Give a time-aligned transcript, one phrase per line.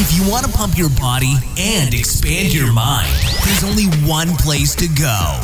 [0.00, 3.12] If you want to pump your body and expand your mind,
[3.44, 5.40] there's only one place to go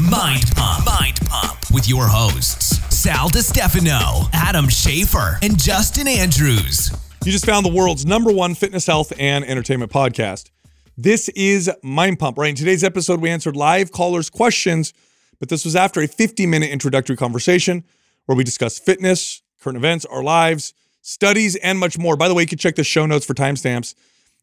[0.00, 0.86] Mind Pump.
[0.86, 6.92] Mind Pump with your hosts, Sal DiStefano, Adam Schafer, and Justin Andrews.
[7.24, 10.50] You just found the world's number one fitness, health, and entertainment podcast.
[10.96, 12.50] This is Mind Pump, right?
[12.50, 14.94] In today's episode, we answered live callers' questions,
[15.40, 17.82] but this was after a 50 minute introductory conversation
[18.26, 20.74] where we discussed fitness, current events, our lives,
[21.06, 22.16] studies, and much more.
[22.16, 23.94] By the way, you can check the show notes for timestamps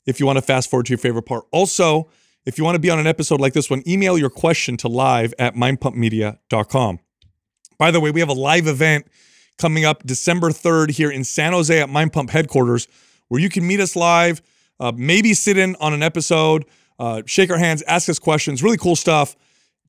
[0.05, 1.43] if you want to fast forward to your favorite part.
[1.51, 2.10] Also,
[2.46, 4.87] if you want to be on an episode like this one, email your question to
[4.87, 7.00] live at mindpumpmedia.com.
[7.78, 9.07] By the way, we have a live event
[9.57, 12.87] coming up December 3rd here in San Jose at Mind Pump headquarters
[13.28, 14.42] where you can meet us live,
[14.79, 16.65] uh, maybe sit in on an episode,
[17.00, 19.36] uh, shake our hands, ask us questions, really cool stuff.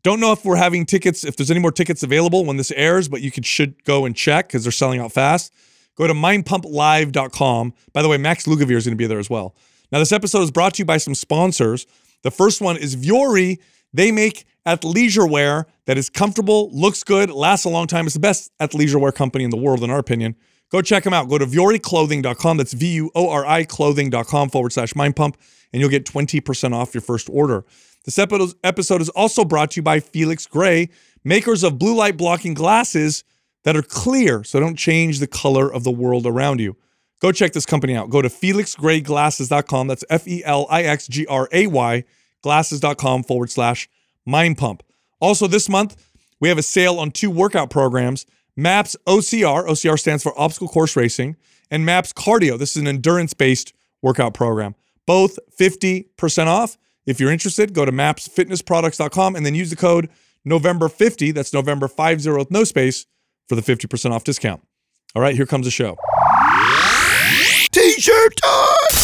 [0.02, 3.08] Don't know if we're having tickets, if there's any more tickets available when this airs,
[3.08, 5.52] but you could, should go and check because they're selling out fast.
[5.96, 7.74] Go to mindpumplive.com.
[7.92, 9.54] By the way, Max Lugavere is going to be there as well.
[9.92, 11.86] Now, this episode is brought to you by some sponsors.
[12.22, 13.58] The first one is Vuori.
[13.92, 18.06] They make athleisure wear that is comfortable, looks good, lasts a long time.
[18.06, 20.34] It's the best athleisure wear company in the world, in our opinion.
[20.70, 21.28] Go check them out.
[21.28, 22.56] Go to vuoriclothing.com.
[22.56, 25.36] That's V U O R I clothing.com forward slash mind pump,
[25.72, 27.64] and you'll get 20% off your first order.
[28.04, 30.88] This episode is also brought to you by Felix Gray,
[31.22, 33.22] makers of blue light blocking glasses
[33.64, 36.76] that are clear so don't change the color of the world around you.
[37.20, 38.10] Go check this company out.
[38.10, 39.86] Go to felixgrayglasses.com.
[39.86, 42.04] That's F E L I X G R A Y,
[42.42, 43.88] glasses.com forward slash
[44.26, 44.82] mind pump.
[45.20, 50.22] Also, this month, we have a sale on two workout programs MAPS OCR, OCR stands
[50.22, 51.36] for Obstacle Course Racing,
[51.70, 52.58] and MAPS Cardio.
[52.58, 54.74] This is an endurance based workout program.
[55.06, 56.78] Both 50% off.
[57.04, 60.08] If you're interested, go to mapsfitnessproducts.com and then use the code
[60.46, 63.06] November50, that's November 50 with no space,
[63.48, 64.62] for the 50% off discount.
[65.14, 65.96] All right, here comes the show.
[67.72, 69.00] T-shirt time.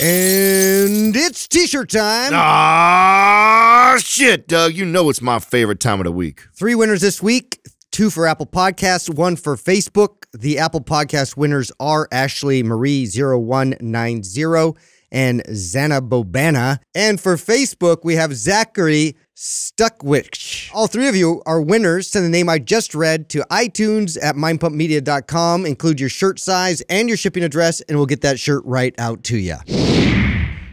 [0.00, 2.32] And it's t-shirt time.
[2.34, 4.74] Ah, shit, Doug.
[4.74, 6.42] You know it's my favorite time of the week.
[6.54, 7.60] Three winners this week.
[7.92, 10.24] Two for Apple Podcasts, one for Facebook.
[10.32, 14.74] The Apple Podcast winners are Ashley Marie 0190
[15.14, 16.80] and Zana Bobana.
[16.94, 20.70] And for Facebook, we have Zachary Stuckwich.
[20.74, 22.10] All three of you are winners.
[22.10, 25.64] Send the name I just read to iTunes at mindpumpmedia.com.
[25.64, 29.22] Include your shirt size and your shipping address, and we'll get that shirt right out
[29.24, 29.56] to you.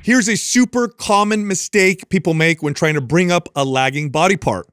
[0.04, 4.38] Here's a super common mistake people make when trying to bring up a lagging body
[4.38, 4.68] part.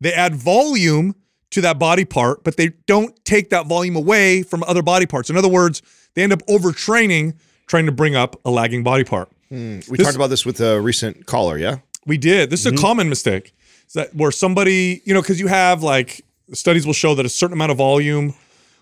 [0.00, 1.14] They add volume
[1.50, 5.28] to that body part, but they don't take that volume away from other body parts.
[5.28, 5.82] In other words,
[6.14, 7.34] they end up overtraining
[7.70, 9.30] trying to bring up a lagging body part.
[9.48, 9.78] Hmm.
[9.88, 11.78] We talked about this with a recent caller, yeah?
[12.04, 12.50] We did.
[12.50, 12.82] This is a mm-hmm.
[12.82, 13.54] common mistake.
[13.86, 17.28] Is that where somebody, you know, because you have like studies will show that a
[17.28, 18.34] certain amount of volume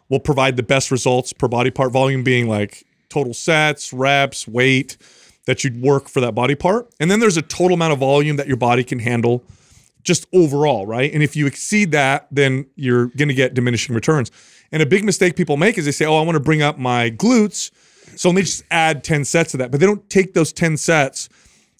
[0.08, 1.92] will provide the best results per body part.
[1.92, 4.96] Volume being like total sets, reps, weight
[5.44, 6.90] that you'd work for that body part.
[6.98, 9.44] And then there's a total amount of volume that your body can handle
[10.02, 11.12] just overall, right?
[11.12, 14.30] And if you exceed that, then you're going to get diminishing returns.
[14.72, 16.78] And a big mistake people make is they say, "Oh, I want to bring up
[16.78, 17.70] my glutes."
[18.16, 19.70] So me just add 10 sets of that.
[19.70, 21.28] But they don't take those 10 sets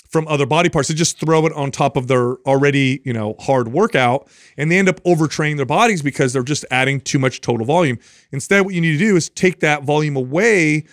[0.09, 0.89] from other body parts.
[0.89, 4.79] They just throw it on top of their already, you know, hard workout and they
[4.79, 7.99] end up overtraining their bodies because they're just adding too much total volume.
[8.33, 10.85] Instead, what you need to do is take that volume away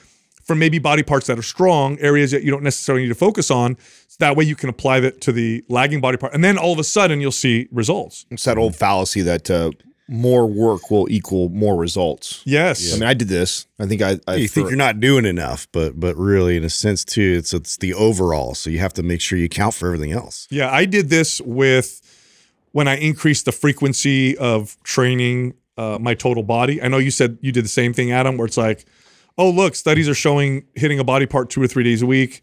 [0.44, 3.50] from maybe body parts that are strong, areas that you don't necessarily need to focus
[3.50, 3.78] on.
[4.08, 6.34] So that way you can apply that to the lagging body part.
[6.34, 8.26] And then all of a sudden you'll see results.
[8.30, 9.72] It's that old fallacy that uh,
[10.08, 12.42] more work will equal more results.
[12.46, 12.94] Yes.
[12.94, 13.68] I mean, I did this.
[13.80, 14.20] I think I.
[14.28, 17.36] I you think for- you're not doing enough, but but really, in a sense, too,
[17.38, 18.56] it's it's the overall.
[18.56, 20.48] So you have to make sure you count for everything else.
[20.52, 22.02] Yeah, I did this with
[22.72, 26.82] when I increased the frequency of training uh, my total body.
[26.82, 28.86] I know you said you did the same thing, Adam, where it's like,
[29.38, 32.42] oh, look, studies are showing hitting a body part two or three days a week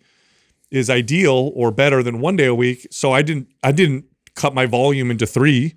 [0.71, 2.87] is ideal or better than one day a week.
[2.91, 5.75] So I didn't I didn't cut my volume into three.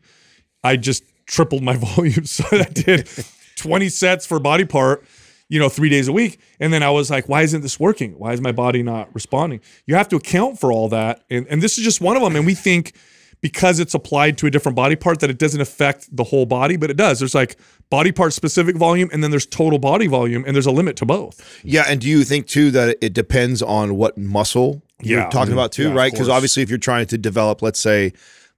[0.63, 2.25] I just tripled my volume.
[2.25, 3.09] So I did
[3.56, 5.06] 20 sets for body part,
[5.50, 6.40] you know, three days a week.
[6.59, 8.13] And then I was like, why isn't this working?
[8.18, 9.62] Why is my body not responding?
[9.86, 11.24] You have to account for all that.
[11.30, 12.36] And, and this is just one of them.
[12.36, 12.94] And we think
[13.42, 16.77] because it's applied to a different body part that it doesn't affect the whole body,
[16.77, 17.19] but it does.
[17.19, 17.57] There's like
[17.89, 21.06] body part specific volume and then there's total body volume and there's a limit to
[21.06, 21.62] both.
[21.63, 25.10] Yeah, and do you think too that it depends on what muscle Yeah.
[25.10, 25.54] you're talking mm-hmm.
[25.54, 26.12] about too, Yeah, right?
[26.12, 28.13] Because obviously, if you're trying to develop, let's say,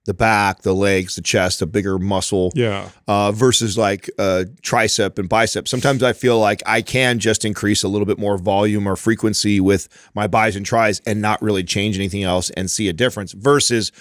[0.08, 2.88] the back, the legs, the chest, a bigger muscle, Yeah.
[3.06, 5.68] uh, versus like uh, tricep and bicep.
[5.68, 9.60] Sometimes I feel like I can just increase a little bit more volume or frequency
[9.60, 13.32] with my buys and tries and not really change anything else and see a difference.
[13.32, 13.92] Versus,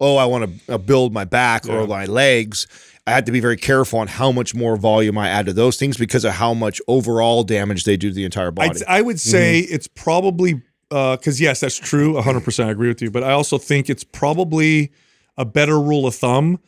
[0.00, 2.68] oh, I want to uh, build my back or my legs.
[3.08, 5.76] I had to be very careful on how much more volume I add to those
[5.76, 8.70] things because of how much overall damage they do to the entire body.
[8.70, 12.14] I'd, I would say it's probably because yes, that's true.
[12.14, 12.64] 100%.
[12.64, 13.10] I agree with you.
[13.10, 14.92] But I also think it's probably
[15.36, 16.58] a better rule of thumb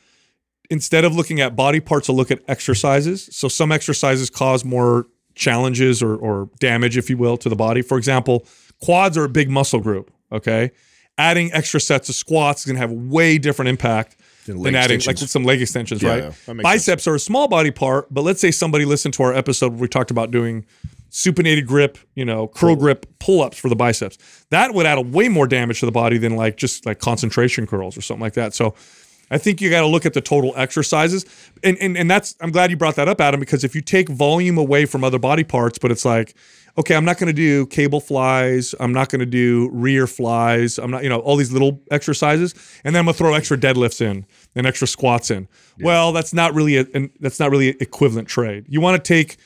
[0.70, 3.29] instead of looking at body parts to look at exercises.
[3.32, 7.81] So some exercises cause more challenges or, or damage, if you will, to the body.
[7.82, 8.47] For example,
[8.82, 10.11] quads are a big muscle group.
[10.31, 10.73] Okay.
[11.17, 14.17] Adding extra sets of squats is going to have way different impact
[14.47, 15.23] Than than adding extensions.
[15.23, 16.23] like some leg extensions, Yeah, right?
[16.25, 19.23] yeah, that makes Biceps are a small body part, but let's say somebody listened to
[19.25, 20.65] our episode where we talked about doing
[21.10, 24.19] supinated grip, you know, curl grip pull-ups for the biceps.
[24.50, 27.66] That would add a way more damage to the body than like just like concentration
[27.66, 28.55] curls or something like that.
[28.55, 28.75] So
[29.31, 31.25] I think you got to look at the total exercises.
[31.62, 34.08] And, and and that's I'm glad you brought that up, Adam, because if you take
[34.08, 36.34] volume away from other body parts, but it's like,
[36.78, 40.78] okay, I'm not going to do cable flies, I'm not going to do rear flies,
[40.78, 44.00] I'm not, you know, all these little exercises, and then I'm gonna throw extra deadlifts
[44.00, 44.25] in
[44.55, 45.49] and extra squats in.
[45.81, 48.66] Well, that's not really a and that's not really equivalent trade.
[48.69, 49.37] You want to take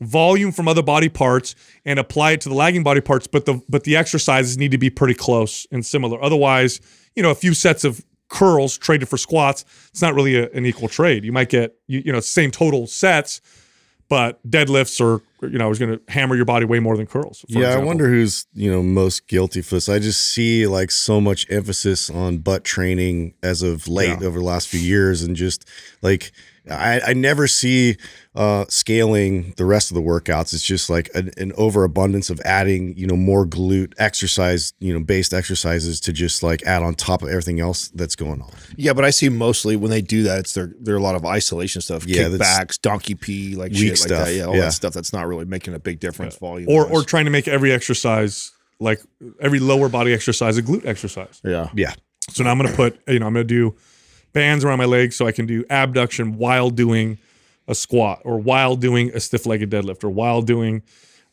[0.00, 1.54] volume from other body parts
[1.84, 4.78] and apply it to the lagging body parts, but the but the exercises need to
[4.78, 6.22] be pretty close and similar.
[6.22, 6.80] Otherwise,
[7.14, 10.66] you know, a few sets of curls traded for squats, it's not really a, an
[10.66, 11.24] equal trade.
[11.24, 13.40] You might get you, you know same total sets,
[14.08, 17.44] but deadlifts are you know is going to hammer your body way more than curls.
[17.48, 19.88] yeah, I wonder who's you know most guilty for this.
[19.88, 24.26] I just see like so much emphasis on butt training as of late Yeah.
[24.26, 25.64] over the last few years, and just
[26.02, 26.32] like
[26.70, 27.96] I, I never see
[28.34, 30.52] uh, scaling the rest of the workouts.
[30.52, 35.00] It's just like an, an overabundance of adding you know more glute exercise, you know,
[35.04, 38.50] based exercises to just like add on top of everything else that's going on.
[38.76, 41.14] Yeah, but I see mostly when they do that, it's their there are a lot
[41.14, 44.34] of isolation stuff, Yeah, that's- kickbacks, donkey pee, like Weak shit like stuff, that.
[44.34, 44.62] Yeah, all yeah.
[44.62, 46.68] that stuff that's not really making a big difference volume.
[46.68, 49.00] or or trying to make every exercise like
[49.40, 51.40] every lower body exercise a glute exercise.
[51.42, 51.94] yeah, Yeah,
[52.28, 53.74] So now I'm going to put, you know, I'm going to do
[54.36, 57.16] bands around my legs so I can do abduction while doing
[57.68, 60.82] a squat or while doing a stiff legged deadlift or while doing,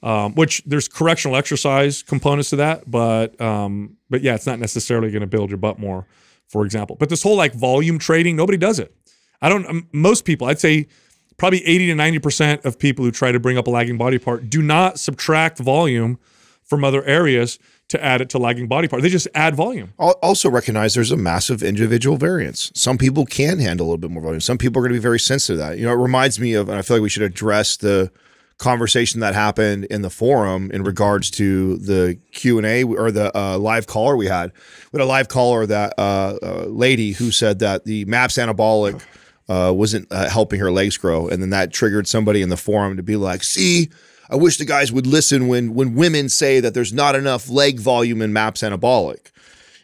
[0.01, 5.11] um, which there's correctional exercise components to that, but um, but yeah, it's not necessarily
[5.11, 6.07] going to build your butt more,
[6.47, 6.95] for example.
[6.97, 8.95] But this whole like volume trading, nobody does it.
[9.41, 9.65] I don't.
[9.65, 10.87] Um, most people, I'd say,
[11.35, 14.17] probably 80 to 90 percent of people who try to bring up a lagging body
[14.17, 16.19] part do not subtract volume
[16.63, 17.59] from other areas
[17.93, 19.01] to add it to lagging body part.
[19.01, 19.93] They just add volume.
[19.97, 22.71] Also recognize there's a massive individual variance.
[22.75, 24.41] Some people can handle a little bit more volume.
[24.41, 25.77] Some people are going to be very sensitive to that.
[25.77, 28.11] You know, it reminds me of, and I feel like we should address the
[28.57, 33.35] conversation that happened in the forum in regards to the Q and A or the
[33.37, 34.51] uh, live caller we had.
[34.91, 39.01] We had a live caller that uh, uh, lady who said that the MAPS anabolic
[39.49, 42.97] uh, wasn't uh, helping her legs grow, and then that triggered somebody in the forum
[42.97, 43.89] to be like, "See."
[44.33, 47.79] I wish the guys would listen when when women say that there's not enough leg
[47.79, 49.29] volume in MAPS anabolic.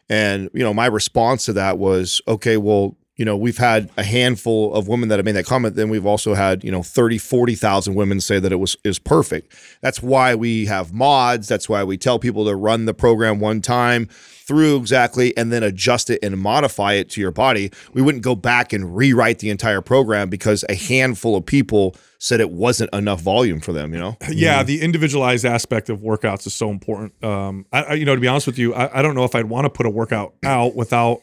[0.10, 4.04] And, you know, my response to that was, okay, well, you know, we've had a
[4.04, 5.76] handful of women that have made that comment.
[5.76, 9.54] Then we've also had, you know, 30, 40,000 women say that it was is perfect.
[9.82, 11.50] That's why we have mods.
[11.50, 15.64] That's why we tell people to run the program one time through exactly and then
[15.64, 17.72] adjust it and modify it to your body.
[17.94, 22.40] We wouldn't go back and rewrite the entire program because a handful of people said
[22.40, 24.16] it wasn't enough volume for them, you know?
[24.32, 27.22] Yeah, the individualized aspect of workouts is so important.
[27.22, 29.36] Um, I, I, you know, to be honest with you, I, I don't know if
[29.36, 31.22] I'd want to put a workout out without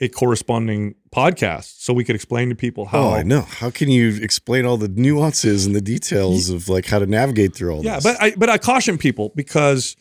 [0.00, 3.00] a corresponding podcast, so we could explain to people how.
[3.08, 3.40] Oh, I know.
[3.42, 7.54] How can you explain all the nuances and the details of like how to navigate
[7.54, 8.04] through all Yeah, this?
[8.04, 9.96] but I but I caution people because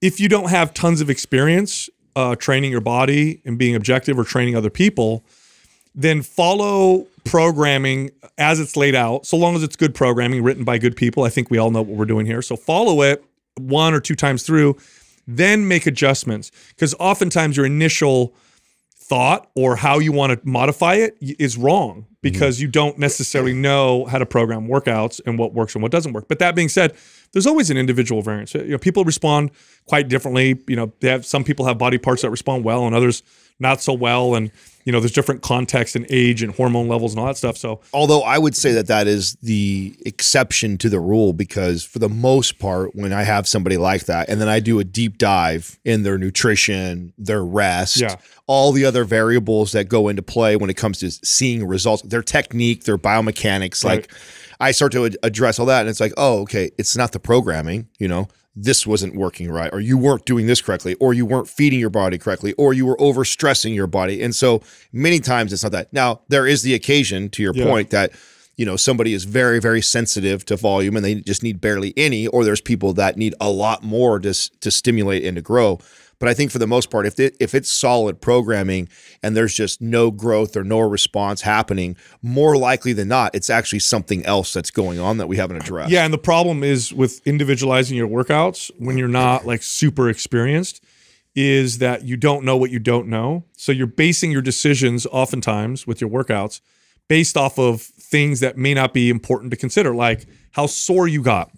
[0.00, 4.24] if you don't have tons of experience uh, training your body and being objective or
[4.24, 5.24] training other people,
[5.94, 9.26] then follow programming as it's laid out.
[9.26, 11.82] So long as it's good programming written by good people, I think we all know
[11.82, 12.42] what we're doing here.
[12.42, 13.22] So follow it
[13.58, 14.76] one or two times through,
[15.28, 18.34] then make adjustments because oftentimes your initial
[19.10, 22.12] thought or how you want to modify it is wrong mm-hmm.
[22.22, 26.12] because you don't necessarily know how to program workouts and what works and what doesn't
[26.12, 26.28] work.
[26.28, 26.94] But that being said,
[27.32, 28.54] there's always an individual variance.
[28.54, 29.50] You know, people respond
[29.86, 30.60] quite differently.
[30.68, 33.24] You know, they have some people have body parts that respond well and others
[33.58, 34.50] not so well, and
[34.84, 37.56] you know, there's different context and age and hormone levels and all that stuff.
[37.56, 41.98] So Although I would say that that is the exception to the rule because for
[41.98, 45.18] the most part, when I have somebody like that, and then I do a deep
[45.18, 48.16] dive in their nutrition, their rest, Yeah.
[48.46, 52.22] all the other variables that go into play when it comes to seeing results, their
[52.22, 54.00] technique, their biomechanics, Right.
[54.02, 54.10] like
[54.62, 57.88] I start to address all that, and it's like, oh, okay, it's not the programming,
[57.98, 58.28] you know.
[58.62, 61.90] This wasn't working right, or you weren't doing this correctly, or you weren't feeding your
[61.90, 64.22] body correctly, or you were overstressing your body.
[64.22, 64.60] And so
[64.92, 65.92] many times it's not that.
[65.92, 67.64] Now, there is the occasion, to your Yeah.
[67.64, 68.10] point, that
[68.56, 72.26] you know somebody is very very sensitive to volume and they just need barely any
[72.26, 75.78] or there's people that need a lot more to s- to stimulate and to grow
[76.20, 78.88] but I think for the most part if it, if it's solid programming
[79.22, 83.80] and there's just no growth or no response happening more likely than not it's actually
[83.80, 87.26] something else that's going on that we haven't addressed Yeah, and the problem is with
[87.26, 90.84] individualizing your workouts when you're not like super experienced
[91.34, 93.44] is that you don't know what you don't know.
[93.56, 96.60] So you're basing your decisions oftentimes with your workouts
[97.08, 101.22] based off of things that may not be important to consider, like how sore you
[101.22, 101.50] got,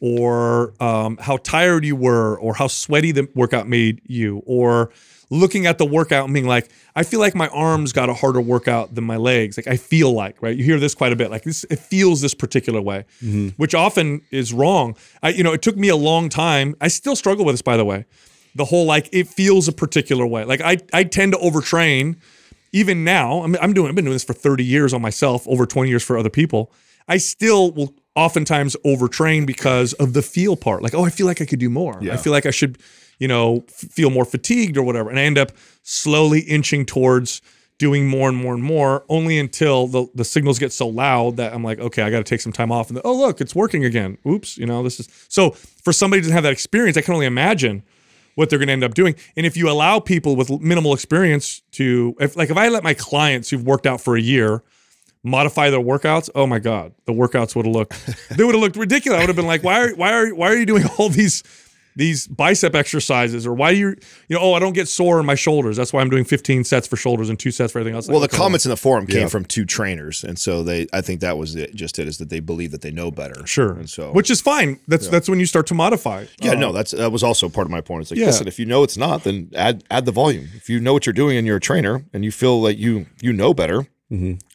[0.00, 4.90] or um, how tired you were, or how sweaty the workout made you, or
[5.30, 8.40] looking at the workout and being like, I feel like my arms got a harder
[8.40, 9.56] workout than my legs.
[9.56, 10.56] Like I feel like, right?
[10.56, 11.30] You hear this quite a bit.
[11.30, 13.04] Like this, it feels this particular way,
[13.56, 14.96] which often is wrong.
[15.22, 16.76] I, you know, it took me a long time.
[16.80, 18.04] I still struggle with this, by the way.
[18.54, 20.44] The whole like it feels a particular way.
[20.44, 22.16] Like I, I tend to overtrain.
[22.72, 23.88] Even now, I mean, I'm doing.
[23.88, 26.72] I've been doing this for 30 years on myself, over 20 years for other people.
[27.08, 30.82] I still will oftentimes overtrain because of the feel part.
[30.82, 31.98] Like, oh, I feel like I could do more.
[32.14, 32.78] I feel like I should,
[33.18, 35.10] you know, f- feel more fatigued or whatever.
[35.10, 37.42] And I end up slowly inching towards
[37.78, 41.52] doing more and more and more, only until the, the signals get so loud that
[41.52, 42.88] I'm like, okay, I got to take some time off.
[42.88, 44.16] And then, oh, look, it's working again.
[44.26, 47.26] Oops, you know, this is so for somebody doesn't have that experience, I can only
[47.26, 47.82] imagine
[48.34, 49.14] what they're going to end up doing.
[49.36, 52.94] And if you allow people with minimal experience to, if like if I let my
[52.94, 54.62] clients who've worked out for a year
[55.26, 57.94] modify their workouts, oh my god, the workouts would have looked
[58.36, 59.18] they would have looked ridiculous.
[59.18, 61.42] I would have been like, why are why are why are you doing all these
[61.98, 63.88] these bicep exercises or why do you
[64.28, 66.62] you know oh I don't get sore in my shoulders that's why I'm doing 15
[66.64, 68.06] sets for shoulders and two sets for everything else.
[68.06, 69.28] well, Like, the comments in the forum came Yeah.
[69.28, 72.28] from two trainers, and so they, I think that was it, just it, is that
[72.28, 73.46] they believe that they know better.
[73.46, 74.78] sure, and so which is fine.
[74.86, 76.26] That's that's when you start to modify.
[76.42, 78.02] Yeah, Uh, no, that's that was also part of my point.
[78.02, 78.26] It's like, Yeah.
[78.26, 80.48] listen, if you know it's not, then add add the volume.
[80.54, 83.06] If you know what you're doing and you're a trainer and you feel like you
[83.22, 83.86] you know better,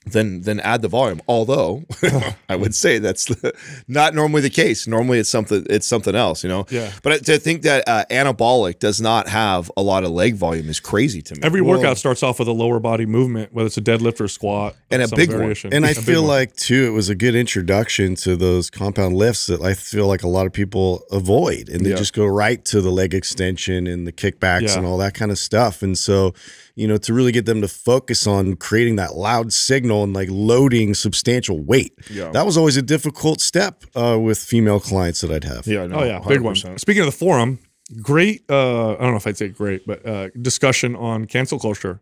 [0.06, 1.22] then then add the volume.
[1.28, 1.84] Although
[2.50, 3.54] I would say that's the,
[3.88, 4.88] not normally the case.
[4.88, 6.66] Normally it's something it's something else, you know.
[6.72, 6.92] Yeah.
[7.04, 10.70] But I- to think that uh, anabolic does not have a lot of leg volume
[10.70, 11.42] is crazy to me.
[11.44, 14.30] Every workout starts off with a lower body movement, whether it's a deadlift or a
[14.30, 15.54] squat, And a some big one.
[15.72, 16.30] And I A big feel one.
[16.30, 20.24] like too, it was a good introduction to those compound lifts that I feel like
[20.24, 21.96] a lot of people avoid, and they Yeah.
[21.98, 24.78] just go right to the leg extension and the kickbacks Yeah.
[24.80, 25.84] and all that kind of stuff.
[25.84, 26.34] And so,
[26.76, 30.30] you know, to really get them to focus on creating that loud signal and like
[30.32, 32.32] loading substantial weight, Yeah.
[32.32, 35.68] that was always a difficult step uh, with female clients that I'd have.
[35.68, 36.56] yeah, no, Oh yeah, big one.
[36.56, 37.60] Speaking of the forum,
[38.02, 38.44] great.
[38.50, 42.00] Uh, I don't know if I'd say great, but uh, discussion on cancel culture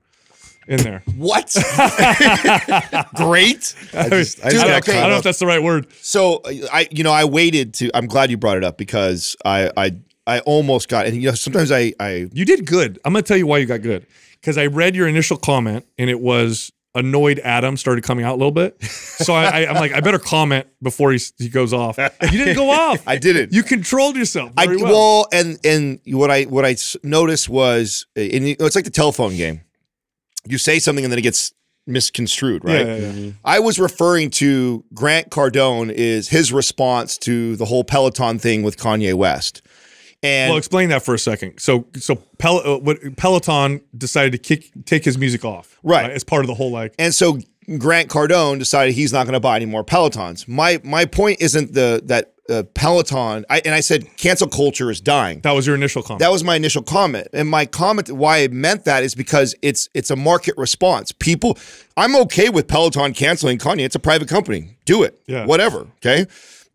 [0.68, 1.02] in there.
[1.18, 1.56] What?
[3.16, 3.74] Great.
[3.94, 5.62] I just, I Dude, just I, got don't, I don't know if that's the right
[5.62, 5.88] word.
[6.02, 6.42] So
[6.72, 7.90] I, you know, I waited to.
[7.96, 9.92] I'm glad you brought it up because I, I,
[10.28, 11.08] I almost got.
[11.08, 13.00] And you know, sometimes I, I, You did good.
[13.04, 14.06] I'm gonna tell you why you got good
[14.40, 18.38] because I read your initial comment and it was annoyed Adam started coming out a
[18.38, 18.82] little bit.
[18.84, 21.98] So I, I'm like, I better comment before he he goes off.
[21.98, 23.02] You didn't go off.
[23.08, 23.54] I didn't.
[23.54, 24.52] You controlled yourself.
[24.58, 24.92] I Very well.
[24.92, 25.28] well.
[25.32, 29.62] and and what I what I noticed was, uh, and it's like the telephone game.
[30.48, 31.54] You say something and then it gets
[31.86, 32.86] misconstrued, right?
[32.86, 33.32] Yeah, yeah, yeah.
[33.44, 38.78] I was referring to Grant Cardone is his response to the whole Peloton thing with
[38.78, 39.62] Kanye West.
[40.22, 41.60] And Well, explain that for a second.
[41.60, 46.12] So, so Pel- uh, what, Peloton decided to kick take his music off, Right.
[46.12, 47.40] As part of the whole like, And so
[47.78, 50.48] Grant Cardone decided he's not going to buy any more Pelotons.
[50.48, 53.46] My my point isn't the that uh, Peloton.
[53.50, 55.40] I, and I said cancel culture is dying.
[55.42, 56.20] that was your initial comment.
[56.20, 59.88] That was my initial comment, and my comment why I meant that is because it's
[59.94, 61.12] it's a market response.
[61.12, 61.58] People,
[61.96, 63.86] I'm okay with Peloton canceling Kanye.
[63.86, 64.78] It's a private company.
[64.86, 65.22] Do it.
[65.28, 65.46] Yeah.
[65.46, 65.88] Whatever.
[66.04, 66.26] Okay.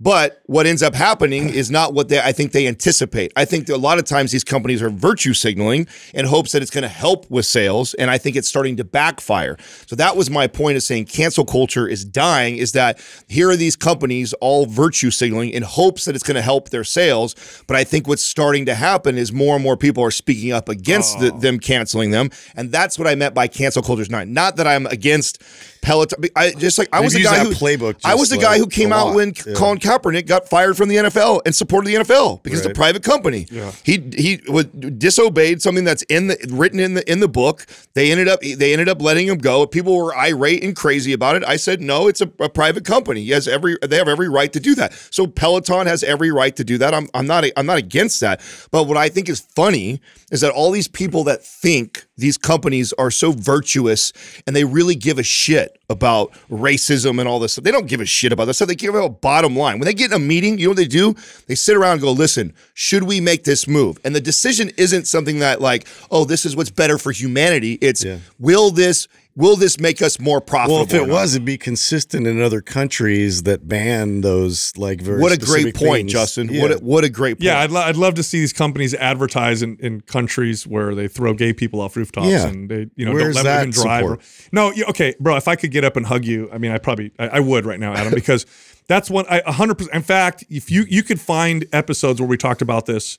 [0.04, 3.32] But what ends up happening is not what they I think they anticipate.
[3.36, 6.60] I think that a lot of times these companies are virtue signaling in hopes that
[6.60, 9.56] it's going to help with sales, and I think it's starting to backfire.
[9.86, 12.58] So that was my point of saying cancel culture is dying.
[12.58, 16.42] Is that here are these companies all virtue signaling in hopes that it's going to
[16.42, 17.34] help their sales,
[17.66, 20.68] but I think what's starting to happen is more and more people are speaking up
[20.68, 21.38] against the, oh.
[21.38, 24.34] them canceling them, and that's what I meant by cancel culture is dying.
[24.34, 25.42] Not that I'm against
[25.84, 26.24] Peloton.
[26.34, 28.66] I just like I They've was the guy who playbook I was the guy who
[28.66, 29.16] came out lot.
[29.16, 29.52] when Yeah.
[29.54, 33.02] Colin Kaepernick got fired from the NFL and supported the NFL because it's a private
[33.02, 33.46] company.
[33.84, 37.66] He he was disobeyed something that's in the written in the in the book.
[37.92, 39.66] They ended up they ended up letting him go.
[39.66, 41.44] People were irate and crazy about it.
[41.44, 43.22] I said no, it's a, a private company.
[43.22, 44.94] He has every they have every right to do that.
[45.10, 46.94] So Peloton has every right to do that.
[46.94, 48.40] I'm I'm not I'm not against that.
[48.70, 50.00] But what I think is funny
[50.30, 54.12] is that all these people that think these companies are so virtuous
[54.46, 57.64] and they really give a shit about racism and all this stuff.
[57.64, 58.68] They don't give a shit about this stuff.
[58.68, 59.78] They care about bottom line.
[59.78, 61.14] When they get in a meeting, you know what they do?
[61.46, 63.98] They sit around and go, listen, should we make this move?
[64.04, 67.78] And the decision isn't something that like, oh, this is what's better for humanity.
[67.80, 68.18] It's Yeah.
[68.38, 70.76] will this will this make us more profitable?
[70.76, 75.20] Well, if it was, it'd be consistent in other countries that ban those like very.
[75.20, 76.12] what a great point, things.
[76.12, 76.48] Justin.
[76.52, 76.62] Yeah.
[76.62, 77.42] What a, what a great point.
[77.44, 81.08] Yeah, I'd, lo- I'd love to see these companies advertise in, in countries where they
[81.08, 82.46] throw gay people off rooftops Yeah.
[82.46, 84.00] and they you know Where's don't let them even drive.
[84.02, 84.20] support?
[84.52, 85.36] No, you, okay, bro.
[85.36, 87.66] If I could get up and hug you, I mean, I probably I, I would
[87.66, 88.46] right now, Adam, because
[88.86, 89.94] that's one I hundred percent.
[89.96, 93.18] In fact, if you you could find episodes where we talked about this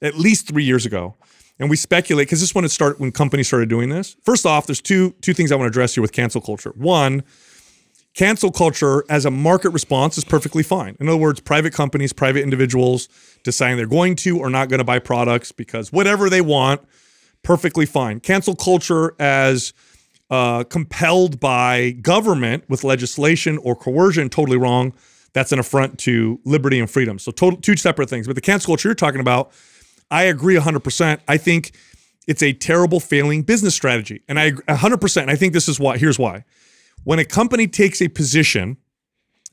[0.00, 1.14] at least three years ago,
[1.58, 4.16] and we speculate because this one it started when companies started doing this.
[4.22, 6.72] First off, there's two two things I want to address here with cancel culture.
[6.76, 7.22] One
[8.14, 10.96] cancel culture as a market response is perfectly fine.
[11.00, 13.08] In other words, private companies, private individuals
[13.42, 16.82] deciding they're going to or not going to buy products because whatever they want,
[17.42, 18.20] perfectly fine.
[18.20, 19.72] Cancel culture as
[20.30, 24.94] uh, compelled by government with legislation or coercion, totally wrong.
[25.34, 27.18] That's an affront to liberty and freedom.
[27.18, 28.26] So, total, two separate things.
[28.26, 29.52] But the cancel culture you're talking about,
[30.12, 31.20] I agree 100%.
[31.26, 31.72] I think
[32.28, 34.22] it's a terrible failing business strategy.
[34.28, 35.22] And I 100%.
[35.22, 35.98] And I think this is why.
[35.98, 36.44] Here's why
[37.04, 38.76] when a company takes a position,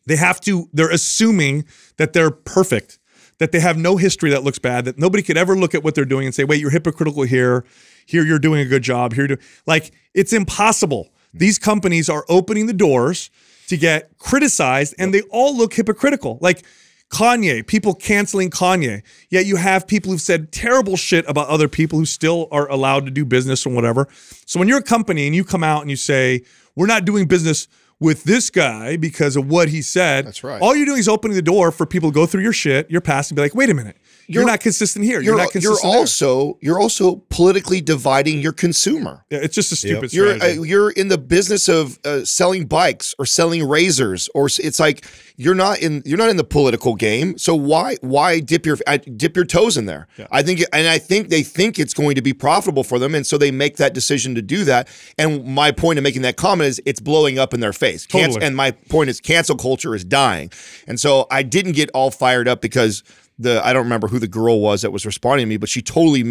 [0.06, 1.66] they have to, they're assuming
[1.98, 3.00] that they're perfect,
[3.40, 5.96] that they have no history that looks bad, that nobody could ever look at what
[5.96, 7.66] they're doing and say, wait, you're hypocritical here.
[8.06, 9.14] Here you're doing a good job.
[9.14, 11.10] Here, like it's impossible.
[11.34, 13.30] These companies are opening the doors
[13.68, 16.40] to get criticized, and they all look hypocritical.
[16.42, 16.66] Like
[17.10, 19.02] Kanye, people canceling Kanye.
[19.30, 23.06] Yet you have people who've said terrible shit about other people who still are allowed
[23.06, 24.08] to do business and whatever.
[24.46, 26.44] So when you're a company and you come out and you say,
[26.76, 27.68] we're not doing business
[28.00, 30.26] with this guy because of what he said.
[30.26, 30.62] That's right.
[30.62, 33.02] All you're doing is opening the door for people to go through your shit, your
[33.02, 33.98] past, and be like, wait a minute.
[34.30, 35.16] You're, You're- not consistent here.
[35.16, 35.92] You're, You're, not you're consistent.
[35.92, 39.26] there." also you're also politically dividing your consumer.
[39.32, 43.16] Yeah, it's just a stupid You're uh, you're in the business of uh, selling bikes
[43.18, 45.06] or selling razors, or it's like
[45.36, 47.38] you're not in you're not in the political game.
[47.40, 50.08] So why why dip your I, dip your toes in there?
[50.18, 50.28] Yeah.
[50.32, 53.26] I think, and I think they think it's going to be profitable for them, and
[53.26, 54.88] so they make that decision to do that.
[55.18, 58.06] And my point of making that comment is it's blowing up in their face.
[58.06, 58.46] Canc- Totally.
[58.46, 60.52] and my point is cancel culture is dying,
[60.88, 63.02] and so I didn't get all fired up because.
[63.40, 65.82] The, I don't remember who the girl was that was responding to me, but she
[65.82, 66.24] totally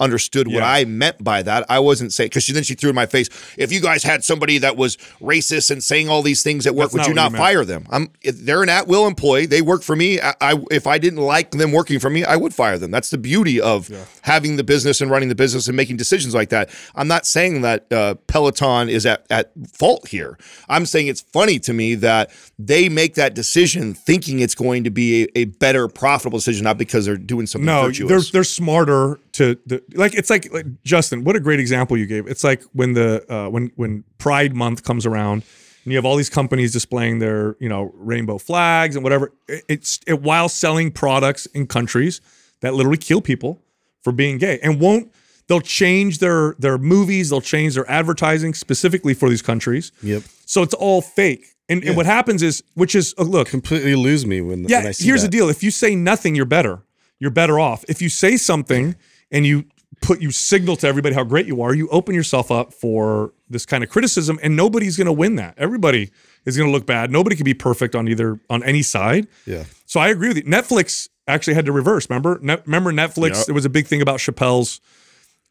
[0.00, 0.70] misunderstood what Yeah.
[0.70, 1.66] I meant by that.
[1.68, 3.28] I wasn't saying because then she threw in my face.
[3.56, 6.90] If you guys had somebody that was racist and saying all these things at work,
[6.90, 7.86] That's would not you not you fire them?
[7.90, 8.10] I'm.
[8.22, 9.46] They're an at-will employee.
[9.46, 10.20] They work for me.
[10.20, 12.90] I, I if I didn't like them working for me, I would fire them.
[12.90, 13.90] That's the beauty of
[14.22, 16.70] having the business and running the business and making decisions like that.
[16.94, 20.38] I'm not saying that uh, Peloton is at at fault here.
[20.68, 24.90] I'm saying it's funny to me that they make that decision thinking it's going to
[24.90, 28.08] be a, a better profitable decision, not because they're doing something no, virtuous.
[28.08, 30.14] they're they're smarter to the, like.
[30.14, 31.24] It's like, like Justin.
[31.24, 32.26] What a great example you gave.
[32.26, 35.44] It's like when the uh, when when Pride Month comes around,
[35.84, 39.32] and you have all these companies displaying their you know rainbow flags and whatever.
[39.48, 42.20] It, it's it, while selling products in countries
[42.60, 43.62] that literally kill people
[44.02, 45.12] for being gay and won't.
[45.48, 47.30] They'll change their their movies.
[47.30, 49.90] They'll change their advertising specifically for these countries.
[50.00, 50.22] Yep.
[50.46, 51.44] So it's all fake.
[51.68, 54.86] And, and what happens is, which is, oh, look, Completely lose me when, yeah, when
[54.88, 55.30] I see here's that.
[55.30, 55.48] the deal.
[55.48, 56.82] If you say nothing, you're better.
[57.20, 57.84] You're better off.
[57.88, 58.96] If you say something
[59.30, 59.64] and you
[60.00, 63.66] put you signal to everybody how great you are, you open yourself up for this
[63.66, 65.54] kind of criticism, and nobody's going to win that.
[65.58, 66.10] Everybody
[66.44, 67.10] is going to look bad.
[67.10, 69.26] Nobody can be perfect on either on any side.
[69.46, 69.64] Yeah.
[69.86, 70.44] So I agree with you.
[70.44, 72.08] Netflix actually had to reverse.
[72.08, 73.36] Remember, ne- remember Netflix.
[73.36, 73.46] Yep.
[73.46, 74.80] There was a big thing about Chappelle's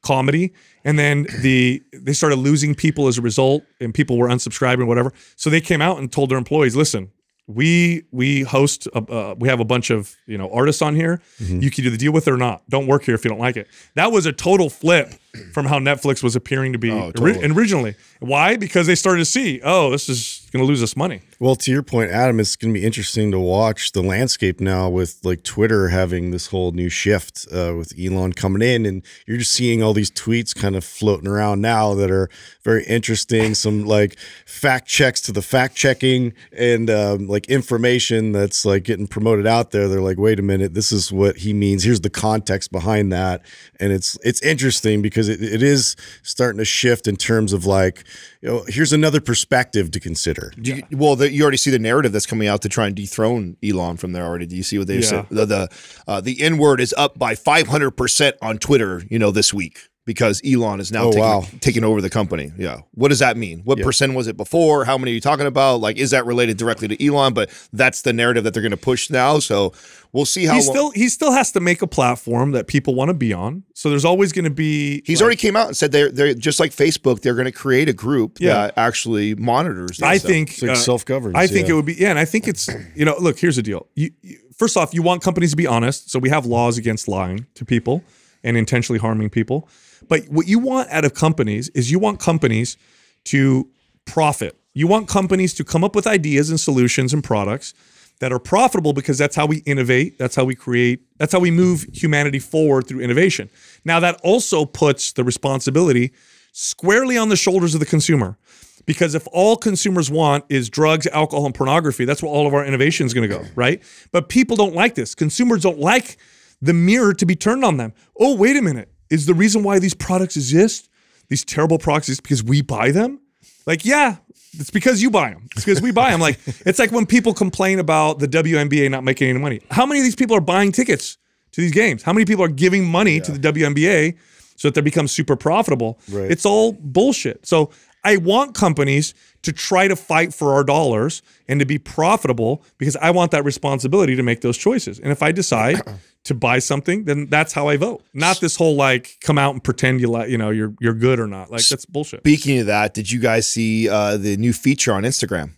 [0.01, 4.87] comedy, and then the they started losing people as a result, and people were unsubscribing,
[4.87, 5.13] whatever.
[5.35, 7.11] So they came out and told their employees, "Listen,
[7.49, 11.19] we we host a, uh, we have a bunch of you know artists on here.
[11.41, 11.61] Mm-hmm.
[11.61, 12.61] You can either deal with it or not.
[12.69, 15.13] Don't work here if you don't like it." That was a total flip
[15.53, 17.95] from how Netflix was appearing to be Oh, ori- originally.
[18.19, 18.55] Why?
[18.55, 21.21] Because they started to see, oh, this is going to lose us money.
[21.41, 24.89] Well, to your point, Adam, it's going to be interesting to watch the landscape now
[24.89, 29.37] with like Twitter having this whole new shift uh, with Elon coming in, and you're
[29.37, 32.29] just seeing all these tweets kind of floating around now that are
[32.61, 33.53] very interesting.
[33.55, 39.07] Some like fact checks to the fact checking and um, like information that's like getting
[39.07, 39.87] promoted out there.
[39.87, 41.85] They're like, wait a minute, this is what he means.
[41.85, 43.45] Here's the context behind that,
[43.79, 48.03] and it's it's interesting because it, it is starting to shift in terms of like,
[48.41, 50.51] you know, here's another perspective to consider.
[50.57, 53.57] You, well, the, you already see the narrative that's coming out to try and dethrone
[53.63, 54.45] Elon from there already.
[54.45, 55.01] Do you see what they Yeah.
[55.01, 55.25] said?
[55.29, 55.69] The the,
[56.07, 59.03] uh, the N word is up by five hundred percent on Twitter.
[59.09, 61.43] You know, this week because Elon is now Oh, taking, wow.
[61.61, 62.51] taking over the company.
[62.57, 62.79] Yeah.
[62.95, 63.59] What does that mean?
[63.63, 64.83] What percent was it before?
[64.83, 65.81] How many are you talking about?
[65.81, 67.35] Like, is that related directly to Elon?
[67.35, 69.37] But that's the narrative that they're going to push now.
[69.37, 69.71] So
[70.11, 72.95] we'll see how he long- still he still has to make a platform that people
[72.95, 73.61] want to be on.
[73.75, 76.33] So there's always going to be He's like, already came out and said they're they're
[76.33, 77.21] just like Facebook.
[77.21, 78.53] They're going to create a group Yeah.
[78.53, 80.01] that actually monitors.
[80.01, 80.27] I stuff.
[80.31, 81.73] think It's like uh, self-governance, I think yeah.
[81.73, 83.85] it would be yeah, and I think it's you know look here's the deal.
[83.93, 87.07] You, you first off you want companies to be honest, so we have laws against
[87.07, 88.03] lying to people
[88.43, 89.67] and intentionally harming people.
[90.07, 92.77] But what you want out of companies is you want companies
[93.25, 93.69] to
[94.05, 94.59] profit.
[94.73, 97.73] You want companies to come up with ideas and solutions and products
[98.19, 101.51] that are profitable because that's how we innovate, that's how we create, that's how we
[101.51, 103.49] move humanity forward through innovation.
[103.85, 106.11] Now that also puts the responsibility
[106.51, 108.37] squarely on the shoulders of the consumer.
[108.85, 112.65] Because if all consumers want is drugs, alcohol, and pornography, that's where all of our
[112.65, 113.83] innovation is going to go, right?
[114.11, 115.13] But people don't like this.
[115.13, 116.17] Consumers don't like
[116.61, 117.93] the mirror to be turned on them.
[118.19, 118.91] Oh, wait a minute.
[119.09, 120.89] Is the reason why these products exist,
[121.29, 123.19] these terrible products, is because we buy them?
[123.65, 124.17] Like, yeah,
[124.53, 125.47] it's because you buy them.
[125.55, 126.19] It's because we buy them.
[126.19, 129.61] Like, it's like when people complain about the WNBA not making any money.
[129.71, 131.17] How many of these people are buying tickets
[131.51, 132.03] to these games?
[132.03, 134.17] How many people are giving money to the WNBA
[134.55, 135.99] so that they become super profitable?
[136.09, 136.31] Right.
[136.31, 137.45] It's all bullshit.
[137.45, 137.71] So
[138.03, 139.13] I want companies
[139.43, 143.43] to try to fight for our dollars and to be profitable because I want that
[143.45, 144.99] responsibility to make those choices.
[144.99, 145.81] And if I decide
[146.25, 148.03] to buy something, then that's how I vote.
[148.13, 151.19] Not this whole like come out and pretend you like you know you're you're good
[151.19, 151.51] or not.
[151.51, 152.21] Like that's bullshit.
[152.21, 155.51] Speaking of that, did you guys see uh, the new feature on Instagram?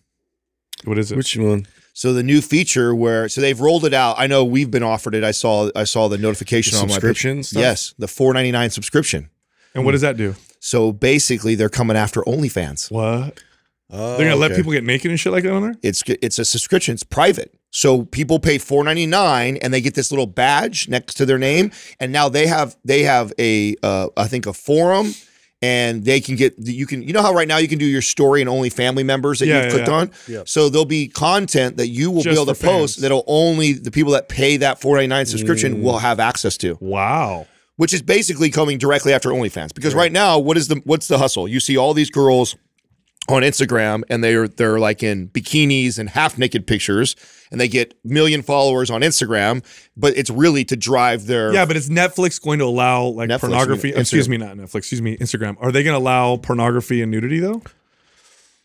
[0.86, 1.16] What is it?
[1.18, 1.68] Which one?
[1.94, 4.16] So the new feature where so they've rolled it out.
[4.18, 5.24] I know we've been offered it.
[5.24, 7.44] I saw I saw the notification The on my subscription?
[7.52, 9.30] Yes, the four ninety nine subscription.
[9.76, 10.36] and what does that do?
[10.60, 12.92] So basically, they're coming after OnlyFans.
[12.92, 13.42] What?
[13.92, 15.76] Oh, They're gonna let people get naked and shit like that on there?
[15.84, 16.94] It's it's a subscription.
[16.94, 17.54] It's private.
[17.72, 21.38] So people pay four ninety nine and they get this little badge next to their
[21.38, 21.72] name.
[22.00, 25.14] And now they have they have a uh, I think a forum.
[25.64, 28.02] And they can get you can you know how right now you can do your
[28.02, 29.94] story and only family members that Yeah, you've yeah, clicked yeah.
[29.94, 30.12] on.
[30.28, 30.50] Yep.
[30.50, 32.80] So there'll be content that you will Just be able to for fans.
[32.82, 36.58] post that'll only the people that pay that four ninety nine subscription will have access
[36.58, 37.46] to Wow.
[37.76, 39.72] which is basically coming directly after OnlyFans.
[39.76, 40.12] Because right.
[40.12, 41.48] now, what is the what's the hustle?
[41.48, 42.56] You see all these girls
[43.30, 47.16] on Instagram and they're they're like in bikinis and half naked pictures
[47.52, 49.64] and they get million followers on Instagram,
[49.96, 53.40] but it's really to drive their Yeah, but is Netflix going to allow like Netflix,
[53.42, 53.92] pornography?
[53.92, 54.76] mean, Excuse me, not Netflix.
[54.78, 55.56] Excuse me, Instagram.
[55.62, 57.62] Are they going to allow pornography and nudity though?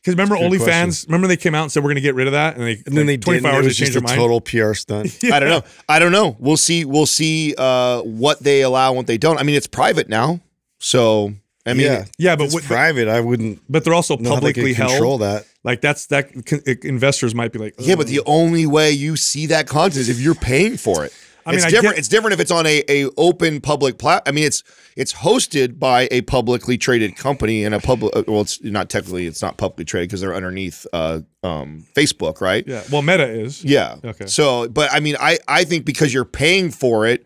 [0.01, 1.07] Because remember, That's a good OnlyFans.
[1.09, 2.81] Remember they came out and said we're going to get rid of that, and they
[2.87, 3.47] And then they like, 24 didn't.
[3.47, 4.21] hours it they was changed just their a mind.
[4.21, 5.19] total PR stunt.
[5.33, 5.63] I don't know.
[5.89, 6.37] I don't know.
[6.39, 6.85] We'll see.
[6.85, 9.37] We'll see uh, what they allow what they don't.
[9.39, 10.39] I mean, it's private now,
[10.79, 11.33] so
[11.67, 13.09] I mean, yeah, Yeah, but it's what- private.
[13.09, 15.21] I wouldn't But they're also know how they could control held.
[15.23, 15.47] that.
[15.65, 19.47] Like that's that con- investors might be like, Yeah, but the only way you see
[19.47, 21.13] that content is if you're paying for it.
[21.45, 21.95] I mean, it's I different.
[21.95, 24.23] get- it's different if it's on a, a open public plat.
[24.27, 24.65] I mean, it's
[24.97, 28.17] it's hosted by a publicly traded company and a public.
[28.17, 32.41] uh, Well, it's not technically it's not publicly traded because they're underneath uh, um, Facebook,
[32.41, 32.65] right?
[32.67, 32.83] yeah.
[32.91, 33.63] Well, Meta is.
[33.65, 33.95] Yeah.
[34.05, 34.27] Okay.
[34.27, 37.25] So, but I mean, I I think because you're paying for it,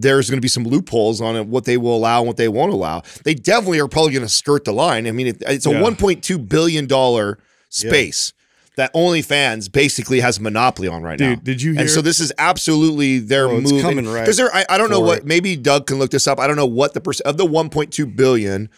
[0.00, 2.48] there's going to be some loopholes on it, what they will allow and what they
[2.48, 3.02] won't allow.
[3.24, 5.06] They definitely are probably going to skirt the line.
[5.06, 5.82] I mean, it, it's a Yeah.
[5.82, 8.32] 1.2 billion dollar space.
[8.76, 11.34] That OnlyFans basically has a monopoly on right now.
[11.34, 11.82] Did you hear?
[11.82, 13.82] And so this is absolutely their Oh, move.
[13.82, 15.18] coming right Because I, I don't know what.
[15.18, 15.26] it.
[15.26, 16.40] Maybe Doug can look this up.
[16.40, 18.70] I don't know what the percent of the 1.2 billion.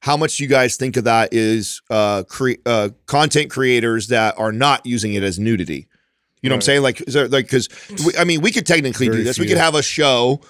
[0.00, 4.52] How much you guys think of that is uh, cre- uh, content creators that are
[4.52, 5.86] not using it as nudity?
[6.40, 6.82] You know what I'm saying?
[6.82, 7.68] Like, is there, like, because
[8.18, 9.38] I mean, we could technically do Very this.
[9.38, 10.40] We could have a show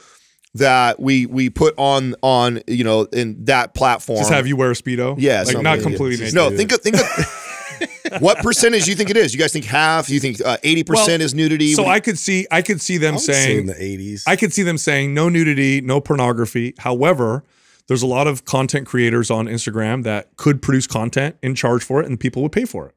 [0.55, 4.19] that we we put on on you know in that platform.
[4.19, 5.15] just have you wear a speedo.
[5.19, 6.33] Yeah, like not completely yeah.
[6.33, 9.33] no, think of think of what percentage do you think it is?
[9.35, 10.11] You guys think half?
[10.11, 11.73] You think uh, eighty Well, percent is nudity?
[11.73, 14.25] So you- I could see, I could see them I would saying, in the '80s.
[14.27, 16.75] I could see them saying no nudity, no pornography.
[16.79, 17.45] However,
[17.89, 22.01] there's a lot of content creators on Instagram that could produce content and charge for
[22.03, 22.95] it, and people would pay for it.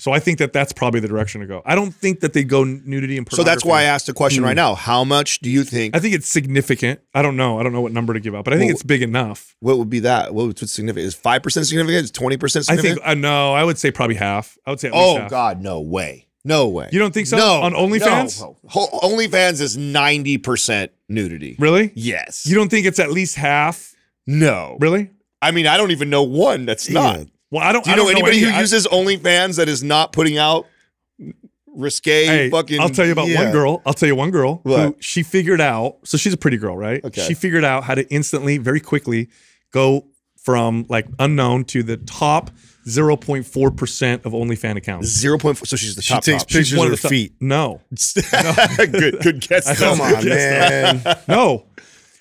[0.00, 1.60] So I think that that's probably the direction to go.
[1.66, 4.44] I don't think that they go nudity and so that's why I asked the question
[4.44, 4.76] right now.
[4.76, 5.96] How much do you think?
[5.96, 7.00] I think it's significant.
[7.14, 7.58] I don't know.
[7.58, 9.56] I don't know what number to give out, but I think Well, it's big enough.
[9.58, 10.32] What would be that?
[10.32, 11.04] What what's significant?
[11.08, 12.04] Is five percent significant?
[12.04, 13.00] Is twenty percent significant?
[13.02, 13.54] I think uh, no.
[13.54, 14.56] I would say probably half.
[14.64, 15.28] I would say at least oh.
[15.28, 16.88] God, no way, no way.
[16.92, 17.36] You don't think so?
[17.36, 18.40] No, On OnlyFans?
[18.40, 18.56] No.
[18.68, 21.56] OnlyFans is ninety percent nudity.
[21.58, 21.90] Really?
[21.96, 22.46] Yes.
[22.46, 23.94] You don't think it's at least half?
[24.26, 24.76] no.
[24.80, 25.10] Really?
[25.40, 27.26] I mean, I don't even know one that's not.
[27.50, 27.58] Yeah.
[27.58, 27.84] Well, I don't.
[27.84, 30.66] Do you know don't anybody any- who I- uses OnlyFans that is not putting out
[31.74, 32.80] risque Hey, fucking?
[32.80, 33.82] I'll tell you about one girl.
[33.86, 35.98] I'll tell you one girl who she figured out.
[36.04, 37.04] So she's a pretty girl, right?
[37.04, 37.22] Okay.
[37.26, 39.28] She figured out how to instantly, very quickly,
[39.72, 40.06] go
[40.42, 42.50] from like unknown to the top
[42.86, 45.08] 0.4 percent of OnlyFans accounts.
[45.08, 45.66] Zero point four.
[45.66, 46.22] So she's the She top.
[46.24, 46.48] takes top.
[46.48, 47.34] pictures one of her the top- feet.
[47.40, 47.80] No,
[48.78, 49.78] good, good guess.
[49.78, 51.02] Come on, man.
[51.28, 51.66] no.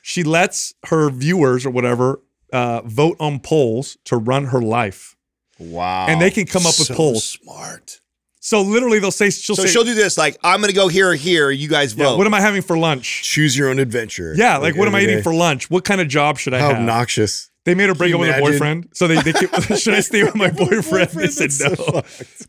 [0.02, 2.22] She lets her viewers or whatever
[2.54, 5.17] uh, vote on polls to run her life,
[5.60, 6.08] Wow.
[6.08, 7.40] and they can come up with polls.
[7.42, 8.00] Smart.
[8.40, 10.18] So literally, they'll say, "She'll So say, she'll do this.
[10.18, 11.52] Like, I'm going to go here or here.
[11.52, 12.18] You guys yeah, vote.
[12.18, 13.24] what am I having for lunch?
[13.24, 14.34] Choose your own adventure.
[14.38, 15.22] Yeah, like, what am I eating day.
[15.22, 15.70] for lunch?
[15.70, 16.78] What kind of job should I How have?
[16.78, 17.50] obnoxious.
[17.68, 18.88] They made her break up with her boyfriend.
[18.94, 21.10] So they, they kept, should I stay with my boyfriend?
[21.18, 22.02] They said That's so no.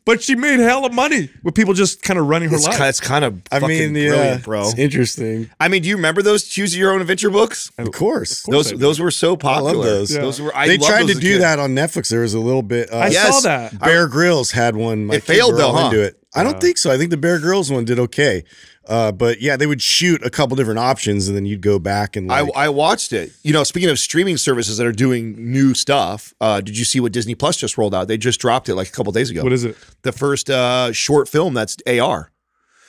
[0.04, 2.76] but she made hella money with people just kind of running her It's life.
[2.76, 4.60] kind, it's kind of I mean, yeah, brilliant, bro.
[4.68, 5.50] It's interesting.
[5.58, 7.70] I mean, do you remember those choose your own adventure books?
[7.78, 8.42] Of course.
[8.42, 9.74] course Those those were so I popular.
[9.74, 10.14] love those.
[10.14, 10.20] Yeah.
[10.20, 10.54] Those were.
[10.56, 11.42] I they loved tried those to do kid.
[11.42, 12.08] that on Netflix.
[12.10, 12.92] There was a little bit.
[12.92, 13.42] Uh, I Yes.
[13.42, 13.78] saw that.
[13.80, 15.06] Bear Grylls had one.
[15.06, 15.86] My It failed though, huh?
[15.86, 16.14] Into it.
[16.34, 16.92] I don't think so.
[16.92, 18.44] I think the Bear Grylls one did okay.
[18.88, 22.16] Uh, but yeah, they would shoot a couple different options, and then you'd go back
[22.16, 23.32] and like, I, I watched it.
[23.42, 26.98] You know, speaking of streaming services that are doing new stuff, uh, did you see
[26.98, 28.08] what Disney Plus just rolled out?
[28.08, 29.42] They just dropped it like a couple days ago.
[29.42, 29.76] What is it?
[30.02, 32.30] the first uh, short film that's AR?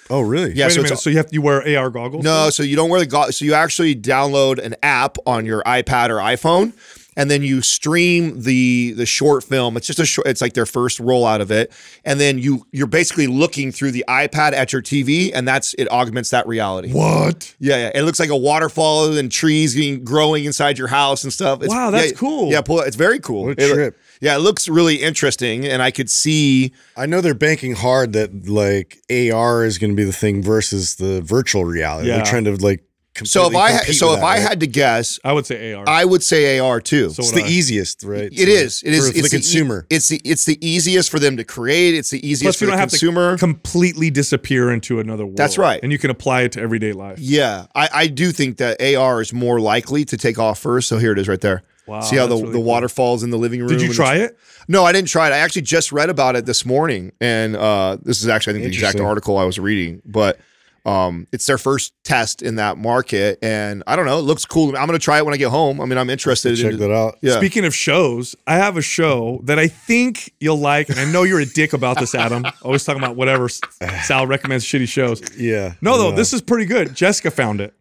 [0.09, 0.53] oh really?
[0.53, 0.99] Yeah, Wait so a it's minute.
[1.01, 2.23] So you have you wear AR goggles?
[2.23, 5.61] No, so you don't wear the go- so you actually download an app on your
[5.63, 6.73] iPad or iPhone
[7.19, 9.75] and then you stream the the short film.
[9.77, 11.71] It's just a short it's like their first rollout of it.
[12.05, 15.91] And then you you're basically looking through the iPad at your TV and that's it
[15.91, 16.91] augments that reality.
[16.93, 17.53] What?
[17.59, 17.91] Yeah, yeah.
[17.93, 21.61] It looks like a waterfall and trees being growing inside your house and stuff.
[21.61, 22.49] It's, Wow, that's yeah, cool.
[22.51, 23.45] Yeah, pull, it's very cool.
[23.47, 23.97] What a It- trip.
[24.21, 26.71] yeah, it looks really interesting, and I could see.
[26.95, 30.95] I know they're banking hard that like AR is going to be the thing versus
[30.95, 32.07] the virtual reality.
[32.07, 32.15] Yeah.
[32.17, 32.83] They're trying to like.
[33.25, 34.39] So if I ha- so if that, I right?
[34.41, 35.83] had to guess, I would say AR.
[35.87, 37.09] I would say AR too.
[37.09, 37.47] So it's the I.
[37.47, 38.31] easiest, right?
[38.31, 38.83] It is.
[38.83, 39.07] It is.
[39.07, 39.85] for, for it's the e- consumer.
[39.89, 41.95] it's the it's the easiest for them to create.
[41.95, 43.31] It's the easiest Plus, for you the don't have consumer.
[43.33, 45.37] to completely disappear into another world.
[45.37, 45.79] That's right.
[45.83, 47.19] And you can apply it to everyday life.
[47.19, 50.87] yeah, I, I do think that AR is more likely to take off first.
[50.87, 51.63] So here it is, right there.
[51.87, 52.63] Wow, See how the, really the cool.
[52.63, 53.69] waterfalls in the living room.
[53.69, 54.37] Did you try it?
[54.67, 55.33] No, I didn't try it.
[55.33, 58.65] I actually just read about it this morning, and uh, this is actually I think
[58.65, 60.39] the exact article I was reading, but.
[60.85, 64.17] Um, it's their first test in that market, and I don't know.
[64.19, 64.69] It looks cool.
[64.77, 65.81] I'm going to try it when I get home.
[65.81, 66.55] I mean, I'm interested.
[66.57, 67.17] Check in that out.
[67.21, 67.37] Yeah.
[67.37, 71.23] Speaking of shows, I have a show that I think you'll like, and I know
[71.23, 72.45] you're a dick about this, Adam.
[72.61, 75.21] Always talking about whatever Sal recommends shitty shows.
[75.37, 75.73] Yeah.
[75.81, 76.15] No, though, Yeah.
[76.15, 76.95] this is pretty good.
[76.95, 77.73] Jessica found it.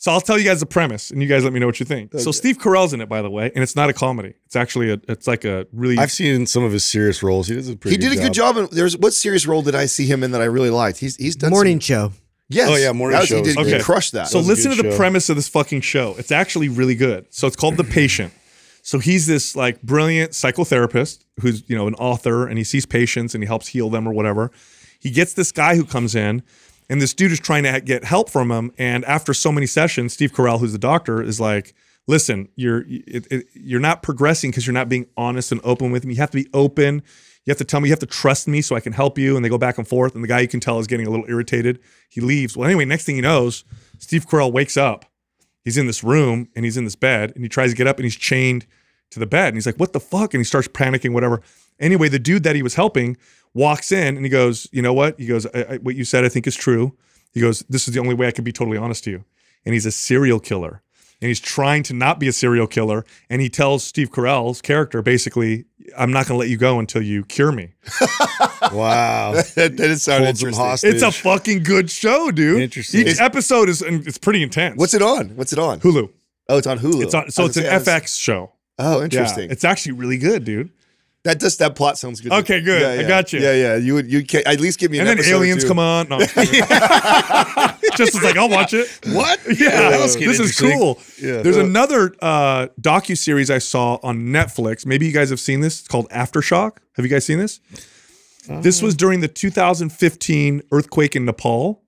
[0.00, 1.84] So I'll tell you guys the premise, and you guys let me know what you
[1.86, 2.12] think.
[2.20, 4.34] So Steve Carell's in it, by the way, and it's not a comedy.
[4.46, 5.00] It's actually a.
[5.08, 5.98] It's like a really.
[5.98, 7.48] I've seen some of his serious roles.
[7.48, 7.96] He does a pretty.
[7.96, 8.56] he did a good job.
[8.56, 10.98] In, there's what serious role did I see him in that I really liked?
[10.98, 12.12] He's he's done Morning Some, show.
[12.48, 12.68] Yes.
[12.70, 13.76] Oh, yeah, Morning That was- Show He did good.
[13.78, 14.28] he crushed that.
[14.28, 14.96] So was a listen to the show.
[14.96, 16.14] premise of this fucking show.
[16.18, 17.26] It's actually really good.
[17.30, 18.32] So it's called The Patient.
[18.82, 23.34] So he's this like brilliant psychotherapist who's, you know, an author and he sees patients
[23.34, 24.50] and he helps heal them or whatever.
[24.98, 26.42] He gets this guy who comes in
[26.88, 30.14] and this dude is trying to get help from him and after so many sessions,
[30.14, 31.74] Steve Carell who's the doctor is like,
[32.06, 36.06] "Listen, you're it, it, you're not progressing because you're not being honest and open with
[36.06, 36.14] me.
[36.14, 37.02] You have to be open.
[37.48, 39.34] You have to tell me, you have to trust me so I can help you.
[39.34, 40.14] And they go back and forth.
[40.14, 41.80] And the guy you can tell is getting a little irritated.
[42.10, 42.54] He leaves.
[42.54, 43.64] Well, anyway, next thing he knows,
[43.96, 45.06] Steve Carell wakes up.
[45.64, 47.96] He's in this room and he's in this bed and he tries to get up
[47.96, 48.66] and he's chained
[49.12, 49.48] to the bed.
[49.48, 50.34] And he's like, what the fuck?
[50.34, 51.40] And he starts panicking, whatever.
[51.80, 53.16] Anyway, the dude that he was helping
[53.54, 55.18] walks in and he goes, you know what?
[55.18, 56.98] He goes, I, I, what you said, I think is true.
[57.32, 59.24] He goes, this is the only way I can be totally honest to you.
[59.64, 60.82] And he's a serial killer.
[61.20, 63.04] And he's trying to not be a serial killer.
[63.28, 65.64] And he tells Steve Carell's character, basically,
[65.96, 67.74] I'm not going to let you go until you cure me.
[68.72, 69.32] Wow.
[69.34, 70.64] that, that did sound Holds interesting.
[70.64, 70.94] hostage.
[70.94, 72.60] It's a fucking good show, dude.
[72.60, 73.06] Interesting.
[73.06, 74.76] Each episode is, and it's pretty intense.
[74.76, 75.30] What's it on?
[75.36, 75.80] What's it on?
[75.80, 76.10] Hulu.
[76.48, 77.02] Oh, it's on Hulu.
[77.04, 78.52] It's on, so it's an gonna say, I was- FX show.
[78.78, 79.50] Oh, Yeah, interesting.
[79.50, 80.70] it's actually really good, dude.
[81.22, 82.32] that does that plot sounds good.
[82.32, 82.82] Okay, good.
[82.82, 83.40] Yeah, I got you.
[83.40, 83.76] Yeah, yeah.
[83.76, 85.68] You would you can at least give me an And then episode aliens two.
[85.68, 86.08] come on.
[86.08, 86.18] No,
[87.98, 88.88] just like I'll watch it.
[89.12, 89.40] what?
[89.58, 90.98] Yeah, this is cool.
[91.20, 91.42] Yeah.
[91.42, 94.86] There's another uh, docu series I saw on Netflix.
[94.86, 95.80] Maybe you guys have seen this.
[95.80, 96.78] It's called Aftershock.
[96.96, 97.60] Have you guys seen this?
[98.62, 101.82] This was during the 2015 earthquake in Nepal,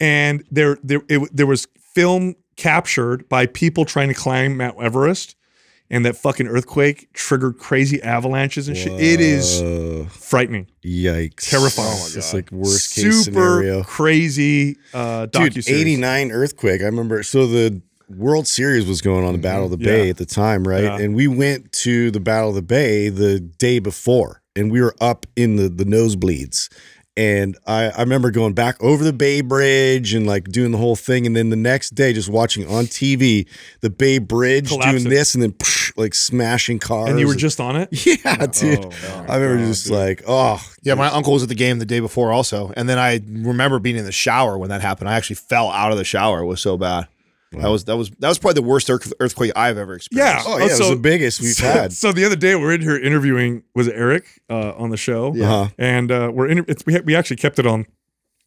[0.00, 5.34] and there there it, there was film captured by people trying to climb Mount Everest,
[5.92, 8.92] and that fucking earthquake triggered crazy avalanches and shit.
[9.00, 9.60] It is
[10.12, 11.48] frightening, yikes.
[11.50, 11.88] Terrifying.
[11.92, 13.82] Oh my It's like worst case super scenario.
[13.84, 16.80] crazy uh, Dude, 89 earthquake.
[16.82, 17.22] I remember.
[17.22, 20.10] So the World Series was going on the Battle of the Bay Yeah.
[20.10, 20.84] at the time, right?
[20.84, 20.98] Yeah.
[20.98, 24.94] And we went to the Battle of the Bay the day before, and we were
[25.00, 26.68] up in the the nosebleeds.
[27.14, 30.96] And I, I remember going back over the Bay Bridge and like doing the whole
[30.96, 31.26] thing.
[31.26, 33.46] And then the next day, just watching on TV
[33.80, 34.98] the Bay Bridge Collapsing.
[34.98, 37.10] doing this and then psh, like smashing cars.
[37.10, 37.88] And you were just on it.
[38.06, 38.84] yeah, oh, dude.
[38.86, 41.86] Oh, I remember oh, just like, oh, Yeah, my uncle was at the game the
[41.86, 45.10] day before also, and then I remember being in the shower when that happened.
[45.10, 46.40] I actually fell out of the shower.
[46.40, 47.08] It was so bad.
[47.60, 50.46] That was that was that was probably the worst earth- earthquake I've ever experienced.
[50.46, 51.92] Yeah, oh yeah, it was the biggest we've so, had.
[51.92, 54.96] So the other day we were in here interviewing was it Eric uh, on the
[54.96, 55.68] show, Uh-huh.
[55.78, 57.86] and uh, we're in, it's, we we actually kept it on.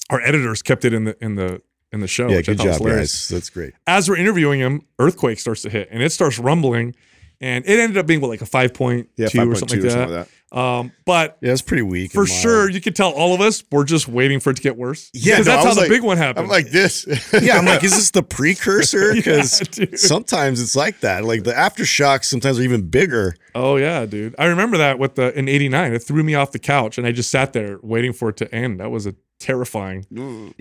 [0.09, 2.27] Our editors kept it in the in the in the show.
[2.29, 3.29] Yeah, which I good thought was job, hilarious.
[3.29, 3.37] guys.
[3.37, 3.73] That's great.
[3.87, 6.95] As we're interviewing him, earthquake starts to hit, and it starts rumbling,
[7.41, 9.79] and it ended up being what like a five point Yeah, two or 5.2 something
[9.81, 9.91] like or that.
[9.91, 10.31] something like that.
[10.51, 12.11] Um, but Yeah, it's pretty weak.
[12.11, 14.77] for sure, you could tell all of us we're just waiting for it to get
[14.77, 15.09] worse.
[15.13, 16.45] Yeah, because no, that's how was the like- big one happened.
[16.45, 17.05] I'm like this.
[17.41, 19.13] Yeah, I'm like, is this the precursor?
[19.15, 19.99] Because dude.
[19.99, 21.23] sometimes it's like that.
[21.25, 23.35] Like the aftershocks sometimes are even bigger.
[23.55, 24.35] oh yeah, dude.
[24.39, 25.93] I remember that with the in '89.
[25.93, 28.55] It threw me off the couch, and I just sat there waiting for it to
[28.55, 28.79] end.
[28.79, 30.05] That was a terrifying,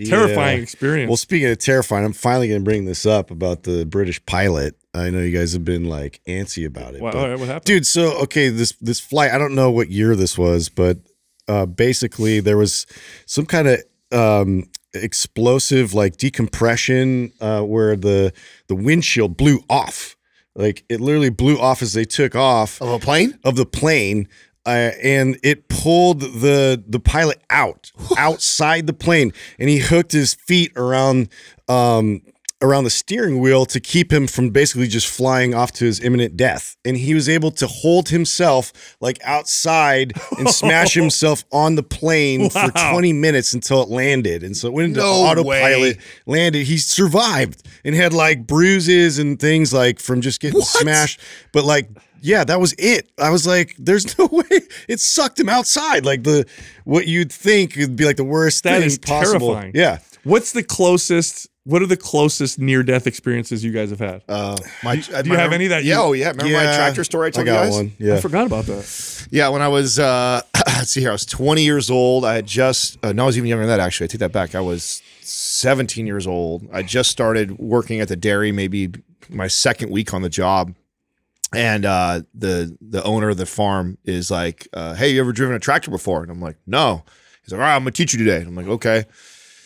[0.03, 0.63] terrifying Yeah.
[0.63, 1.09] experience.
[1.09, 4.75] Well, speaking of terrifying, I'm finally going to bring this up about the British pilot.
[4.93, 7.01] I know you guys have been like antsy about it.
[7.01, 7.65] Wow, but- all right, what happened?
[7.65, 10.97] dude so okay this this flight i don't know what year this was but
[11.47, 12.85] uh basically there was
[13.25, 13.79] some kind of
[14.11, 18.31] um explosive like decompression uh where the
[18.67, 20.15] the windshield blew off
[20.55, 23.37] like it literally blew off as they took off Of a plane?
[23.43, 24.27] of the plane
[24.67, 30.33] uh, and it pulled the the pilot out outside the plane and he hooked his
[30.33, 31.29] feet around
[31.67, 32.21] um
[32.65, 36.35] around the steering wheel to keep him from basically just flying off to his imminent
[36.35, 36.75] death.
[36.83, 42.49] And he was able to hold himself like outside and smash himself on the plane
[42.49, 44.43] for 20 minutes until it landed.
[44.43, 45.45] And so it went into No autopilot
[45.97, 45.97] way.
[46.25, 46.65] landed.
[46.65, 51.19] He survived and had like bruises and things like from just getting smashed.
[51.53, 51.89] But like
[52.21, 53.11] yeah that was it.
[53.19, 54.61] I was like there's no way.
[54.87, 56.05] It sucked him outside.
[56.05, 56.45] Like the
[56.83, 59.49] what you'd think would be like the worst That thing is possible.
[59.53, 59.73] terrifying.
[59.75, 59.99] yeah.
[60.23, 61.47] What's the closest?
[61.65, 64.21] What are the closest near-death experiences you guys have had?
[64.29, 66.29] Uh, my, do you have any that Yeah, you- oh yeah.
[66.29, 67.73] Remember my tractor story I told I got you guys?
[67.75, 69.27] one yeah I forgot about that.
[69.31, 72.23] Yeah, when I was uh let's see here, I was 20 years old.
[72.23, 74.05] I had just uh, no, I was even younger than that actually.
[74.05, 74.53] I take that back.
[74.53, 76.67] I was 17 years old.
[76.71, 78.91] I just started working at the dairy, maybe
[79.29, 80.75] my second week on the job.
[81.51, 85.55] And uh the the owner of the farm is like, uh, "Hey, you ever driven
[85.55, 87.03] a tractor before?" And I'm like, "No."
[87.43, 89.05] He's like, "All right, I'm gonna teach you today." And I'm like, "Okay."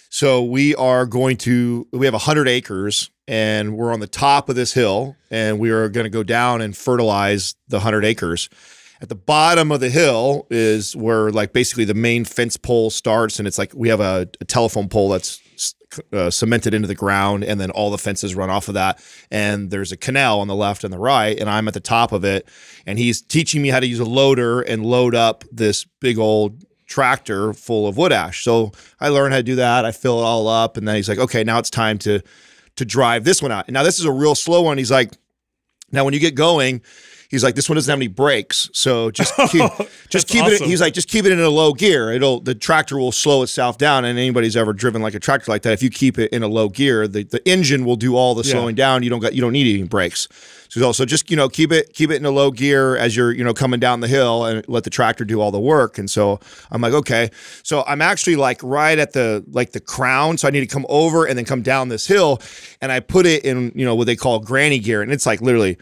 [0.09, 4.55] So we are going to we have 100 acres and we're on the top of
[4.55, 8.49] this hill and we are going to go down and fertilize the 100 acres.
[9.01, 13.37] At the bottom of the hill is where like basically the main fence pole starts
[13.37, 15.39] and it's like we have a, a telephone pole that's
[16.11, 19.69] uh, cemented into the ground and then all the fences run off of that and
[19.69, 22.25] there's a canal on the left and the right and I'm at the top of
[22.25, 22.47] it
[22.87, 26.65] and he's teaching me how to use a loader and load up this big old
[26.89, 28.43] tractor full of wood ash.
[28.43, 29.85] So I learned how to do that.
[29.85, 32.21] I fill it all up, and then he's like, "Okay, now it's time to
[32.75, 34.77] to drive this one out." And now this is a real slow one.
[34.77, 35.13] He's like,
[35.91, 36.81] "Now when you get going."
[37.29, 40.45] He's like, this one doesn't have any brakes, so just keep, oh, just That's keep
[40.45, 40.61] it.
[40.61, 42.11] He's like, just keep it in a low gear.
[42.11, 44.03] It'll the tractor will slow itself down.
[44.03, 46.47] And anybody's ever driven like a tractor like that, if you keep it in a
[46.47, 48.53] low gear, the, the engine will do all the Yeah.
[48.53, 49.03] slowing down.
[49.03, 50.27] You don't got you don't need any brakes.
[50.69, 53.31] So also just you know keep it keep it in a low gear as you're
[53.31, 55.97] you know coming down the hill and let the tractor do all the work.
[55.99, 56.39] And so
[56.71, 57.29] I'm like okay,
[57.63, 60.85] so I'm actually like right at the like the crown, so I need to come
[60.89, 62.41] over and then come down this hill,
[62.81, 65.41] and I put it in you know what they call granny gear, and it's like
[65.41, 65.77] literally.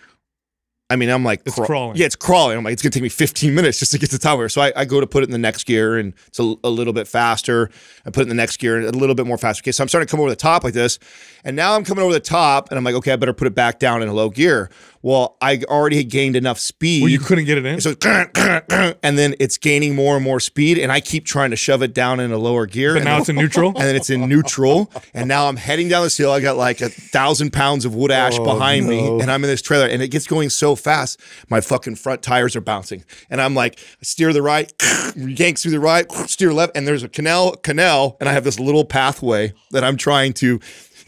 [0.89, 1.97] I mean, I'm like It's crawling.
[1.97, 2.58] Yeah, it's crawling.
[2.58, 4.45] I'm like, it's gonna take me 15 minutes just to get to the top of
[4.45, 4.50] it.
[4.50, 6.69] So I, I go to put it in the next gear, and it's a, a
[6.69, 7.69] little bit faster.
[8.06, 9.62] I put it in the next gear, and a little bit more faster.
[9.62, 10.97] Okay, so I'm starting to come over the top like this,
[11.43, 13.56] and now I'm coming over the top, and I'm like, okay, I better put it
[13.56, 14.69] back down in a low gear.
[15.01, 17.01] Well, I already had gained enough speed.
[17.03, 17.81] Well, you couldn't get it in.
[17.81, 17.93] So
[19.03, 21.93] and then it's gaining more and more speed, and I keep trying to shove it
[21.93, 22.93] down in a lower gear.
[22.93, 23.69] but and now then- it's in neutral.
[23.69, 24.91] and then it's in neutral.
[25.13, 26.31] And now I'm heading down this hill.
[26.31, 29.49] I got like a thousand pounds of wood ash oh, behind me, and I'm in
[29.49, 33.03] this trailer, and it gets going so fast, my fucking front tires are bouncing.
[33.29, 34.71] And I'm like, steer the right,
[35.15, 38.60] yank through the right, steer left, and there's a canal, canal, and I have this
[38.60, 40.60] little pathway that I'm trying to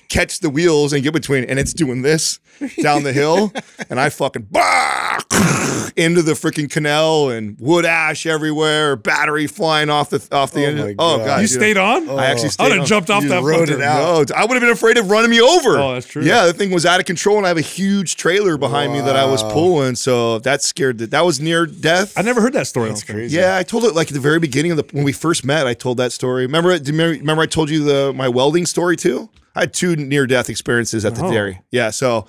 [0.09, 2.39] catch the wheels and get between, and it's doing this
[2.81, 3.53] down the hill,
[3.89, 5.19] and I fucking bah,
[5.95, 10.69] into the freaking canal and wood ash everywhere, battery flying off the off the Oh
[10.69, 10.85] engine.
[10.87, 11.41] my Oh God.
[11.41, 11.57] you dude.
[11.57, 12.09] stayed on.
[12.09, 12.49] I actually oh.
[12.49, 12.65] stayed.
[12.65, 12.85] I'd have on.
[12.87, 13.43] jumped off You that.
[13.43, 13.73] rode fucker.
[13.75, 14.29] it out.
[14.29, 15.77] No, I would have been afraid of running me over.
[15.77, 16.23] Oh, that's true.
[16.23, 18.99] Yeah, the thing was out of control, and I have a huge trailer behind me
[19.01, 19.95] that I was pulling.
[19.95, 20.97] So that scared.
[20.97, 22.17] That that was near death.
[22.17, 22.89] I never heard that story.
[22.89, 23.17] That's I don't think.
[23.19, 23.37] crazy.
[23.37, 25.67] yeah, I told it like at the very beginning of the when we first met.
[25.67, 26.45] I told that story.
[26.45, 26.69] Remember?
[26.71, 29.29] Remember, remember I told you the my welding story too.
[29.59, 31.31] I had two near death experiences at the Oh.
[31.31, 31.59] dairy.
[31.69, 32.27] Yeah, so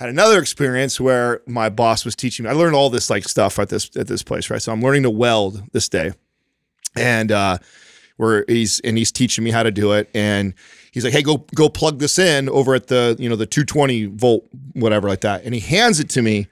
[0.00, 2.50] I had another experience where my boss was teaching me.
[2.50, 4.60] I learned all this like stuff at this at this place, right?
[4.60, 6.12] So I'm learning to weld this day,
[6.96, 7.58] and uh,
[8.16, 10.52] where he's and he's teaching me how to do it, and
[10.90, 14.06] he's like, "Hey, go go plug this in over at the you know the 220
[14.06, 16.48] volt whatever like that," and he hands it to me,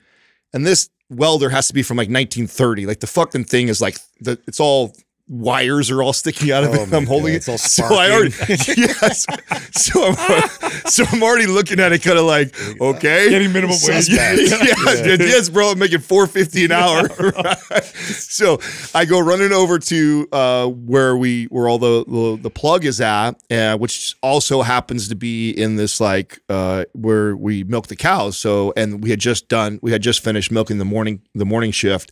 [0.52, 2.86] and this welder has to be from like 1930.
[2.86, 4.94] Like the fucking thing is like the it's all
[5.28, 6.92] wires are all sticking out of Oh it.
[6.92, 7.36] I'm holding God, it.
[7.36, 9.26] it's all so I already yes.
[9.72, 10.40] So I'm
[10.86, 14.08] so I'm already looking at it kind of like okay, Getting minimum wage.
[14.08, 15.70] yeah, yeah, dude, yes, bro.
[15.70, 17.08] I'm making 450 an hour.
[17.32, 17.84] right?
[18.32, 18.58] So
[18.94, 23.00] I go running over to uh, where we where all the the, the plug is
[23.00, 27.96] at, uh, which also happens to be in this like uh, where we milk the
[27.96, 28.36] cows.
[28.36, 31.70] So and we had just done we had just finished milking the morning the morning
[31.70, 32.10] shift.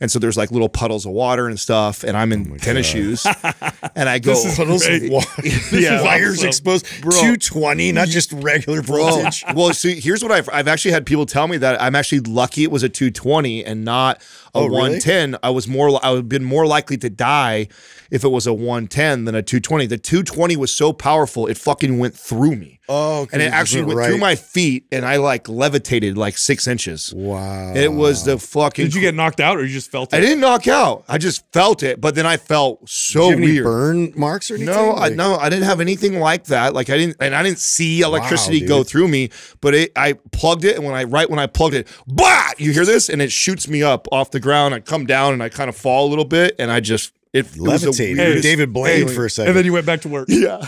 [0.00, 2.86] And so there's like little puddles of water and stuff, and I'm in oh tennis
[2.86, 3.26] shoes,
[3.94, 5.42] and I go, This is Puddles of water.
[5.72, 6.02] Yeah.
[6.02, 6.48] wires Awesome.
[6.48, 6.86] exposed.
[6.86, 9.44] 220, not just regular Bro, voltage.
[9.54, 12.64] well, see, here's what I've I've actually had people tell me that I'm actually lucky
[12.64, 14.22] it was a 220 and not a
[14.54, 14.72] Oh, really?
[14.80, 15.36] 110.
[15.42, 17.68] I was more I would have been more likely to die
[18.10, 19.86] if it was a 110 than a 220.
[19.86, 22.79] The 220 was so powerful it fucking went through me.
[22.92, 27.14] Oh, and it actually went through my feet, and I like levitated like six inches.
[27.14, 27.72] Wow.
[27.72, 28.86] It was the fucking.
[28.86, 30.16] Did you get knocked out or you just felt it?
[30.16, 31.04] I didn't knock out.
[31.08, 33.64] I just felt it, but then I felt Did so you have any weird.
[33.64, 34.74] burn marks or anything?
[34.74, 36.74] No, I no, I didn't have anything like that.
[36.74, 38.68] Like I didn't, and I didn't see electricity dude.
[38.68, 39.30] go through me.
[39.60, 42.50] But it, I plugged it, and when I right when I plugged it, bah!
[42.58, 44.74] You hear this, and it shoots me up off the ground.
[44.74, 47.46] I come down, and I kind of fall a little bit, and I just it,
[47.46, 48.18] it was the Levitated.
[48.18, 49.14] weirdest David Blaine feeling.
[49.14, 49.50] for a second.
[49.50, 50.26] And then you went back to work.
[50.28, 50.58] Yeah.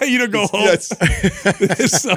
[0.02, 0.62] you don't go home.
[0.62, 0.88] yes.
[2.02, 2.14] So-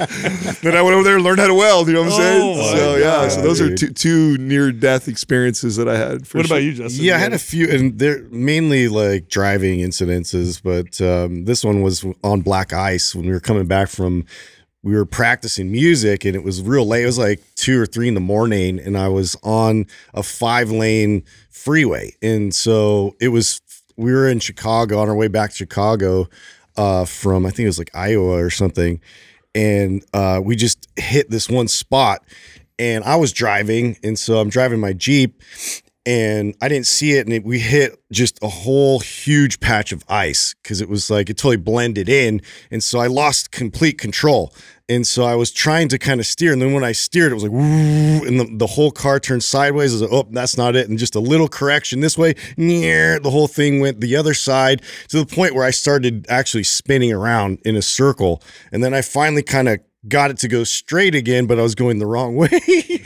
[0.62, 1.88] then I went over there and learned how to weld.
[1.88, 2.42] You know what I'm saying?
[2.42, 3.28] Oh, my so yeah.
[3.28, 6.26] So God, those are two, two near death experiences that I had.
[6.26, 6.56] For what sure.
[6.56, 7.04] about you, Justin?
[7.04, 11.82] Yeah, I had a few, and they're mainly like driving incidences, but um, this one
[11.82, 14.24] was on black ice when we were coming back from.
[14.82, 17.02] We were practicing music, and it was real late.
[17.02, 20.70] It was like two or three in the morning, and I was on a five
[20.70, 23.60] lane freeway, and so it was.
[23.96, 26.28] We were in Chicago on our way back to Chicago
[26.76, 29.00] uh, from I think it was like Iowa or something,
[29.54, 32.22] and uh, we just hit this one spot
[32.78, 35.42] and I was driving, and so I'm driving my Jeep,
[36.04, 40.04] and I didn't see it, and it, we hit just a whole huge patch of
[40.08, 44.52] ice because it was like it totally blended in, and so I lost complete control,
[44.88, 47.34] and so I was trying to kind of steer, and then when I steered, it
[47.34, 49.92] was like, and the, the whole car turned sideways.
[49.92, 53.30] I was like, oh, that's not it, and just a little correction this way, the
[53.30, 57.58] whole thing went the other side to the point where I started actually spinning around
[57.64, 61.46] in a circle, and then I finally kind of got it to go straight again,
[61.46, 62.48] but I was going the wrong way.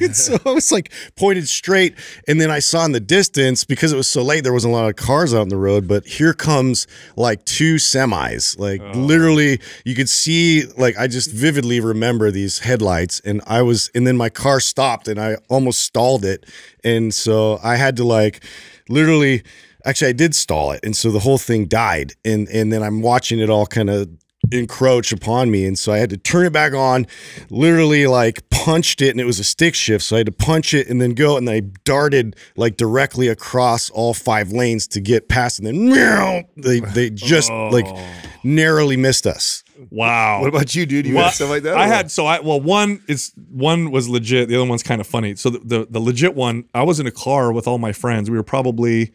[0.01, 1.95] and so I was like pointed straight.
[2.27, 4.77] And then I saw in the distance, because it was so late, there wasn't a
[4.77, 6.87] lot of cars out on the road, but here comes
[7.17, 8.59] like two semis.
[8.59, 8.99] Like oh.
[8.99, 13.21] literally, you could see, like, I just vividly remember these headlights.
[13.21, 16.47] And I was, and then my car stopped and I almost stalled it.
[16.85, 18.45] And so I had to like
[18.89, 19.43] literally,
[19.85, 20.81] actually, I did stall it.
[20.85, 22.15] And so the whole thing died.
[22.25, 24.09] And, and then I'm watching it all kind of
[24.53, 27.07] encroach upon me and so I had to turn it back on
[27.51, 30.75] literally like punched it and it was a stick shift so I had to punch
[30.75, 35.29] it and then go and I darted like directly across all five lanes to get
[35.29, 38.13] past and then meow, they they just like oh.
[38.43, 40.41] narrowly missed us wow.
[40.41, 41.07] What about you, dude?
[41.07, 41.77] You Well, had stuff like that?
[41.77, 44.49] I or had so I well one is one was legit.
[44.49, 45.37] The other one's kind of funny.
[45.37, 48.31] So the, the the legit one, I was in a car with all my friends.
[48.31, 49.13] We were probably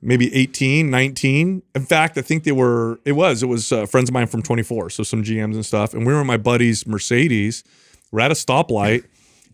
[0.00, 1.62] maybe 18, 19.
[1.74, 3.00] In fact, I think they were.
[3.04, 4.90] It was it was uh, friends of mine from 24.
[4.90, 5.94] So some GMs and stuff.
[5.94, 7.64] And we were in my buddy's Mercedes.
[8.10, 9.04] We're at a stoplight,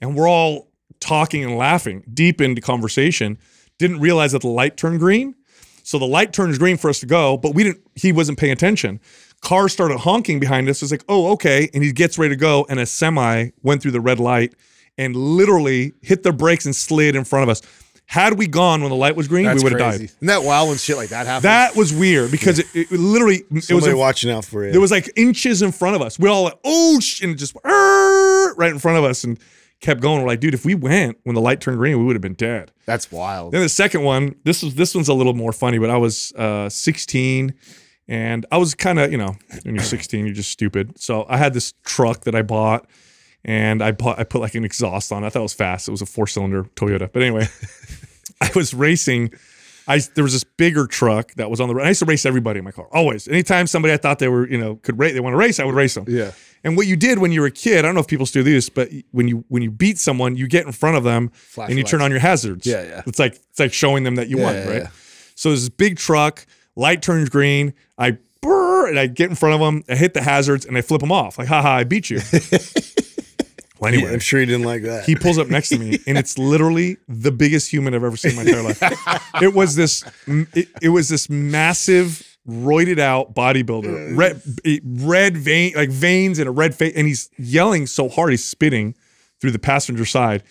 [0.00, 0.68] and we're all
[1.00, 3.38] talking and laughing deep into conversation.
[3.78, 5.34] Didn't realize that the light turned green.
[5.84, 7.80] So the light turns green for us to go, but we didn't.
[7.94, 9.00] He wasn't paying attention.
[9.40, 10.82] Car started honking behind us.
[10.82, 11.68] It's like, oh, okay.
[11.74, 14.54] And he gets ready to go, and a semi went through the red light
[14.98, 17.62] and literally hit the brakes and slid in front of us.
[18.12, 20.02] Had we gone when the light was green, That's we would have died.
[20.02, 21.44] Isn't that wild when shit like that happens?
[21.44, 24.82] That was weird because it, it literally it was somebody watching out for you there
[24.82, 26.18] was like inches in front of us.
[26.18, 29.38] We all like, oh, sh-, and it just right in front of us and
[29.80, 30.20] kept going.
[30.20, 32.34] We're like, dude, if we went when the light turned green, we would have been
[32.34, 32.70] dead.
[32.84, 33.52] That's wild.
[33.52, 36.34] Then the second one, this was this one's a little more funny, but I was
[36.34, 37.54] uh, 16
[38.08, 41.00] and I was kind of, you know, when you're 16, you're just stupid.
[41.00, 42.86] So I had this truck that I bought
[43.44, 45.24] and I bought I put like an exhaust on.
[45.24, 45.26] it.
[45.26, 45.88] I thought it was fast.
[45.88, 47.10] It was a four cylinder Toyota.
[47.12, 47.48] But anyway,
[48.42, 49.32] I was racing.
[49.88, 51.84] I there was this bigger truck that was on the road.
[51.84, 52.86] I used to race everybody in my car.
[52.92, 53.26] Always.
[53.28, 55.64] Anytime somebody I thought they were, you know, could race, they want to race, I
[55.64, 56.04] would race them.
[56.08, 56.32] Yeah.
[56.64, 58.44] And what you did when you were a kid, I don't know if people still
[58.44, 61.30] do this, but when you when you beat someone, you get in front of them
[61.30, 62.66] Flash and you your turn on your hazards.
[62.66, 63.02] Yeah, yeah.
[63.06, 64.82] It's like it's like showing them that you Yeah, won, yeah, right?
[64.82, 64.88] yeah.
[65.34, 69.60] So there's this big truck, light turns green, I and I get in front of
[69.60, 71.38] them, I hit the hazards, and I flip them off.
[71.38, 72.18] Like, haha, I beat you.
[73.82, 76.16] well, anyway, i'm sure he didn't like that he pulls up next to me and
[76.16, 79.28] it's literally the biggest human I've ever seen in my entire life.
[79.42, 84.40] It was this it, it was this massive roided out bodybuilder, red
[84.84, 88.94] red vein like veins and a red face and he's yelling so hard he's spitting
[89.40, 90.42] through the passenger side.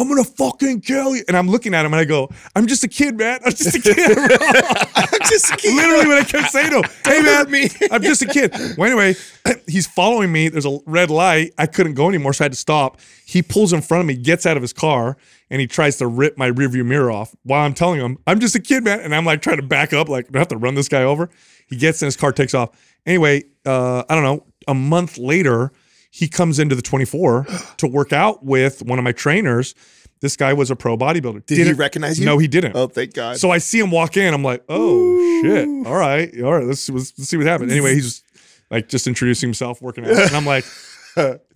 [0.00, 1.22] I'm gonna fucking kill you.
[1.28, 3.40] And I'm looking at him and I go, I'm just a kid, man.
[3.44, 4.18] I'm just a kid.
[4.18, 5.74] I'm just a kid.
[5.74, 6.84] Literally what I kept saying to him.
[7.04, 7.68] Hey man, me.
[7.90, 8.52] I'm just a kid.
[8.78, 9.14] Well, anyway,
[9.66, 10.48] he's following me.
[10.48, 11.52] There's a red light.
[11.58, 13.00] I couldn't go anymore, so I had to stop.
[13.26, 15.16] He pulls in front of me, gets out of his car,
[15.50, 18.54] and he tries to rip my rearview mirror off while I'm telling him, I'm just
[18.54, 19.00] a kid, man.
[19.00, 21.28] And I'm like trying to back up, like, I have to run this guy over?
[21.68, 22.70] He gets in his car, takes off.
[23.06, 25.72] Anyway, uh, I don't know, a month later,
[26.10, 27.46] he comes into the 24
[27.78, 29.74] to work out with one of my trainers.
[30.20, 31.46] This guy was a pro bodybuilder.
[31.46, 32.26] Did he Didn't- recognize you?
[32.26, 32.76] No, he didn't.
[32.76, 33.38] Oh, thank God.
[33.38, 34.34] So I see him walk in.
[34.34, 35.66] I'm like, oh shit.
[35.86, 36.66] All right, all right.
[36.66, 37.72] Let's, let's let's see what happens.
[37.72, 38.22] Anyway, he's
[38.70, 40.64] like just introducing himself, working out, and I'm like,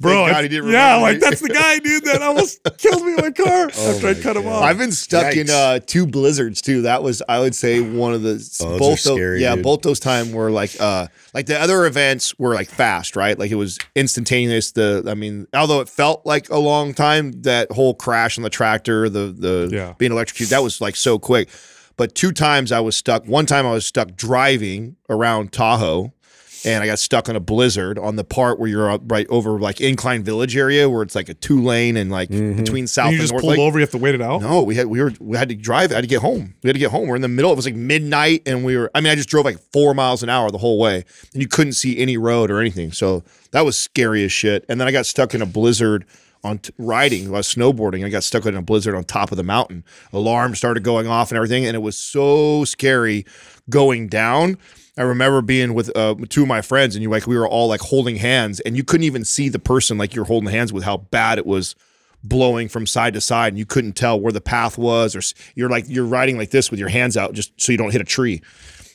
[0.00, 1.20] bro, God he didn't yeah, remember like me.
[1.20, 4.36] that's the guy, dude, that almost killed me in my car Oh after I cut
[4.36, 4.62] him off.
[4.62, 6.82] I've been stuck in uh, two blizzards too.
[6.82, 8.92] That was, I would say, one of the Oh, those both.
[8.92, 9.64] are scary, those, yeah, dude.
[9.64, 13.38] both those time were like, uh, like the other events were like fast, right?
[13.38, 14.72] Like it was instantaneous.
[14.72, 18.50] The, I mean, although it felt like a long time, that whole crash on the
[18.50, 19.94] tractor, the the Yeah.
[19.98, 21.48] being electrocuted, that was like so quick.
[21.96, 23.24] But two times I was stuck.
[23.26, 26.12] One time I was stuck driving around Tahoe.
[26.64, 29.58] And I got stuck on a blizzard on the part where you're up right over
[29.58, 32.56] like Incline Village area, where it's like a two lane and like mm-hmm.
[32.56, 33.42] between South And you and just North.
[33.42, 33.60] pulled Lake.
[33.60, 33.78] over.
[33.78, 34.40] You have to wait it out.
[34.42, 35.92] No, we had we were we had to drive.
[35.92, 36.54] I had to get home.
[36.62, 37.08] We had to get home.
[37.08, 37.52] We're in the middle.
[37.52, 38.90] It was like midnight, and we were.
[38.94, 41.48] I mean, I just drove like four miles an hour the whole way, and you
[41.48, 42.92] couldn't see any road or anything.
[42.92, 44.64] So that was scary as shit.
[44.68, 46.04] And then I got stuck in a blizzard
[46.42, 47.28] on t- riding.
[47.28, 48.04] I was snowboarding.
[48.04, 49.82] I got stuck in a blizzard on top of the mountain.
[50.12, 53.24] Alarm started going off and everything, and it was so scary
[53.70, 54.58] going down.
[54.96, 57.68] I remember being with uh, two of my friends, and you like we were all
[57.68, 60.84] like holding hands, and you couldn't even see the person like you're holding hands with
[60.84, 61.74] how bad it was
[62.22, 65.20] blowing from side to side and you couldn't tell where the path was or
[65.54, 68.00] you're like you're riding like this with your hands out just so you don't hit
[68.00, 68.40] a tree.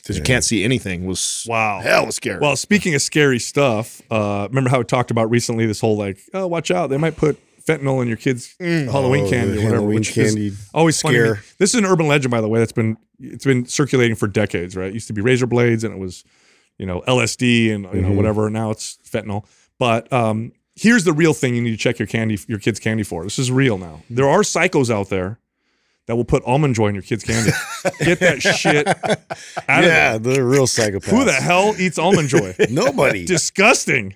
[0.02, 1.80] Because you can't see anything was Wow.
[1.80, 2.40] hell was scary.
[2.40, 6.18] Well, speaking of scary stuff, uh, remember how we talked about recently this whole like,
[6.34, 9.74] oh, watch out, they might put fentanyl in your kids' Halloween Oh, candy or whatever.
[9.76, 11.16] Halloween which candy is always funny.
[11.16, 11.28] to me.
[11.34, 11.44] scare.
[11.58, 12.58] This is an urban legend, by the way.
[12.58, 14.88] That's been it's been circulating for decades, right?
[14.88, 16.24] It used to be razor blades, and it was
[16.78, 18.16] you know LSD and you know Mhm.
[18.16, 18.48] whatever.
[18.50, 19.44] Now it's fentanyl.
[19.78, 23.02] But um, here's the real thing: you need to check your candy, your kids' candy
[23.02, 23.24] for.
[23.24, 24.02] This is real now.
[24.10, 25.38] There are psychos out there
[26.06, 27.52] that will put almond joy in your kids' candy.
[28.00, 30.34] Get that shit out yeah, of there.
[30.34, 31.04] the real psychopaths.
[31.10, 32.54] Who the hell eats almond joy?
[32.70, 33.24] Nobody.
[33.26, 34.14] Disgusting.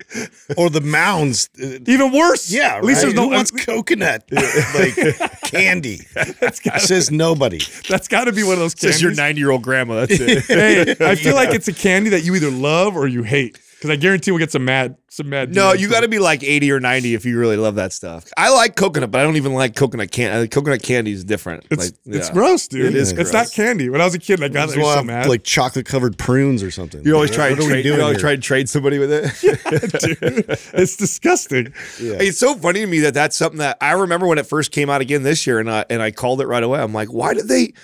[0.57, 1.49] or the mounds.
[1.59, 2.51] Even worse.
[2.51, 3.03] Yeah, At least right?
[3.03, 3.29] there's no.
[3.29, 5.99] Who wants coconut like candy.
[6.79, 7.61] Says nobody.
[7.89, 10.45] that's got to be one of those says your 90 year old grandma that's it
[10.47, 13.61] hey, I feel like it's a candy that you either love or you hate.
[13.85, 15.55] Because I guarantee we'll get some mad, some mad.
[15.55, 18.25] no you got to be like 80 or 90 if you really love that stuff
[18.39, 21.67] i like coconut but i don't even like coconut candy uh, coconut candy is different
[21.71, 22.33] It's like, it's yeah.
[22.35, 22.87] gross, dude.
[22.87, 23.91] It is It's not candy.
[23.91, 24.77] When I was a kid, I got it.
[24.77, 25.29] I We'll was so mad.
[25.29, 27.05] like chocolate covered prunes or something.
[27.05, 28.21] you always What- try and what are trade, you always here?
[28.21, 29.25] try and trade somebody with it
[30.01, 31.67] dude, it's disgusting.
[31.99, 34.73] Hey, It's so funny to me that that's something that I remember when it first
[34.73, 36.81] came out again this year, and I and I called it right away.
[36.81, 37.75] I'm like, why did they?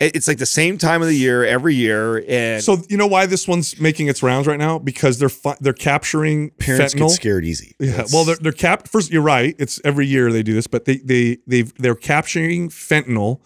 [0.00, 3.06] It- It's like the same time of the year every year, and So you know
[3.06, 4.78] why this one's making its rounds right now?
[4.78, 7.08] Because they're fi- they're capturing Parents fentanyl.
[7.08, 7.74] get scared easy.
[7.78, 8.88] Yeah, That's- well, they're they're cap.
[8.88, 9.54] First, you're right.
[9.58, 13.40] It's every year they do this, but they they they they're capturing fentanyl,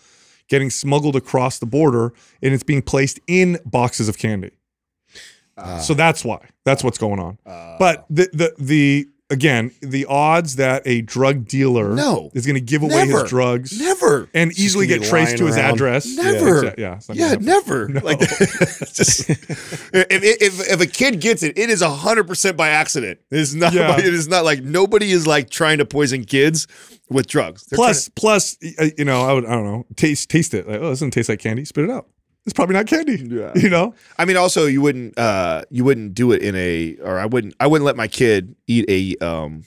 [0.49, 4.51] getting smuggled across the border, and it's being placed in boxes of candy.
[5.61, 5.79] Ah.
[5.79, 6.39] so that's why.
[6.65, 7.39] That's what's going on.
[7.79, 12.31] but the the the again, the odds that a drug dealer No.
[12.35, 13.21] is going to give away Never.
[13.23, 15.75] his drugs never, and easily get traced to his around.
[15.75, 16.07] address.
[16.17, 17.89] never, Yeah, yeah, yeah, never.
[17.89, 18.21] Like,
[18.93, 23.19] just, if, if if a kid gets it, it is hundred percent by accident.
[23.31, 23.73] It is not.
[23.73, 23.99] Yeah.
[24.09, 26.67] It is not like nobody is like trying to poison kids
[27.11, 27.65] with drugs.
[27.73, 30.69] Plus, plus, uh, you know, I would, I don't know, taste, taste it.
[30.69, 31.65] Like, oh, it doesn't taste like candy.
[31.65, 32.07] Spit it out.
[32.49, 33.17] It's probably not candy.
[33.29, 33.53] Yeah.
[33.55, 37.19] You know, I mean, also you wouldn't uh you wouldn't do it in a or
[37.19, 39.65] I wouldn't I wouldn't let my kid eat a um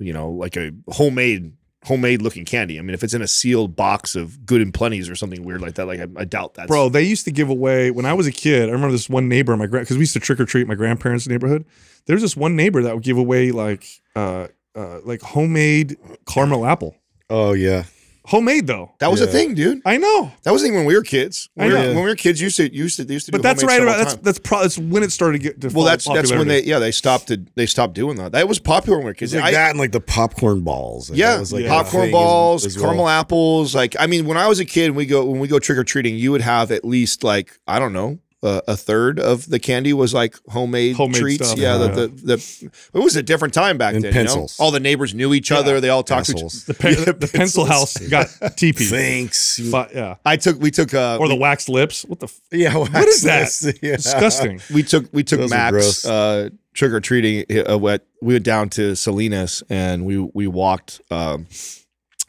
[0.00, 1.52] you know like a homemade
[1.84, 2.80] homemade looking candy.
[2.80, 5.60] I mean, if it's in a sealed box of good and plenties or something weird
[5.60, 6.66] like that, like I, I doubt that.
[6.66, 6.88] bro.
[6.88, 8.68] They used to give away when I was a kid.
[8.68, 10.74] I remember this one neighbor, my grand, because we used to trick or treat my
[10.74, 11.64] grandparents' neighborhood.
[12.06, 16.66] There was this one neighbor that would give away like, uh, uh, like homemade caramel
[16.66, 16.96] apple.
[17.30, 17.84] Oh yeah.
[18.26, 18.92] Homemade though.
[19.00, 19.30] that was a Yeah.
[19.32, 19.82] thing, dude.
[19.84, 21.50] I know, That wasn't even when we were kids.
[21.54, 21.94] When, we I were, know.
[21.94, 23.32] when we were kids, used to used to they used to.
[23.32, 23.84] but do that's homemade right.
[23.84, 24.22] stuff all About, the that's time.
[24.24, 25.60] that's probably that's when it started to get.
[25.60, 26.64] To well, fall that's that's when popularity.
[26.64, 28.32] they yeah they stopped to they stopped doing that.
[28.32, 29.34] That was popular when we were kids.
[29.34, 31.10] It's like I- that and like the popcorn balls.
[31.10, 32.90] Like, Yeah, that was like a popcorn thing balls, as- as well.
[32.92, 33.74] caramel apples.
[33.74, 35.84] Like, I mean, when I was a kid, we go when we go trick or
[35.84, 38.18] treating, you would have at least like I don't know.
[38.44, 41.46] Uh, a third of the candy was like homemade, Homemade treats.
[41.48, 41.88] stuff, yeah, yeah.
[41.88, 44.12] The, the the it was a different time back And then.
[44.12, 44.58] pencils.
[44.58, 44.66] You know?
[44.66, 45.80] All the neighbors knew each other.
[45.80, 46.64] They all talked to each Assholes.
[46.66, 48.26] the, pen, the pencil house got
[48.58, 48.84] teepee.
[48.84, 49.58] Thanks.
[49.60, 52.04] But yeah, I took we took uh or the we, wax lips.
[52.04, 52.26] What the?
[52.26, 52.76] F- yeah.
[52.76, 53.40] what is that?
[53.40, 53.96] wax Yeah.
[53.96, 54.60] Disgusting.
[54.74, 57.46] we took we took Those Max uh trick or treating.
[57.66, 61.46] Uh, we went down to Salinas and we we walked um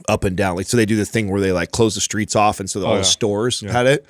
[0.08, 0.56] up and down.
[0.56, 2.80] Like so, they do the thing where they like close the streets off, and so
[2.86, 3.02] all Oh, the yeah.
[3.04, 3.72] stores Yeah.
[3.72, 4.06] had it.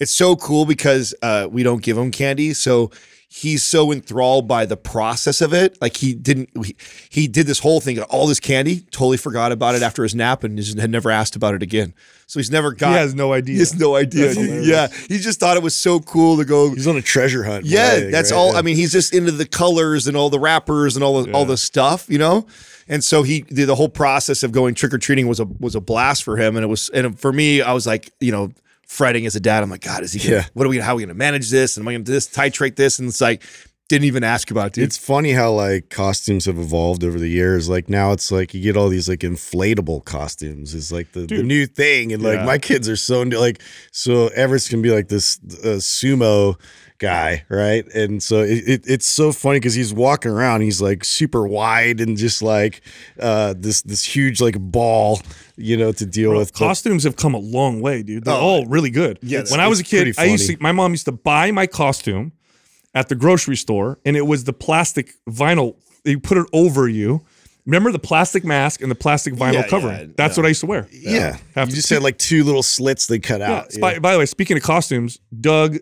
[0.00, 2.90] It's so cool because uh, we don't give him candy, so
[3.28, 5.76] he's so enthralled by the process of it.
[5.80, 6.76] Like he didn't, he,
[7.10, 10.44] he did this whole thing, all this candy, totally forgot about it after his nap,
[10.44, 11.94] and just had never asked about it again.
[12.26, 12.90] So he's never got.
[12.90, 13.54] He has no idea.
[13.54, 14.32] He has no idea.
[14.62, 16.70] Yeah, he just thought it was so cool to go.
[16.70, 17.66] He's on a treasure hunt.
[17.66, 18.38] Yeah, think, that's right?
[18.38, 18.52] all.
[18.52, 18.58] Yeah.
[18.58, 21.44] I mean, he's just into the colors and all the wrappers and all the all
[21.44, 22.46] the stuff, you know.
[22.88, 25.74] And so he the, the whole process of going trick or treating was a was
[25.74, 28.52] a blast for him, and it was and for me, I was like, you know,
[28.86, 29.62] fretting as a dad.
[29.62, 30.18] I'm like, God, is he?
[30.20, 30.44] Gonna, Yeah.
[30.54, 30.78] What are we?
[30.78, 31.76] How are we going to manage this?
[31.76, 32.98] And am I going to this titrate this?
[32.98, 33.42] And it's like,
[33.90, 34.84] didn't even ask about it, dude.
[34.84, 37.68] It's funny how like costumes have evolved over the years.
[37.68, 41.42] Like now it's like you get all these like inflatable costumes is like the, the
[41.42, 42.10] new thing.
[42.10, 42.46] And like Yeah.
[42.46, 43.60] my kids are so into like
[43.92, 46.58] so Everett's gonna be like this uh, sumo
[46.98, 47.84] guy, right?
[47.94, 52.00] And so it, it, it's so funny because he's walking around, he's like super wide
[52.00, 52.80] and just like
[53.20, 55.20] uh this this huge like ball,
[55.56, 56.52] you know, to deal Bro, with.
[56.52, 58.24] Costumes have come a long way, dude.
[58.24, 59.18] They're oh, all really good.
[59.22, 60.56] Yeah, when I was a kid, I used to.
[60.60, 62.32] My mom used to buy my costume
[62.94, 65.76] at the grocery store, and it was the plastic vinyl.
[66.04, 67.24] You put it over you.
[67.66, 69.98] Remember the plastic mask and the plastic vinyl Yeah, covering?
[69.98, 70.42] yeah, That's yeah.
[70.42, 70.86] what I used to wear.
[70.92, 73.70] yeah, Have you to just had like two little slits they cut out.
[73.80, 75.78] By, by the way, speaking of costumes, Doug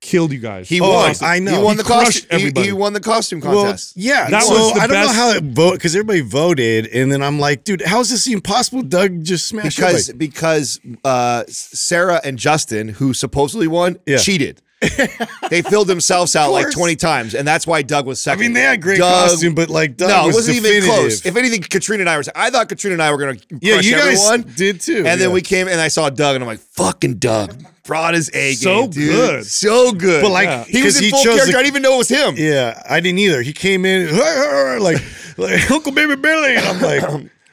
[0.00, 0.68] killed you guys.
[0.68, 1.14] he Oh, won.
[1.22, 1.56] I know.
[1.56, 2.28] He won He the crushed costume.
[2.30, 2.66] He, everybody.
[2.68, 3.92] he won the costume Well, contest.
[3.96, 6.86] yeah, That so was the I don't best- know how it vote because everybody voted,
[6.86, 8.82] and then I'm like, dude, how is this even possible?
[8.82, 10.28] Doug just smashed because everybody.
[10.28, 14.18] because uh, Sarah and Justin, who supposedly won, Yeah.
[14.18, 14.62] cheated.
[15.50, 18.40] they filled themselves out like 20 times, and that's why Doug was second.
[18.40, 20.88] I mean, they had great Doug- costume, but like Doug no, was it wasn't even
[20.88, 21.26] close.
[21.26, 22.22] If anything, Katrina and I were.
[22.36, 24.54] I thought Katrina and I were going to yeah, crush you guys everyone.
[24.54, 25.04] did too.
[25.04, 28.30] And then we came and I saw Doug, and I'm like, "Fucking Doug, brought his
[28.34, 29.10] A So game, dude.
[29.10, 29.46] good.
[29.46, 30.64] so good." But, like, Yeah.
[30.64, 31.52] he was because in he full chose character.
[31.52, 32.34] the- I didn't even know it was him.
[32.36, 33.42] Yeah, I didn't either.
[33.42, 34.16] He came in
[34.88, 35.02] like
[35.36, 37.02] like Uncle Baby Billy, and I'm like,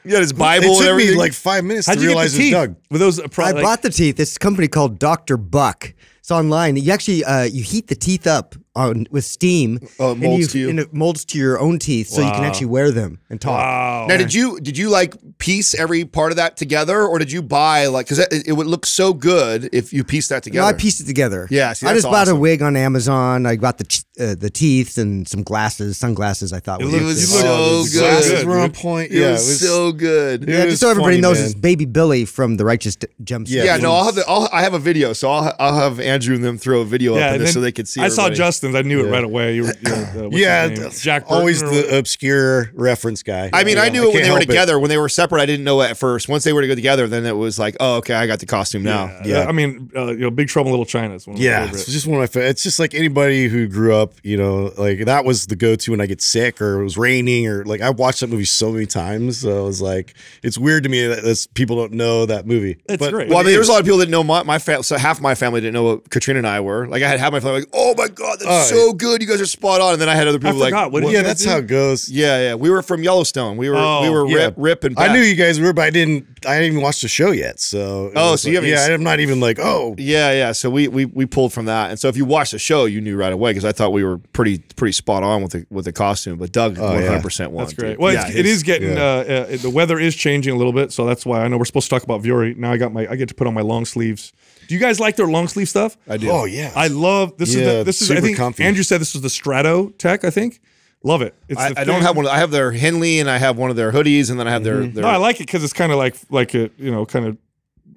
[0.04, 1.16] He had his it Bible and took me everything.
[1.18, 2.52] like five minutes How'd to you get realize the it's teeth?
[2.52, 2.76] Doug.
[2.92, 4.16] Were those pro- I like- bought the teeth.
[4.16, 5.36] This company called Dr.
[5.38, 5.94] Bukk.
[6.20, 6.76] It's online.
[6.76, 9.80] You actually uh, you heat the teeth up on with steam.
[9.98, 10.68] Oh, it and molds to you?
[10.70, 12.46] And it molds to your own teeth, so you can Wow.
[12.48, 13.58] actually wear them and talk.
[13.58, 14.06] Wow.
[14.08, 17.42] Now, did you did you like piece every part of that together, or did you
[17.42, 20.66] buy like because it, it would look so good if you pieced that No, together?
[20.68, 21.48] I pieced it together.
[21.50, 22.40] Yeah, see, I that's just bought a awesome.
[22.40, 23.46] wig on Amazon.
[23.46, 26.52] I got the ch- uh, the teeth and some glasses, sunglasses.
[26.52, 28.00] I thought It were looked- was you look- so Oh, good.
[28.00, 28.74] Glasses were on dude.
[28.78, 29.12] point.
[29.12, 30.44] it yeah, was, so good.
[30.48, 33.48] Yeah, just so everybody knows, it's Baby Billy from the Righteous D- Gemstones.
[33.48, 36.00] Yeah, Yeah, no, I'll have the, I'll, I have a video, so I'll I'll have
[36.00, 38.00] Andrew and them throw a video Yeah, up in this then so they could see.
[38.00, 38.36] I saw everybody.
[38.72, 38.86] Justin's.
[38.86, 39.54] I knew it right away.
[39.54, 40.90] You were, you were, uh, yeah, name?
[40.90, 41.22] Jack.
[41.24, 41.94] Burton always the what?
[41.94, 43.50] obscure reference guy.
[43.52, 44.46] I mean, Yeah, I knew it when they were help it.
[44.46, 44.78] together.
[44.78, 46.28] When they were separate, I didn't know it at first.
[46.28, 48.46] Once they were to go together, then it was like, oh, okay, I got the
[48.46, 49.06] costume now.
[49.06, 49.22] Yeah.
[49.24, 49.44] Yeah.
[49.48, 51.66] I mean, uh, you know, Big Trouble in Little China is one of my Yeah,
[51.68, 52.26] it's just one of my.
[52.26, 55.90] Fa- it's just like anybody who grew up, you know, like that was the go-to
[55.92, 58.72] when I get sick or it was raining or like I watched that movie so
[58.72, 59.38] many times.
[59.40, 62.78] So I was like, it's weird to me that that's, people don't know that movie.
[62.88, 63.28] It's but, great.
[63.28, 64.82] Well, I mean, it there was a lot of people that know my, my family.
[64.82, 66.86] So half my family didn't know what Katrina and I were.
[66.86, 69.20] Like I had half my family like, oh my god, that's Oh, so good.
[69.22, 69.92] You guys are spot on.
[69.94, 70.92] And then I had other I people like, forgot.
[70.92, 71.50] What did yeah, guys that's do?
[71.50, 72.08] how it goes.
[72.08, 72.54] yeah, yeah.
[72.54, 73.56] We were from Yellowstone.
[73.56, 74.46] We were Oh, we were yeah.
[74.46, 75.16] Rip, Rip and I Pat.
[75.16, 76.26] knew you guys were, but I didn't.
[76.46, 77.58] I didn't even watch the show yet.
[77.60, 80.30] So it Oh, was so you like- haven't Yeah, I'm not even like, oh, Yeah,
[80.32, 80.52] yeah.
[80.52, 83.00] So we we we pulled from that, and so if you watched the show, you
[83.00, 85.84] knew right away because I thought we were pretty pretty spot on with the with
[85.86, 86.38] the costume.
[86.38, 87.08] But Doug, Oh, one yeah.
[87.08, 87.64] hundred percent won.
[87.64, 87.90] That's great.
[87.92, 87.98] dude.
[87.98, 89.02] Well, yeah, it's, it his- is getting yeah.
[89.02, 91.64] uh, uh, the weather is changing a little bit, so that's why I know we're
[91.64, 92.56] supposed to talk about Vuori.
[92.56, 94.32] Now I got my I get to put on my long sleeves.
[94.68, 95.96] Do you guys like their long sleeve stuff?
[96.08, 96.30] I do.
[96.30, 96.72] oh yeah.
[96.74, 97.54] I love this.
[97.54, 98.64] is the, this is I think comfy.
[98.64, 100.24] Andrew said this was the Strato Tech.
[100.24, 100.60] I think
[101.02, 101.34] love it.
[101.48, 102.26] It's I, I don't have one.
[102.26, 104.64] I have their Henley, and I have one of their hoodies, and then I have
[104.64, 104.82] their.
[104.82, 104.94] Mm-hmm.
[104.94, 107.26] their No, I like it because it's kind of like like a you know kind
[107.26, 107.38] of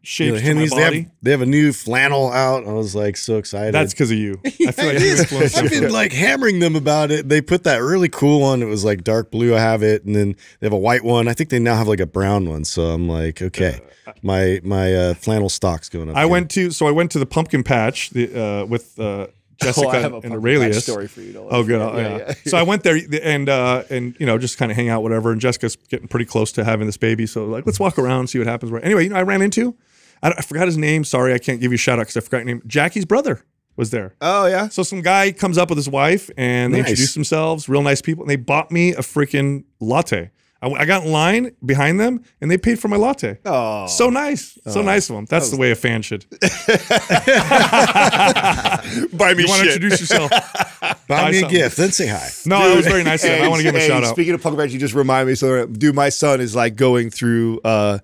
[0.01, 2.65] You shaped know, to my Henleys, they have they have a new flannel out.
[2.67, 3.73] I was like so excited.
[3.73, 4.39] That's because of you.
[4.45, 5.19] I feel like It you is.
[5.21, 7.27] influenced I've been like hammering them about it.
[7.29, 8.61] They put that really cool one.
[8.61, 9.55] It was like dark blue.
[9.55, 11.27] I have it, and then they have a white one.
[11.27, 12.63] I think they now have like a brown one.
[12.65, 13.79] So I'm like, okay,
[14.23, 16.15] my my uh, flannel stock's going up.
[16.15, 16.31] I again.
[16.31, 19.27] went to so I went to the pumpkin patch the, uh, with uh,
[19.61, 20.77] Jessica Oh, I have a and pumpkin Aurelius.
[20.77, 21.33] patch story for you.
[21.33, 21.79] Don't Oh, good.
[21.81, 22.17] Yeah, Oh, yeah.
[22.19, 22.33] yeah, yeah.
[22.45, 25.31] so I went there and uh, and you know just kind of hang out, whatever.
[25.33, 28.37] And Jessica's getting pretty close to having this baby, so like let's walk around, see
[28.39, 28.71] what happens.
[28.71, 28.83] Right.
[28.85, 29.75] Anyway, you know, I ran into,
[30.23, 31.03] I, I forgot his name.
[31.03, 32.61] Sorry, I can't give you a shout out because I forgot your name.
[32.67, 33.43] Jackie's brother
[33.75, 34.15] was there.
[34.21, 34.67] Oh yeah.
[34.69, 36.89] So some guy comes up with his wife and they Nice.
[36.89, 40.31] introduce themselves, real nice people, and they bought me a freaking latte.
[40.61, 43.37] I, I got in line behind them and they paid for my latte.
[43.45, 43.87] Oh.
[43.87, 45.23] So nice, so nice of them.
[45.25, 46.25] That's the way a fan should.
[49.13, 50.29] Buy me You want to introduce yourself?
[50.81, 52.29] Buy buy me a gift, then say hi.
[52.45, 53.43] No, that was very nice of them.
[53.43, 54.13] I want to give him a shout out.
[54.13, 55.35] Speaking of pumpkin patch, you just remind me.
[55.35, 57.99] So, dude, my son is like going through uh,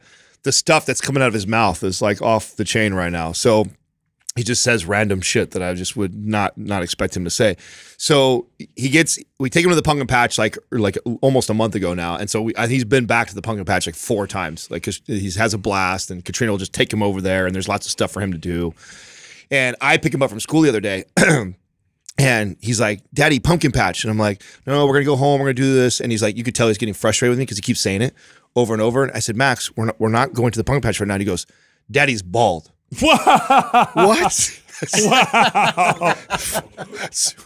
[0.45, 3.31] the stuff that's coming out of his mouth is like off the chain right now.
[3.31, 3.65] So
[4.35, 7.57] he just says random shit that I just would not not expect him to say.
[7.97, 11.73] So he gets we take him to the pumpkin patch like like almost a month
[11.73, 14.69] ago now, and so we, he's been back to the pumpkin patch like four times.
[14.69, 17.67] Like he has a blast, and Katrina will just take him over there, and there's
[17.67, 18.73] lots of stuff for him to do.
[19.49, 21.05] And I pick him up from school the other day.
[22.17, 24.03] And he's like, Daddy, pumpkin patch.
[24.03, 25.39] And I'm like, no, we're going to go home.
[25.39, 25.99] We're going to do this.
[25.99, 28.01] And he's like, you could tell he's getting frustrated with me because he keeps saying
[28.01, 28.13] it
[28.55, 29.03] over and over.
[29.03, 31.15] And I said, Max, we're not, we're not going to the pumpkin patch right now.
[31.15, 31.45] And he goes,
[31.91, 32.71] Daddy's bald.
[33.01, 34.61] What?
[35.05, 36.15] wow.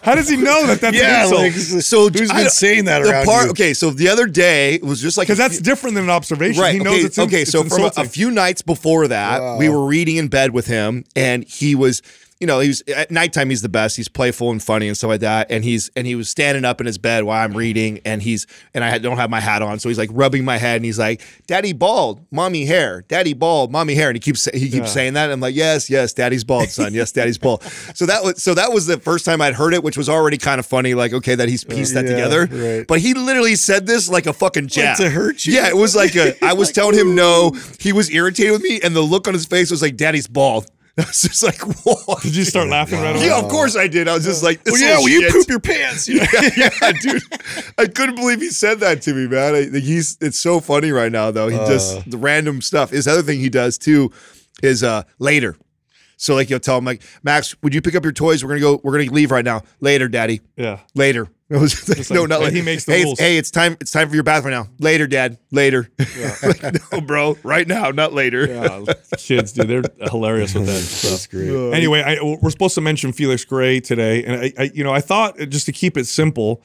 [0.01, 2.09] How does he know that that's yeah, like so.
[2.09, 3.51] Who's been saying that the around part, you?
[3.51, 6.61] Okay, so the other day it was just like Because that's different than an observation.
[6.61, 6.73] right.
[6.73, 7.41] He knows okay, it's in- okay.
[7.43, 10.67] it's so from a, a few nights before that, we were reading in bed with
[10.67, 12.01] him, and he was,
[12.39, 13.49] you know, he was at nighttime.
[13.49, 13.97] He's the best.
[13.97, 15.51] He's playful and funny and stuff like that.
[15.51, 18.47] And he's and he was standing up in his bed while I'm reading, and he's
[18.73, 20.97] and I don't have my hat on, so he's like rubbing my head, and he's
[20.97, 23.03] like, "Daddy bald, mommy hair.
[23.09, 25.25] Daddy bald, mommy hair." And he keeps he keeps saying that.
[25.25, 26.93] And I'm like, "Yes, yes, Daddy's bald, son.
[26.93, 27.61] Yes, Daddy's bald."
[27.93, 30.37] so that was so that was the first time I'd heard it, which was already
[30.37, 30.93] kind of funny.
[30.93, 32.47] Like, okay, that he's pieced that Yeah, together.
[32.49, 32.87] right.
[32.87, 35.55] But he literally said this like a fucking jab to hurt you?
[35.55, 36.35] Yeah, it was like a.
[36.43, 37.51] I was telling him no.
[37.81, 40.67] He was irritated with me, and the look on his face was like, "Daddy's bald."
[40.99, 43.25] I was just like, "What?" Did you start laughing right away?
[43.27, 44.07] Yeah, of course I did.
[44.07, 45.31] I was just like, Well, yeah, little will you shit.
[45.31, 46.07] poop your pants?
[46.07, 46.25] You know?
[46.57, 47.23] yeah, yeah, dude.
[47.77, 49.55] I couldn't believe he said that to me, man.
[49.55, 51.47] I, he's it's so funny right now though.
[51.47, 52.89] He just the random stuff.
[52.89, 54.11] His other thing he does too
[54.63, 55.55] is uh later.
[56.17, 58.43] So like you'll tell him like, Max, would you pick up your toys?
[58.43, 58.81] We're gonna go.
[58.83, 59.61] We're gonna leave right now.
[59.79, 60.41] Later, Daddy.
[60.57, 60.79] Yeah.
[60.95, 61.29] Later.
[61.51, 63.13] It was like, no, like- not like like he makes the hey, rules.
[63.13, 63.75] It's, hey, it's time.
[63.81, 64.67] It's time for your bath right now.
[64.77, 65.39] Later, Dad.
[65.51, 65.89] Later.
[66.43, 67.37] like, no, bro.
[67.41, 68.47] Right now, not later.
[68.47, 71.11] Yeah, kids, dude, they're hilarious with that stuff.
[71.11, 71.73] That's great.
[71.73, 75.01] Anyway, I, we're supposed to mention Felix Gray today, and I, I, you know, I
[75.01, 76.63] thought uh, just to keep it simple,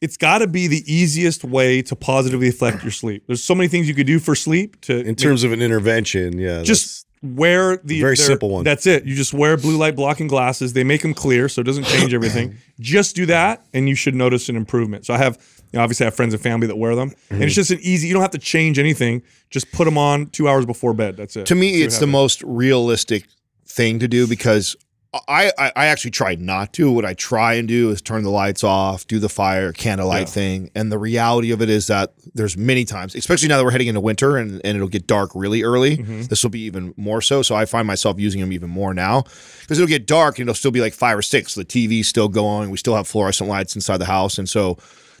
[0.00, 3.24] it's got to be the easiest way to positively affect your sleep.
[3.28, 6.38] There's so many things you could do for sleep to In terms of an intervention,
[6.38, 8.64] yeah, just wear the very simple one.
[8.64, 9.04] That's it.
[9.04, 10.72] You just wear blue light blocking glasses.
[10.72, 12.56] They make them clear, so it doesn't change everything.
[12.80, 15.06] just do that, and you should notice an improvement.
[15.06, 15.36] So I have,
[15.72, 17.42] you know, obviously, I have friends and family that wear them, and Mm-hmm.
[17.42, 18.08] it's just an easy.
[18.08, 19.22] You don't have to change anything.
[19.50, 21.16] Just put them on two hours before bed.
[21.16, 21.46] That's it.
[21.46, 23.24] to me it's the most realistic
[23.66, 24.76] thing to do because
[25.14, 26.92] I, I I actually try not to.
[26.92, 30.32] What I try and do is turn the lights off, do the fire candlelight Yeah.
[30.34, 33.70] thing, and the reality of it is that there's many times, especially now that we're
[33.70, 35.96] heading into winter and, and it'll get dark really early.
[35.96, 36.22] Mm-hmm.
[36.24, 37.40] This will be even more so.
[37.42, 39.22] So I find myself using them even more now
[39.62, 41.54] because it'll get dark and it'll still be like five or six.
[41.54, 42.68] The TV's still going.
[42.68, 44.76] We still have fluorescent lights inside the house, and so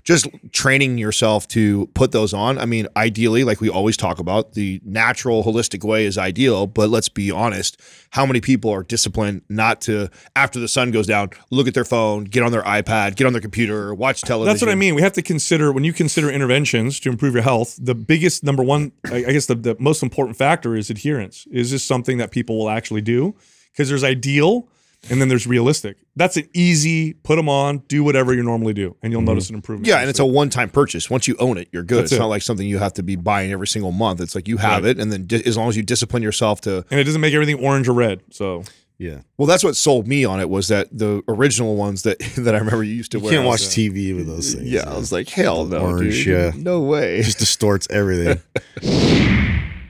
[0.08, 2.56] just training yourself to put those on.
[2.56, 6.66] I mean, ideally, like we always talk about, the natural, holistic way is ideal.
[6.66, 7.78] But let's be honest,
[8.08, 11.84] how many people are disciplined not to, after the sun goes down, look at their
[11.84, 14.50] phone, get on their iPad, get on their computer, watch television?
[14.50, 14.94] That's what I mean.
[14.94, 17.78] We have to consider when you consider interventions to improve your health.
[17.78, 21.46] The biggest number one, I guess, the, the most important factor is adherence.
[21.50, 23.34] Is this something that people will actually do?
[23.72, 24.68] Because there's ideal,
[25.10, 25.96] and then there's realistic.
[26.16, 29.54] That's an easy put them on, do whatever you normally do, and you'll notice an
[29.54, 29.86] improvement.
[29.86, 29.90] Mm-hmm.
[29.96, 31.08] Yeah, and it's a one-time purchase.
[31.08, 31.98] Once you own it, you're good.
[31.98, 32.20] That's it's it.
[32.20, 34.20] not like something you have to be buying every single month.
[34.20, 34.90] It's like you have Right.
[34.90, 37.34] it, and then di- as long as you discipline yourself to and it doesn't make
[37.34, 38.22] everything orange or red.
[38.30, 38.64] So
[38.98, 39.20] yeah.
[39.36, 42.58] Well, that's what sold me on it was that the original ones that that I
[42.58, 43.32] remember you used to You wear.
[43.32, 44.68] You can't watch was, TV with those things.
[44.68, 46.26] Yeah, I was like, hell no, Orange, dude.
[46.26, 46.50] yeah.
[46.56, 47.18] no way.
[47.18, 48.40] It just distorts everything.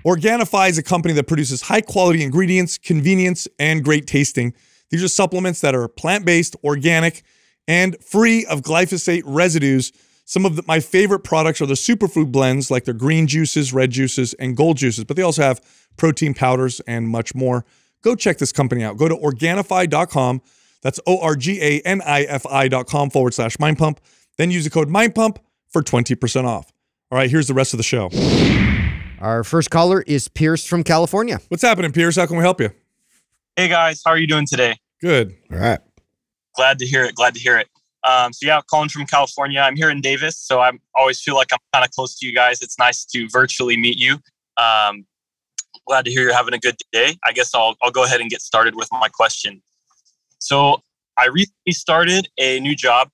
[0.04, 4.54] Organifi is a company that produces high quality ingredients, convenience, and great tasting.
[4.90, 7.22] These are supplements that are plant based, organic,
[7.66, 9.92] and free of glyphosate residues.
[10.24, 13.90] Some of the, my favorite products are the superfood blends, like their green juices, red
[13.90, 15.60] juices, and gold juices, but they also have
[15.96, 17.64] protein powders and much more.
[18.02, 18.96] Go check this company out.
[18.96, 20.42] Go to Organifi.com.
[20.82, 24.00] That's O R G A N I F I.com forward slash mind pump.
[24.36, 26.72] Then use the code mind pump for 20% off.
[27.10, 28.10] All right, here's the rest of the show.
[29.20, 31.40] Our first caller is Pierce from California.
[31.48, 32.16] What's happening, Pierce?
[32.16, 32.70] How can we help you?
[33.58, 34.76] Hey guys, how are you doing today?
[35.00, 35.34] Good.
[35.50, 35.80] All right.
[36.54, 37.16] Glad to hear it.
[37.16, 37.66] Glad to hear it.
[38.08, 39.58] Um, so yeah, calling from California.
[39.58, 42.32] I'm here in Davis, so I always feel like I'm kind of close to you
[42.32, 42.62] guys.
[42.62, 44.20] It's nice to virtually meet you.
[44.58, 45.06] Um,
[45.88, 47.16] glad to hear you're having a good day.
[47.26, 49.60] I guess I'll I'll go ahead and get started with my question.
[50.38, 50.80] So
[51.16, 53.08] I recently started a new job,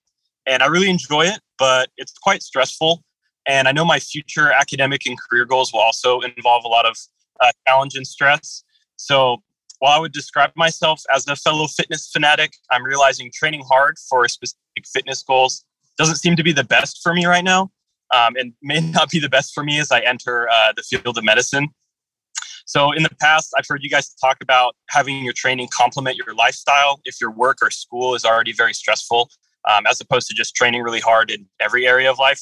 [0.44, 3.02] and I really enjoy it, but it's quite stressful.
[3.46, 6.98] And I know my future academic and career goals will also involve a lot of
[7.40, 8.62] uh, challenge and stress.
[8.96, 9.42] So
[9.84, 14.26] while I would describe myself as a fellow fitness fanatic, I'm realizing training hard for
[14.28, 15.66] specific fitness goals
[15.98, 17.70] doesn't seem to be the best for me right now,
[18.14, 21.18] um, and may not be the best for me as I enter uh, the field
[21.18, 21.68] of medicine.
[22.64, 26.34] So, in the past, I've heard you guys talk about having your training complement your
[26.34, 29.28] lifestyle if your work or school is already very stressful,
[29.68, 32.40] um, as opposed to just training really hard in every area of life.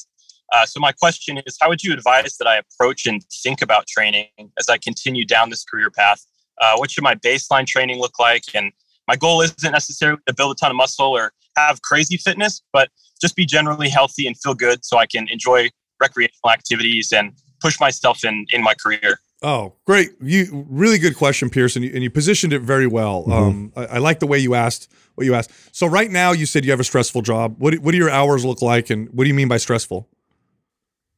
[0.53, 3.85] Uh, so, my question is how would you advise that I approach and think about
[3.85, 6.25] training as I continue down this career path?
[6.61, 8.43] Uh, what should my baseline training look like?
[8.53, 8.71] And
[9.07, 12.89] my goal isn't necessarily to build a ton of muscle or have crazy fitness, but
[13.21, 17.79] just be generally healthy and feel good so I can enjoy recreational activities and push
[17.79, 19.19] myself in in my career.
[19.41, 20.11] Oh, great!
[20.21, 23.31] You really good question, Pierce, and you, and you positioned it very well.
[23.31, 25.51] Um, I, I like the way you asked what you asked.
[25.75, 27.55] So right now, you said you have a stressful job.
[27.57, 30.07] What what do your hours look like, and what do you mean by stressful?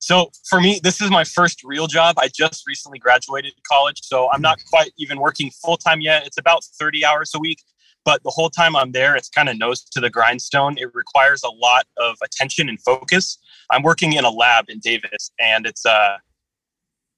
[0.05, 2.19] So for me, this is my first real job.
[2.19, 6.27] I just recently graduated college, so I'm not quite even working full time yet.
[6.27, 7.63] It's about 30 hours a week,
[8.03, 10.77] but the whole time I'm there, it's kind of nose to the grindstone.
[10.77, 13.39] It requires a lot of attention and focus.
[13.71, 16.17] I'm working in a lab in Davis, and it's uh,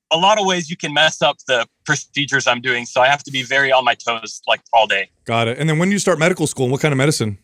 [0.09, 2.85] a lot of ways you can mess up the procedures I'm doing.
[2.85, 5.09] So I have to be very on my toes like all day.
[5.25, 5.57] Got it.
[5.57, 6.67] And then when do you start medical school?
[6.67, 7.39] And what kind of medicine?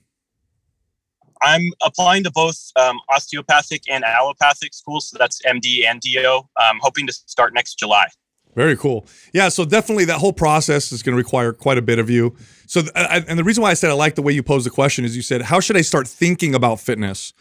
[1.44, 5.10] I'm applying to both um, osteopathic and allopathic schools.
[5.10, 6.42] So that's MD and DO.
[6.58, 8.08] I'm hoping to start next July.
[8.56, 9.08] Very cool.
[9.34, 12.36] Yeah, so definitely that whole process is going to require quite a bit of you.
[12.68, 14.66] So, th- I, and the reason why I said I like the way you posed
[14.66, 17.34] the question is you said, "How should I start thinking about fitness?"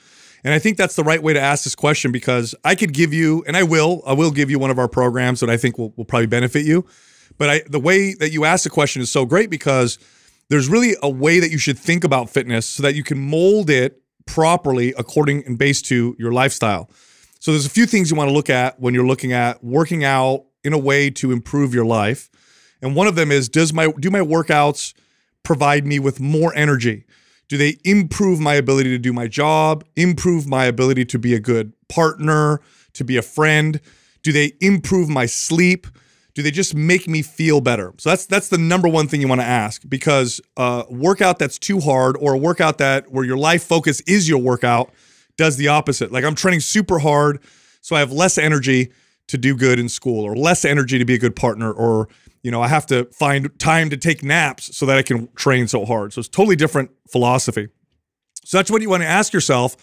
[0.45, 3.13] And I think that's the right way to ask this question because I could give
[3.13, 5.79] you, and I will, I will give you one of our programs that I think
[5.79, 6.87] will, will probably benefit you.
[7.39, 9.99] But I, the way that you ask the question is so great because
[10.53, 13.71] there's really a way that you should think about fitness so that you can mold
[13.71, 16.91] it properly according and based to your lifestyle.
[17.41, 20.05] So there's a few things you want to look at when you're looking at working
[20.05, 22.29] out in a way to improve your life.
[22.83, 24.93] And one of them is does my do my workouts
[25.43, 27.07] provide me with more energy?
[27.49, 31.41] Do they improve my ability to do my job, improve my ability to be a
[31.41, 32.61] good partner,
[32.93, 33.81] to be a friend?
[34.23, 35.87] Do they improve my sleep?
[36.35, 37.93] Do they just make me feel better?
[37.99, 41.59] So that's that's the number one thing you want to ask because a workout that's
[41.59, 44.91] too hard or a workout that where your life focus is your workout
[45.37, 46.13] does the opposite.
[46.13, 47.41] Like I'm training super hard,
[47.81, 48.93] so I have less energy
[49.29, 52.09] to do good in school or less energy to be a good partner or
[52.43, 55.69] you know, I have to find time to take naps so that I can train
[55.69, 56.13] so hard.
[56.13, 57.69] So it's totally different philosophy.
[58.45, 59.77] So that's what you want to ask yourself.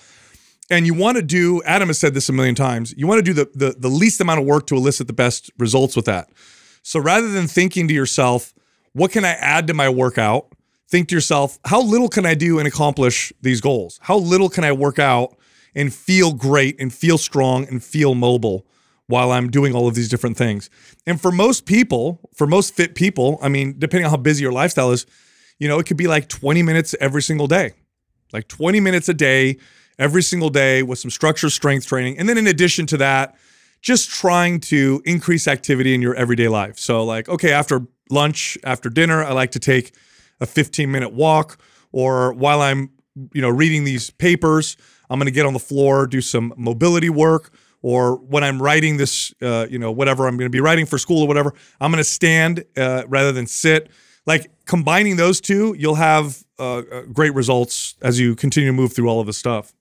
[0.70, 3.24] And you want to do, Adam has said this a million times, you want to
[3.24, 6.30] do the, the, the least amount of work to elicit the best results with that.
[6.84, 8.54] So rather than thinking to yourself,
[8.94, 10.54] what can I add to my workout?
[10.88, 14.00] Think to yourself, how little can I do and accomplish these goals?
[14.02, 15.38] How little can I work out
[15.76, 18.66] and feel great and feel strong and feel mobile
[19.08, 20.70] while I'm doing all of these different things?
[21.06, 24.52] And for most people, for most fit people, I mean, depending on how busy your
[24.52, 25.06] lifestyle is,
[25.60, 27.74] you know, it could be like 20 minutes every single day,
[28.34, 29.58] like 20 minutes a day,
[30.00, 32.18] every single day with some structured strength training.
[32.18, 33.36] And then in addition to that,
[33.82, 36.80] just trying to increase activity in your everyday life.
[36.80, 39.94] So, like, okay, after lunch, after dinner, I like to take
[40.42, 41.60] a 15 minute walk,
[41.92, 42.92] or while I'm,
[43.34, 44.78] you know, reading these papers,
[45.10, 48.98] I'm going to get on the floor, do some mobility work, or when I'm writing
[48.98, 51.92] this, uh, you know, whatever I'm going to be writing for school or whatever, I'm
[51.92, 53.90] going to stand uh, rather than sit.
[54.26, 58.94] Like combining those two, you'll have uh, uh, great results as you continue to move
[58.94, 59.74] through all of this stuff.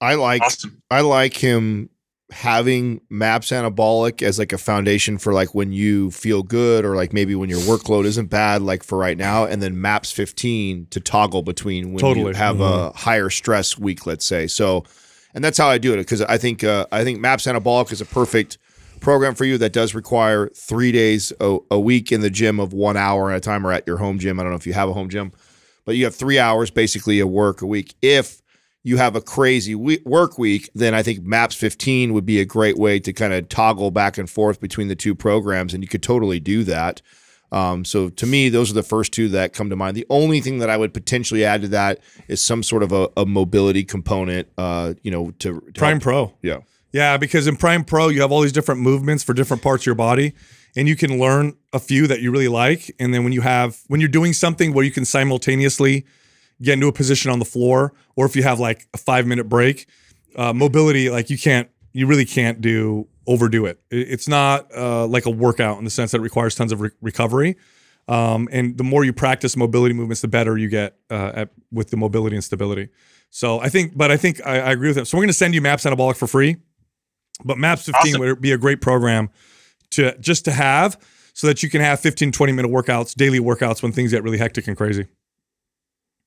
[0.00, 0.82] I like Awesome.
[0.90, 1.90] I like him
[2.30, 7.12] having maps anabolic as like a foundation for like when you feel good or like
[7.12, 10.98] maybe when your workload isn't bad like for right now and then maps 15 to
[10.98, 12.26] toggle between when Totally.
[12.26, 14.82] you have a higher stress week let's say so
[15.34, 18.00] and that's how I do it because I think uh, I think maps anabolic is
[18.00, 18.58] a perfect
[19.00, 22.72] program for you that does require three days a, a week in the gym of
[22.72, 24.72] one hour at a time or at your home gym I don't know if you
[24.72, 25.30] have a home gym
[25.84, 28.42] but you have three hours basically of work a week if
[28.86, 32.44] you have a crazy we- work week, then I think Maps 15 would be a
[32.44, 35.88] great way to kind of toggle back and forth between the two programs, and you
[35.88, 37.02] could totally do that.
[37.50, 39.96] Um, so to me, those are the first two that come to mind.
[39.96, 43.08] The only thing that I would potentially add to that is some sort of a,
[43.16, 44.46] a mobility component.
[44.56, 46.34] Uh, you know, to, to Prime help- Pro.
[46.42, 46.58] Yeah,
[46.92, 49.86] Yeah, because in Prime Pro, you have all these different movements for different parts of
[49.86, 50.32] your body,
[50.76, 52.94] and you can learn a few that you really like.
[53.00, 56.06] And then when you have, when you're doing something where you can simultaneously
[56.62, 59.48] get into a position on the floor, or if you have like a five minute
[59.48, 59.86] break,
[60.36, 63.80] uh, mobility, like you can't, you really can't do overdo it.
[63.90, 66.80] It- It's not uh, like a workout in the sense that it requires tons of
[66.80, 67.56] re- recovery.
[68.08, 71.90] Um, and the more you practice mobility movements, the better you get uh, at, with
[71.90, 72.88] the mobility and stability.
[73.30, 75.04] So I think, but I think I, I agree with him.
[75.04, 76.56] So we're going to send you Maps Anabolic for free.
[77.44, 78.20] But Maps 15 Awesome.
[78.20, 79.28] would be a great program
[79.90, 80.96] to just to have
[81.34, 84.38] so that you can have 15, 20 minute workouts, daily workouts when things get really
[84.38, 85.06] hectic and crazy.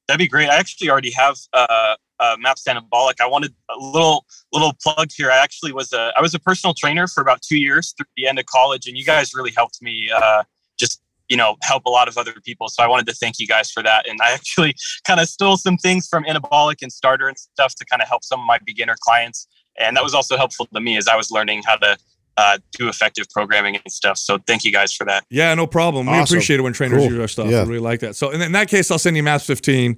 [0.10, 0.50] That'd be great.
[0.50, 3.22] I actually already have uh, uh, Maps Anabolic.
[3.22, 5.30] I wanted a little little plug here.
[5.30, 8.26] I actually was a I was a personal trainer for about two years through the
[8.26, 10.42] end of college, and you guys really helped me uh,
[10.80, 12.70] just you know help a lot of other people.
[12.70, 14.10] So I wanted to thank you guys for that.
[14.10, 14.74] And I actually
[15.08, 18.24] kind of stole some things from Anabolic and Starter and stuff to kind of help
[18.24, 19.48] some of my beginner clients,
[19.80, 21.98] and that was also helpful to me as I was learning how to.
[22.40, 24.18] Uh, do effective programming and stuff.
[24.18, 25.26] So thank you guys for that.
[25.30, 26.06] Yeah, no problem.
[26.06, 27.12] We appreciate it when trainers Cool.
[27.12, 27.50] use our stuff.
[27.50, 27.58] Yeah.
[27.60, 28.16] I really like that.
[28.16, 29.98] So in, in that case, I'll send you Maps 15.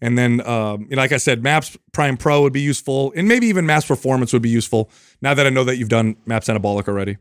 [0.00, 3.12] And then, um, like I said, Maps Prime Pro would be useful.
[3.14, 4.88] And maybe even Maps Performance would be useful
[5.20, 7.18] now that I know that you've done Maps Anabolic already.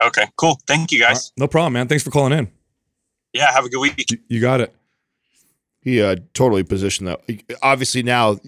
[0.00, 0.60] Okay, cool.
[0.68, 1.32] Thank you guys.
[1.36, 1.88] No problem, man.
[1.88, 2.52] Thanks for calling in.
[3.32, 4.10] Yeah, have a good week.
[4.10, 4.72] You, you got it.
[5.80, 7.20] He uh, totally positioned that.
[7.62, 8.38] Obviously, now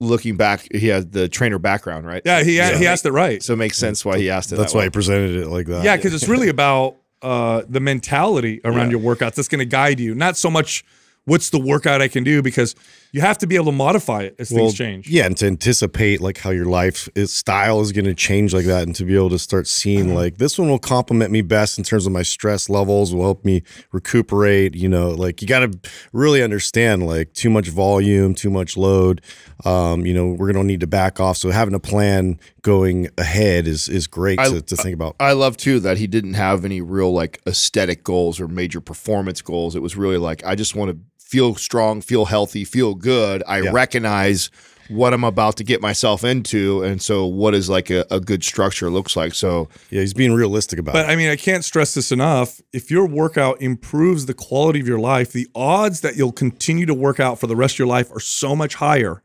[0.00, 2.22] looking back, he had the trainer background, right?
[2.24, 3.42] Yeah, he he asked it right.
[3.42, 4.56] So it makes sense why he asked it.
[4.56, 4.86] That's that why way.
[4.86, 5.84] he presented it like that.
[5.84, 8.98] Yeah, because it's really about uh, the mentality around Yeah.
[8.98, 10.84] your workouts that's going to guide you, not so much
[11.24, 12.74] what's the workout I can do, because
[13.16, 15.08] you have to be able to modify it as things change.
[15.08, 18.66] Yeah, and to anticipate like how your life is, style is going to change like
[18.66, 21.78] that, and to be able to start seeing like this one will complement me best
[21.78, 24.74] in terms of my stress levels, will help me recuperate.
[24.74, 29.22] You know, like you got to really understand like too much volume, too much load.
[29.64, 31.38] Um, you know, we're going to need to back off.
[31.38, 35.16] So having a plan going ahead is is great I- to, to think about.
[35.18, 39.40] I love too that he didn't have any real like aesthetic goals or major performance
[39.40, 39.74] goals.
[39.74, 43.42] It was really like I just want to feel strong, feel healthy, feel good.
[43.48, 43.70] I Yeah.
[43.72, 44.48] recognize
[44.88, 48.44] what I'm about to get myself into, and so what is like a, a good
[48.44, 49.34] structure looks like.
[49.34, 51.12] So Yeah, he's being realistic about But it.
[51.12, 52.60] I mean, I can't stress this enough.
[52.72, 56.94] If your workout improves the quality of your life, the odds that you'll continue to
[56.94, 59.22] work out for the rest of your life are so much higher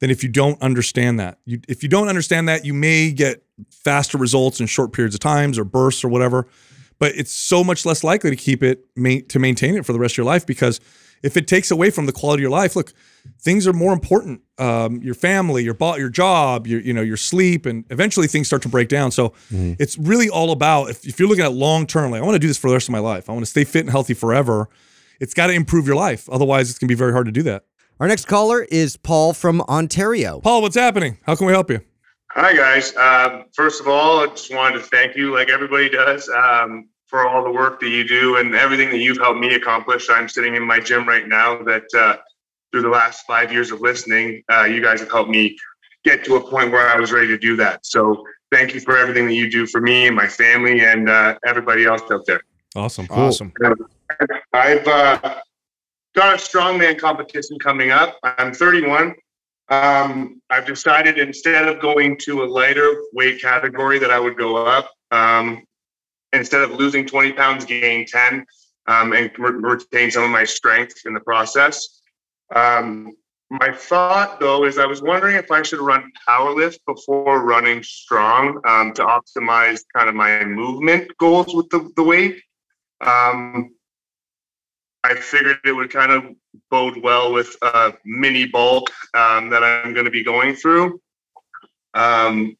[0.00, 1.38] than if you don't understand that.
[1.44, 5.20] You, if you don't understand that, you may get faster results in short periods of
[5.20, 6.48] times or bursts or whatever.
[6.98, 10.00] But it's so much less likely to keep it ma- to maintain it for the
[10.00, 10.80] rest of your life because
[11.22, 12.92] if it takes away from the quality of your life, look,
[13.40, 14.42] things are more important.
[14.58, 18.46] Um, your family, your bo- your job, your you know your sleep, and eventually things
[18.46, 19.10] start to break down.
[19.10, 22.34] So it's really all about if, if you're looking at long term, like I want
[22.36, 23.28] to do this for the rest of my life.
[23.28, 24.68] I want to stay fit and healthy forever.
[25.20, 26.28] It's got to improve your life.
[26.30, 27.64] Otherwise, it's gonna be very hard to do that.
[28.00, 30.40] Our next caller is Paul from Ontario.
[30.40, 31.18] Paul, what's happening?
[31.24, 31.80] How can we help you?
[32.32, 32.94] Hi, guys.
[32.96, 37.26] Um, first of all, I just wanted to thank you, like everybody does, um, for
[37.26, 40.10] all the work that you do and everything that you've helped me accomplish.
[40.10, 42.16] I'm sitting in my gym right now that uh,
[42.72, 45.56] through the last five years of listening, uh, you guys have helped me
[46.04, 47.86] get to a point where I was ready to do that.
[47.86, 51.38] So thank you for everything that you do for me and my family and uh,
[51.46, 52.40] everybody else out there.
[52.74, 53.06] Awesome.
[53.10, 53.52] awesome.
[54.52, 55.40] I've uh,
[56.14, 58.18] got a strongman competition coming up.
[58.22, 59.14] I'm 31.
[59.68, 64.56] Um, I've decided instead of going to a lighter weight category that I would go
[64.56, 64.90] up.
[65.10, 65.64] Um,
[66.32, 68.44] instead of losing 20 pounds, gain 10
[68.88, 72.00] um, and re- retain some of my strength in the process.
[72.54, 73.12] Um,
[73.50, 78.60] my thought though is I was wondering if I should run powerlift before running strong
[78.66, 82.42] um, to optimize kind of my movement goals with the, the weight.
[83.00, 83.70] Um,
[85.04, 86.24] I figured it would kind of
[86.70, 91.00] bode well with a mini bulk um, that I'm going to be going through.
[91.94, 92.56] Um,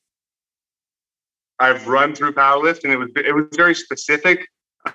[1.58, 4.46] I've run through powerlift, and it was it was very specific.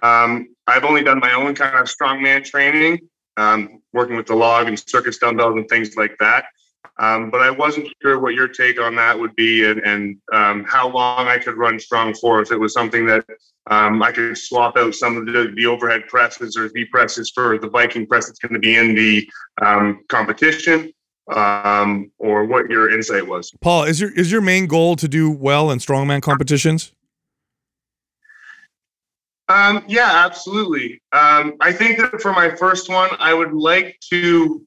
[0.02, 3.00] Um, I've only done my own kind of strongman training,
[3.38, 6.46] um, working with the log and circus dumbbells and things like that.
[7.00, 10.64] Um, but I wasn't sure what your take on that would be, and, and um,
[10.66, 12.42] how long I could run strong for.
[12.42, 13.26] If it was something that
[13.70, 17.58] um, I could swap out some of the, the overhead presses or V presses for
[17.58, 19.28] the Viking press that's going to be in the
[19.62, 20.92] um, competition,
[21.32, 23.52] um, or what your insight was.
[23.62, 26.92] Paul, is your is your main goal to do well in strongman competitions?
[29.50, 31.02] Um, yeah, absolutely.
[31.12, 34.66] Um, I think that for my first one, I would like to,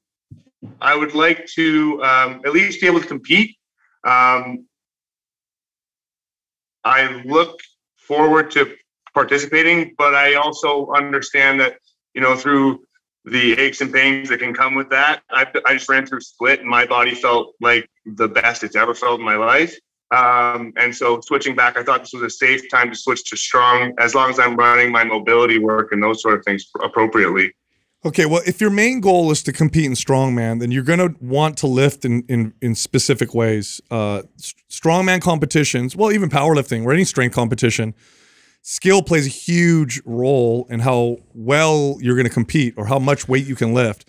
[0.82, 3.56] I would like to um, at least be able to compete.
[4.06, 4.66] Um,
[6.84, 7.58] I look
[7.96, 8.74] forward to
[9.14, 11.78] participating, but I also understand that
[12.14, 12.84] you know through
[13.24, 15.22] the aches and pains that can come with that.
[15.30, 18.94] I, I just ran through split, and my body felt like the best it's ever
[18.94, 19.76] felt in my life.
[20.14, 23.36] Um, and so switching back, I thought this was a safe time to switch to
[23.36, 27.52] strong as long as I'm running my mobility work and those sort of things appropriately.
[28.06, 31.14] Okay, well, if your main goal is to compete in strongman, then you're going to
[31.20, 33.80] want to lift in in, in specific ways.
[33.90, 34.22] Uh,
[34.70, 37.94] strongman competitions, well, even powerlifting or any strength competition,
[38.66, 43.28] skill plays a huge role in how well you're going to compete or how much
[43.28, 44.08] weight you can lift.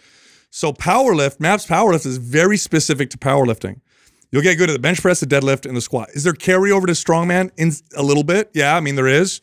[0.49, 3.81] So powerlift, MAPS powerlift is very specific to powerlifting.
[4.31, 6.09] You'll get good at the bench press, the deadlift, and the squat.
[6.13, 7.51] Is there carryover to strongman?
[7.57, 8.77] In a little bit, yeah.
[8.77, 9.41] I mean there is,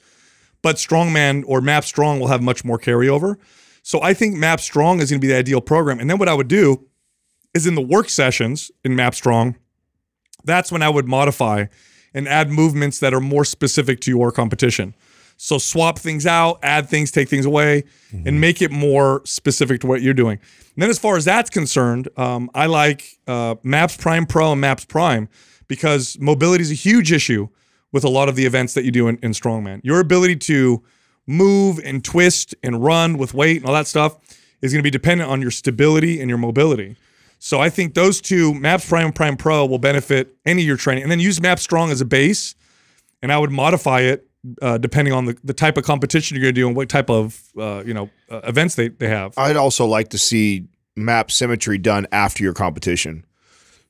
[0.63, 3.37] but strongman or MAP strong will have much more carryover.
[3.83, 6.01] So I think MAP strong is going to be the ideal program.
[6.01, 6.89] And then what I would do
[7.53, 9.57] is in the work sessions in MAP strong,
[10.45, 11.67] that's when I would modify
[12.15, 14.95] and add movements that are more specific to your competition.
[15.37, 17.85] So swap things out, add things, take things away,
[18.27, 20.39] and make it more specific to what you're doing.
[20.75, 24.61] And then as far as that's concerned, um, I like uh, Maps Prime Pro and
[24.61, 25.29] Maps Prime
[25.67, 27.49] because mobility is a huge issue
[27.91, 29.81] with a lot of the events that you do in, in strongman.
[29.83, 30.83] Your ability to
[31.27, 34.17] move and twist and run with weight and all that stuff
[34.61, 36.97] is going to be dependent on your stability and your mobility.
[37.45, 40.77] So I think those two, Maps Prime and Prime Pro, will benefit any of your
[40.77, 41.03] training.
[41.03, 42.55] And then use Maps Strong as a base,
[43.21, 44.29] and I would modify it
[44.63, 47.11] uh, depending on the, the type of competition you're going to do and what type
[47.11, 49.37] of uh, you know uh, events they, they have.
[49.37, 53.27] I'd also like to see map symmetry done after your competition.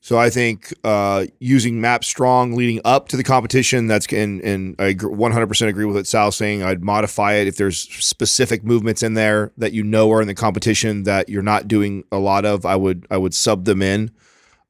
[0.03, 4.75] So I think uh, using map strong leading up to the competition, that's and, and
[4.77, 6.61] I 100% agree with what Sal's saying.
[6.61, 10.33] I'd modify it if there's specific movements in there that you know are in the
[10.33, 12.65] competition that you're not doing a lot of.
[12.65, 14.11] I would I would sub them in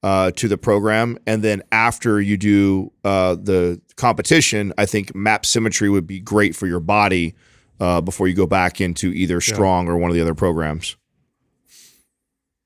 [0.03, 5.47] uh, to the program, and then after you do uh, the competition, I think map
[5.47, 7.33] symmetry would be great for your body
[7.79, 10.95] uh, before you go back into either strong or one of the other programs.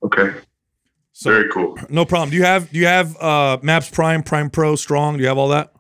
[0.04, 0.34] Okay.
[1.18, 1.76] So Very cool.
[1.90, 2.30] no problem.
[2.30, 5.18] Do you have do you have uh, Maps Prime, Prime Pro, Strong?
[5.18, 5.74] Do you have all that?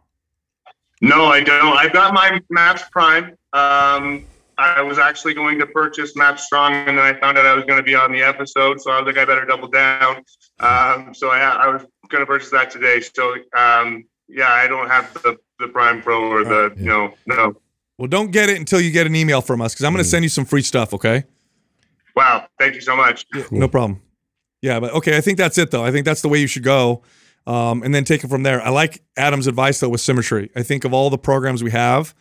[0.99, 1.77] No, I don't.
[1.77, 3.38] I've got my Maps Prime.
[3.53, 4.25] Um,
[4.57, 7.65] I was actually going to purchase Maps Strong, and then I found out I was
[7.65, 10.23] going to be on the episode, so I was like, I better double down.
[10.59, 12.99] Um, so I, I was going to purchase that today.
[12.99, 17.55] So um, yeah, I don't have the, the Prime Pro or the you know no.
[17.99, 20.09] Well, don't get it until you get an email from us because I'm going to
[20.09, 20.95] send you some free stuff.
[20.95, 21.25] Okay.
[22.15, 23.27] Wow, thank you so much.
[23.51, 24.01] No problem.
[24.62, 25.84] Yeah, but okay, I think that's it though.
[25.86, 27.03] I think that's the way you should go,
[27.45, 28.62] um, and then take it from there.
[28.62, 30.49] I like Adam's advice though with symmetry.
[30.55, 32.16] I think of all the programs we have,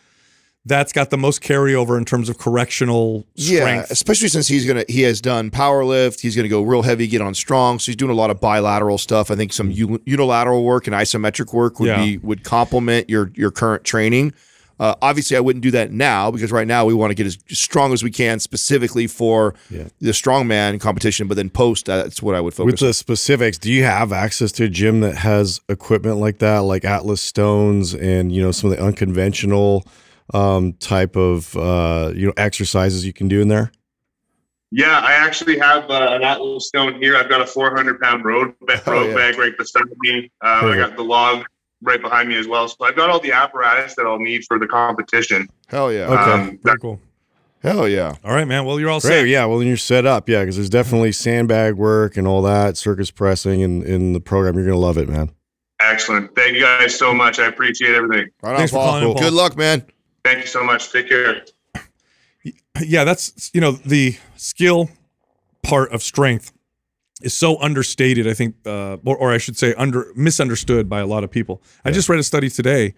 [0.67, 3.87] that's got the most carryover in terms of correctional strength.
[3.87, 6.21] Yeah, especially since he's gonna he has done power lift.
[6.21, 7.79] He's gonna go real heavy, get on strong.
[7.79, 9.31] So he's doing a lot of bilateral stuff.
[9.31, 12.05] I think some unilateral work and isometric work would Yeah.
[12.05, 14.35] be would complement your your current training.
[14.79, 17.39] Uh, obviously, I wouldn't do that now because right now we want to get as
[17.49, 21.29] strong as we can, specifically for the strongman competition.
[21.29, 22.73] But then post, that's what I would focus.
[22.73, 26.59] With the specifics, do you have access to a gym that has equipment like that,
[26.59, 29.87] like Atlas Stones and you know some of the unconventional
[30.35, 33.73] um, type of uh, you know exercises you can do in there?
[34.73, 37.17] Yeah, I actually have uh, an Atlas Stone here.
[37.17, 39.15] I've got a 400 pound road, ba- Oh, yeah.
[39.15, 40.25] bag right beside me.
[40.43, 41.47] Um, I got the log
[41.87, 42.69] right behind me as well.
[42.69, 45.49] So I've got all the apparatus that I'll need for the competition.
[45.69, 46.07] Hell yeah!
[46.07, 47.01] Okay, Um, very cool.
[47.63, 48.15] Hell yeah!
[48.25, 48.65] All right, man.
[48.67, 49.29] Well, you're all Great, set.
[49.29, 49.45] yeah.
[49.47, 53.11] Well, then you're set up, yeah, because there's definitely sandbag work and all that, circus
[53.11, 55.31] pressing, and in the program, you're gonna love it, man.
[55.81, 56.35] Excellent.
[56.35, 57.39] Thank you guys so much.
[57.39, 58.29] I appreciate everything.
[58.43, 59.23] Right on, Thanks for calling in, Paul.
[59.23, 59.85] Good luck, man.
[60.25, 60.91] Thank you so much.
[60.93, 61.43] Take care.
[62.83, 64.89] yeah, that's you know the skill
[65.63, 66.53] part of strength
[67.23, 68.27] is so understated.
[68.27, 71.63] I think, uh, or, or I should say, under misunderstood by a lot of people.
[71.85, 72.95] I just read a study today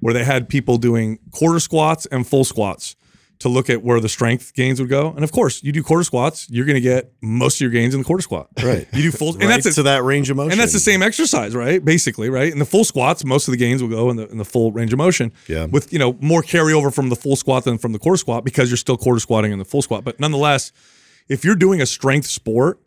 [0.00, 2.96] where they had people doing quarter squats and full squats
[3.42, 5.10] to look at where the strength gains would go.
[5.10, 7.92] And of course, you do quarter squats, you're going to get most of your gains
[7.92, 8.48] in the quarter squat.
[8.62, 8.86] Right.
[8.92, 11.02] You do full, and that's a, to that range of motion, and that's the same
[11.02, 11.84] exercise, right?
[11.84, 12.52] Basically, right?
[12.52, 14.70] In the full squats, most of the gains will go in the in the full
[14.70, 15.32] range of motion.
[15.48, 15.64] Yeah.
[15.64, 18.70] With you know more carryover from the full squat than from the quarter squat because
[18.70, 20.04] you're still quarter squatting in the full squat.
[20.04, 20.70] But nonetheless,
[21.28, 22.78] if you're doing a strength sport,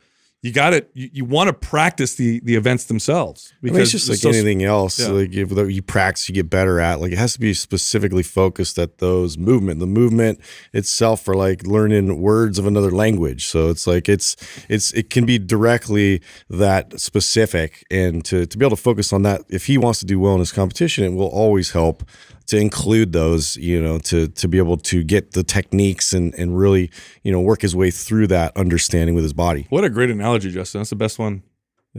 [0.46, 3.92] you got to you, you want to practice the the events themselves I mean, it's
[3.92, 5.00] just like so- anything else.
[5.00, 5.08] Yeah.
[5.08, 7.02] Like if you practice, you get better at.
[7.02, 9.80] Like it has to be specifically focused at those movement.
[9.80, 10.40] The movement
[10.72, 13.48] itself for like learning words of another language.
[13.48, 14.36] So it's like it's
[14.70, 19.24] it's it can be directly that specific, and to to be able to focus on
[19.24, 19.42] that.
[19.50, 22.04] If he wants to do well in his competition, it will always help
[22.48, 23.58] to include those.
[23.58, 26.92] You know, to to be able to get the techniques and and really
[27.24, 29.68] you know work his way through that understanding with his body.
[29.70, 30.80] What a great analogy, Justin.
[30.80, 31.44] That's the best one.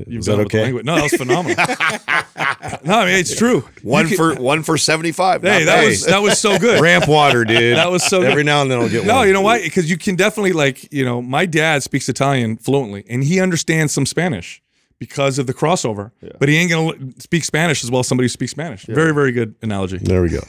[0.07, 0.73] You've Is that okay?
[0.73, 1.57] No, that was phenomenal.
[2.85, 3.67] no, I mean it's true.
[3.83, 5.41] One can- for one for seventy five.
[5.41, 6.83] hey, that was that was so good.
[6.83, 7.77] Ramp water, dude.
[7.77, 8.31] That was so good.
[8.31, 9.07] Every now and then I'll get one.
[9.09, 9.27] No, one.
[9.27, 9.63] you know why?
[9.63, 13.95] Because you can definitely like, you know, my dad speaks Italian fluently and he understands
[13.95, 14.63] some Spanish
[14.99, 16.13] because of the crossover.
[16.39, 18.85] But he ain't gonna speak Spanish as well as somebody who speaks Spanish.
[18.87, 19.99] Very, very good analogy.
[19.99, 20.41] There we go.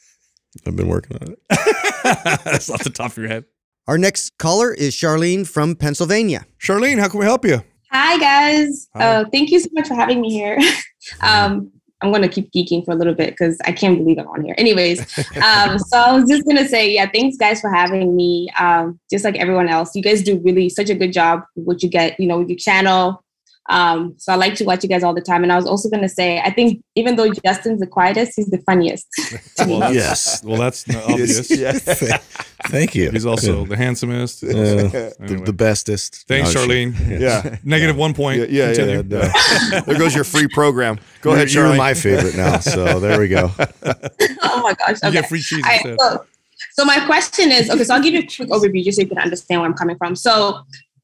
[0.66, 1.38] I've been working on it.
[2.44, 3.44] That's off the top of your head.
[3.88, 6.46] Our next caller is Charlene from Pennsylvania.
[6.60, 7.62] Charlene, how can we help you?
[7.90, 8.88] Hi guys.
[8.94, 9.04] Hi.
[9.04, 10.58] Uh, thank you so much for having me here.
[11.20, 11.70] um,
[12.00, 14.54] I'm gonna keep geeking for a little bit because I can't believe I'm on here.
[14.58, 15.00] Anyways,
[15.42, 18.48] um, so I was just gonna say, yeah, thanks guys for having me.
[18.58, 21.82] Um, just like everyone else, you guys do really such a good job with what
[21.82, 23.22] you get, you know, with your channel.
[23.68, 25.42] Um, so I like to watch you guys all the time.
[25.44, 28.58] And I was also gonna say, I think even though Justin's the quietest, he's the
[28.58, 29.06] funniest.
[29.56, 29.72] to me.
[29.78, 30.44] Well, that's, Yes.
[30.44, 31.48] Well, that's not obvious.
[32.66, 33.10] Thank you.
[33.10, 34.42] He's also the handsomest.
[34.42, 34.50] Yeah.
[34.50, 35.12] Anyway.
[35.20, 36.26] the, the bestest.
[36.28, 37.20] Thanks, No, Charlene.
[37.20, 37.56] Yeah.
[37.64, 38.38] Negative one point.
[38.38, 39.02] Yeah, yeah, yeah, Continue.
[39.02, 39.80] no.
[39.86, 40.98] there goes your free program.
[41.20, 42.58] Go you're, ahead, you're my favorite now.
[42.58, 43.50] So there we go.
[43.58, 44.98] oh my gosh.
[45.02, 45.12] You Okay.
[45.20, 45.98] get free cheese All right, instead.
[46.00, 46.26] so,
[46.72, 49.08] so my question is okay so i'll give you a quick overview just so you
[49.08, 50.60] can understand where i'm coming from so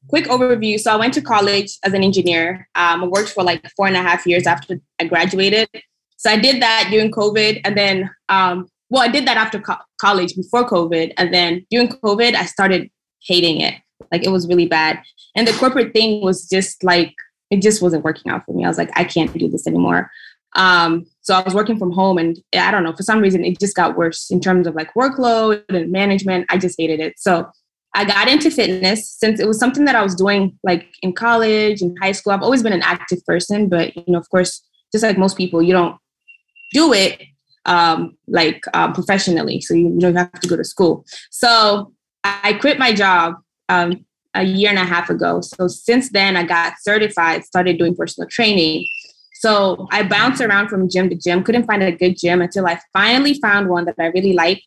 [0.09, 0.79] quick overview.
[0.79, 2.67] So i went to college as an engineer.
[2.75, 5.69] Um, i worked for like four and a half years after i graduated.
[6.17, 9.85] So i did that during covid and then um, well i did that after co-
[10.01, 12.89] college before covid and then during covid i started
[13.21, 13.75] hating it.
[14.11, 14.99] Like it was really bad.
[15.35, 17.13] And the corporate thing was just like
[17.51, 18.65] it just wasn't working out for me.
[18.65, 20.09] I was like i can't do this anymore.
[20.55, 23.59] Um, So I was working from home and I don't know, for some reason it
[23.59, 26.47] just got worse in terms of like workload and management.
[26.49, 27.13] I just hated it.
[27.19, 27.47] So
[27.95, 31.81] I got into fitness since it was something that I was doing like in college
[31.81, 32.33] and high school.
[32.33, 35.61] I've always been an active person, but you know, of course, just like most people,
[35.61, 35.97] you don't
[36.71, 37.21] do it
[37.65, 39.61] um, like um, professionally.
[39.61, 41.05] So you, you know you have to go to school.
[41.31, 41.93] So
[42.23, 43.35] I quit my job
[43.69, 45.41] um, a year and a half ago.
[45.41, 48.85] So since then, I got certified, started doing personal training.
[49.35, 52.79] So I bounced around from gym to gym, couldn't find a good gym until I
[52.91, 54.61] finally found one that I really like.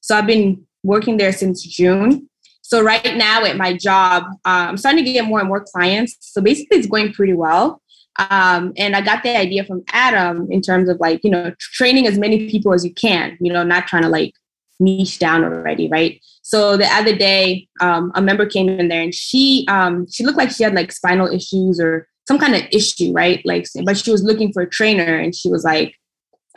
[0.00, 2.28] So I've been working there since June.
[2.68, 6.18] So right now at my job, uh, I'm starting to get more and more clients.
[6.20, 7.80] So basically, it's going pretty well.
[8.18, 12.06] Um, and I got the idea from Adam in terms of like, you know, training
[12.06, 14.34] as many people as you can, you know, not trying to like
[14.80, 16.20] niche down already, right?
[16.42, 20.36] So the other day, um, a member came in there and she um, she looked
[20.36, 23.40] like she had like spinal issues or some kind of issue, right?
[23.46, 25.94] Like, but she was looking for a trainer and she was like,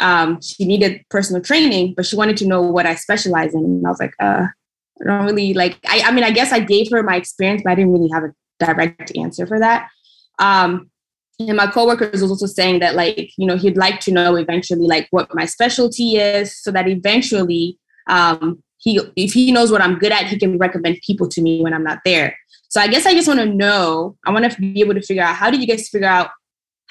[0.02, 3.64] um, she needed personal training, but she wanted to know what I specialize in.
[3.64, 4.48] And I was like, uh,
[5.02, 7.72] I don't really like, I, I mean, I guess I gave her my experience, but
[7.72, 9.90] I didn't really have a direct answer for that.
[10.40, 10.90] Um,
[11.40, 14.86] and my coworkers was also saying that like you know he'd like to know eventually
[14.86, 19.98] like what my specialty is so that eventually um he if he knows what i'm
[19.98, 22.38] good at he can recommend people to me when i'm not there.
[22.70, 25.24] So i guess i just want to know i want to be able to figure
[25.24, 26.30] out how did you guys figure out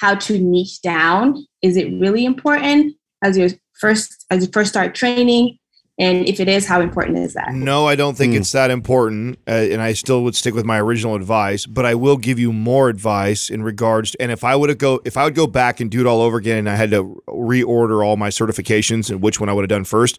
[0.00, 1.46] how to niche down?
[1.62, 5.58] Is it really important as you first as you first start training
[6.00, 7.52] and if it is, how important is that?
[7.52, 8.38] No, I don't think mm.
[8.38, 9.38] it's that important.
[9.46, 12.54] Uh, and I still would stick with my original advice, but I will give you
[12.54, 14.12] more advice in regards.
[14.12, 16.06] To, and if I would have go, if I would go back and do it
[16.06, 19.52] all over again, and I had to reorder all my certifications and which one I
[19.52, 20.18] would have done first,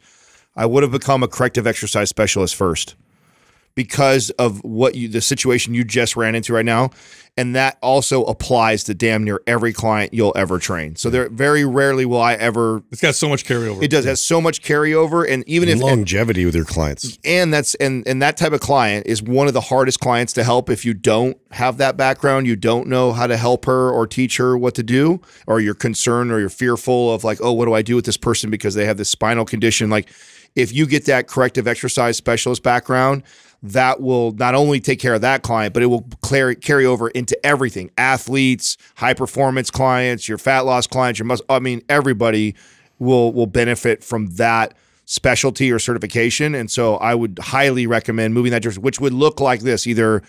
[0.56, 2.96] I would have become a corrective exercise specialist first
[3.76, 6.90] because of what you the situation you just ran into right now.
[7.38, 10.98] And that also applies to damn near every client you'll ever train.
[10.98, 13.82] So there very rarely will i ever it's got so much carryover.
[13.82, 15.28] It does has so much carryover.
[15.28, 17.18] And even and if longevity with your clients.
[17.24, 20.44] And that's and and that type of client is one of the hardest clients to
[20.44, 22.48] help if you don't have that background.
[22.48, 25.74] You don't know how to help her or teach her what to do or you're
[25.74, 28.76] concerned or you're fearful of like oh what do i do with this person because
[28.76, 29.90] they have this spinal condition?
[29.90, 30.10] Like
[30.56, 33.24] if you get that corrective exercise specialist background
[33.64, 37.10] that will not only take care of that client, but it will carry, carry over
[37.10, 41.46] into everything athletes, high performance clients, your fat loss clients, your muscle.
[41.50, 42.56] I mean, everybody
[43.00, 44.74] will will benefit from that
[45.06, 46.56] specialty or certification.
[46.56, 50.22] And so I would highly recommend moving that direction, which would look like this either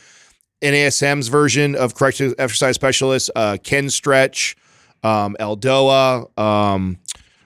[0.61, 4.57] NASM's version of corrective exercise specialist, uh, Kinstretch,
[5.03, 6.99] um, Eldoa, um,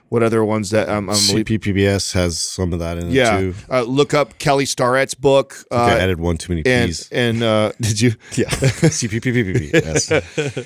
[0.09, 3.37] what other ones that um, um CPPBS has some of that in yeah.
[3.37, 3.55] it too.
[3.69, 5.65] Uh, look up Kelly Starrett's book.
[5.71, 7.09] Uh, I added one too many P's.
[7.11, 8.11] And, and uh, did you?
[8.35, 8.45] Yeah.
[8.49, 10.11] CPPPBS.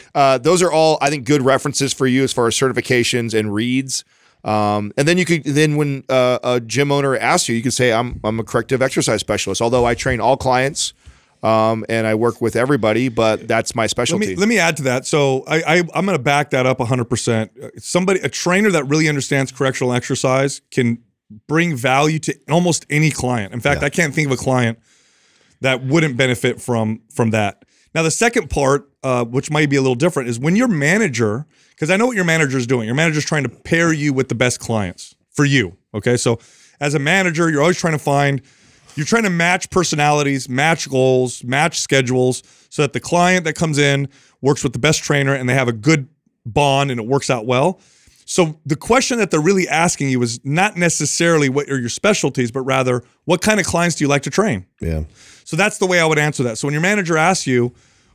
[0.15, 3.53] uh, those are all I think good references for you as far as certifications and
[3.53, 4.03] reads.
[4.43, 7.71] Um, and then you could then when uh, a gym owner asks you, you can
[7.71, 9.61] say I'm I'm a corrective exercise specialist.
[9.61, 10.93] Although I train all clients
[11.43, 14.27] um, and I work with everybody, but that's my specialty.
[14.27, 15.05] Let me, let me add to that.
[15.05, 17.05] So I, I am going to back that up 100.
[17.05, 20.99] percent Somebody, a trainer that really understands correctional exercise can
[21.47, 23.53] bring value to almost any client.
[23.53, 23.87] In fact, yeah.
[23.87, 24.79] I can't think of a client
[25.61, 27.65] that wouldn't benefit from from that.
[27.93, 31.45] Now, the second part, uh, which might be a little different, is when your manager,
[31.71, 32.85] because I know what your manager is doing.
[32.85, 35.77] Your manager is trying to pair you with the best clients for you.
[35.93, 36.39] Okay, so
[36.79, 38.41] as a manager, you're always trying to find
[38.95, 43.77] you're trying to match personalities, match goals, match schedules so that the client that comes
[43.77, 44.09] in
[44.41, 46.07] works with the best trainer and they have a good
[46.45, 47.79] bond and it works out well.
[48.25, 52.51] So the question that they're really asking you is not necessarily what are your specialties,
[52.51, 54.65] but rather what kind of clients do you like to train?
[54.79, 55.03] Yeah.
[55.43, 56.57] So that's the way I would answer that.
[56.57, 57.73] So when your manager asks you,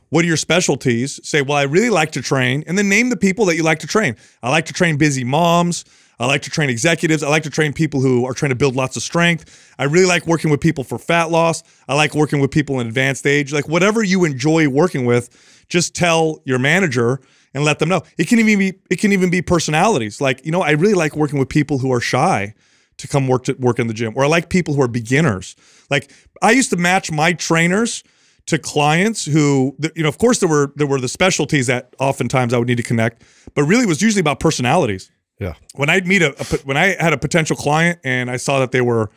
[0.09, 1.19] what are your specialties?
[1.27, 3.79] Say, well, I really like to train, and then name the people that you like
[3.79, 4.15] to train.
[4.41, 5.83] I like to train busy moms.
[6.19, 7.21] I like to train executives.
[7.21, 9.73] I like to train people who are trying to build lots of strength.
[9.77, 11.63] I really like working with people for fat loss.
[11.87, 13.53] I like working with people in advanced age.
[13.53, 17.19] Like whatever you enjoy working with, just tell your manager
[17.53, 18.01] and let them know.
[18.17, 20.19] It can even be it can even be personalities.
[20.19, 22.53] Like, you know, I really like working with people who are shy
[22.97, 25.55] to come work to work in the gym or I like people who are beginners.
[25.89, 26.11] Like
[26.41, 28.03] I used to match my trainers
[28.47, 32.53] to clients who you know of course there were there were the specialties that oftentimes
[32.53, 33.23] I would need to connect,
[33.53, 35.11] but really it was usually about personalities.
[35.39, 35.53] Yeah.
[35.75, 38.71] When I'd meet a, a, when I had a potential client and I saw that
[38.71, 39.11] they were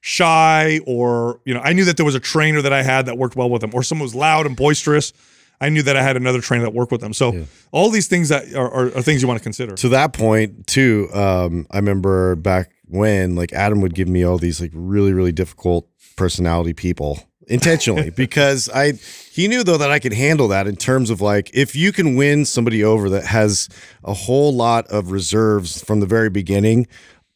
[0.00, 3.18] shy or you know I knew that there was a trainer that I had that
[3.18, 5.12] worked well with them or someone was loud and boisterous.
[5.60, 7.14] I knew that I had another trainer that worked with them.
[7.14, 7.44] So yeah.
[7.72, 9.74] all these things that are, are, are, things you want to consider.
[9.74, 14.38] To that point too, um, I remember back when like Adam would give me all
[14.38, 19.98] these like really really difficult personality people intentionally because I he knew though that I
[19.98, 23.68] could handle that in terms of like if you can win somebody over that has
[24.04, 26.86] a whole lot of reserves from the very beginning,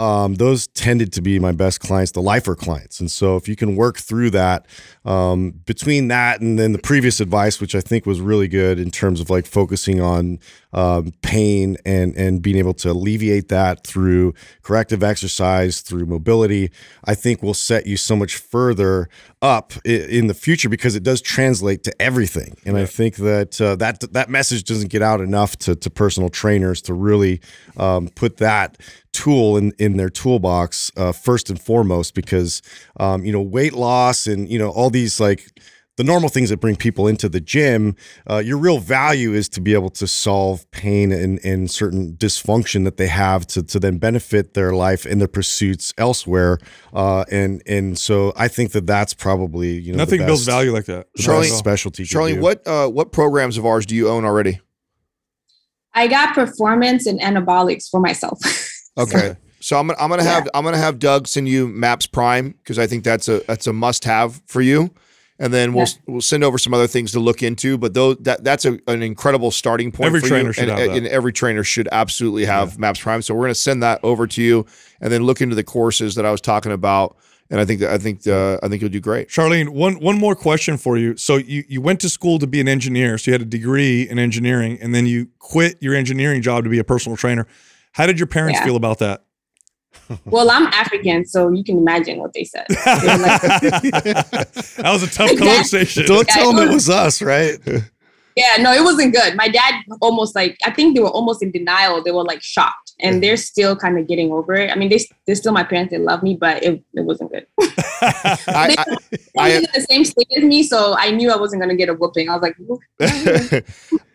[0.00, 3.00] um, those tended to be my best clients, the lifer clients.
[3.00, 4.66] And so if you can work through that,
[5.04, 8.90] um, between that and then the previous advice, which I think was really good in
[8.90, 10.38] terms of like focusing on
[10.72, 16.70] um, pain and and being able to alleviate that through corrective exercise, through mobility,
[17.04, 19.08] I think will set you so much further
[19.42, 22.56] up in the future because it does translate to everything.
[22.64, 26.28] And I think that uh, that that message doesn't get out enough to, to personal
[26.28, 27.40] trainers to really
[27.76, 28.78] um, put that
[29.12, 32.62] tool in in their toolbox uh, first and foremost because
[32.98, 35.46] um, you know weight loss and you know all these like
[36.00, 37.94] the normal things that bring people into the gym,
[38.30, 42.84] uh, your real value is to be able to solve pain and, and certain dysfunction
[42.84, 46.58] that they have to, to then benefit their life and their pursuits elsewhere.
[46.94, 50.72] Uh, and and so I think that that's probably you know the Nothing builds value
[50.72, 51.08] like that.
[51.18, 52.04] Charlie- specialty.
[52.04, 54.58] Charlie, what uh, what programs of ours do you own already?
[55.92, 58.38] I got performance and anabolics for myself.
[58.98, 59.36] Okay.
[59.60, 62.78] So I'm gonna I'm gonna have I'm gonna have Doug send you Maps Prime because
[62.78, 64.90] I think that's a that's a must have for you,
[65.38, 67.76] and then we'll we'll send over some other things to look into.
[67.76, 70.06] But those that that's a, an incredible starting point.
[70.06, 70.96] Every for trainer you, should and, have that.
[70.96, 73.20] and every trainer should absolutely have Maps Prime.
[73.20, 74.64] So we're gonna send that over to you,
[75.00, 77.16] and then look into the courses that I was talking about.
[77.50, 79.28] And I think that I think uh, I think you'll do great.
[79.28, 81.18] Charlene, one one more question for you.
[81.18, 84.08] So you you went to school to be an engineer, so you had a degree
[84.08, 87.46] in engineering, and then you quit your engineering job to be a personal trainer.
[87.92, 88.64] How did your parents Yeah.
[88.66, 89.24] feel about that?
[90.24, 92.64] well, I'm African, so you can imagine what they said.
[92.68, 96.06] They like, that was a tough conversation.
[96.06, 97.58] Don't Yeah, tell it them it was- was us, right?
[98.36, 99.34] yeah, no, it wasn't good.
[99.34, 102.02] My dad almost like I think they were almost in denial.
[102.04, 104.70] They were like shocked, and they're still kind of getting over it.
[104.70, 105.90] I mean, they they're still my parents.
[105.92, 107.46] They love me, but it, it wasn't good.
[107.60, 108.96] I, they I, were
[109.42, 111.94] I- in the same state as me, so I knew I wasn't gonna get a
[111.94, 112.28] whooping.
[112.28, 112.56] I was like,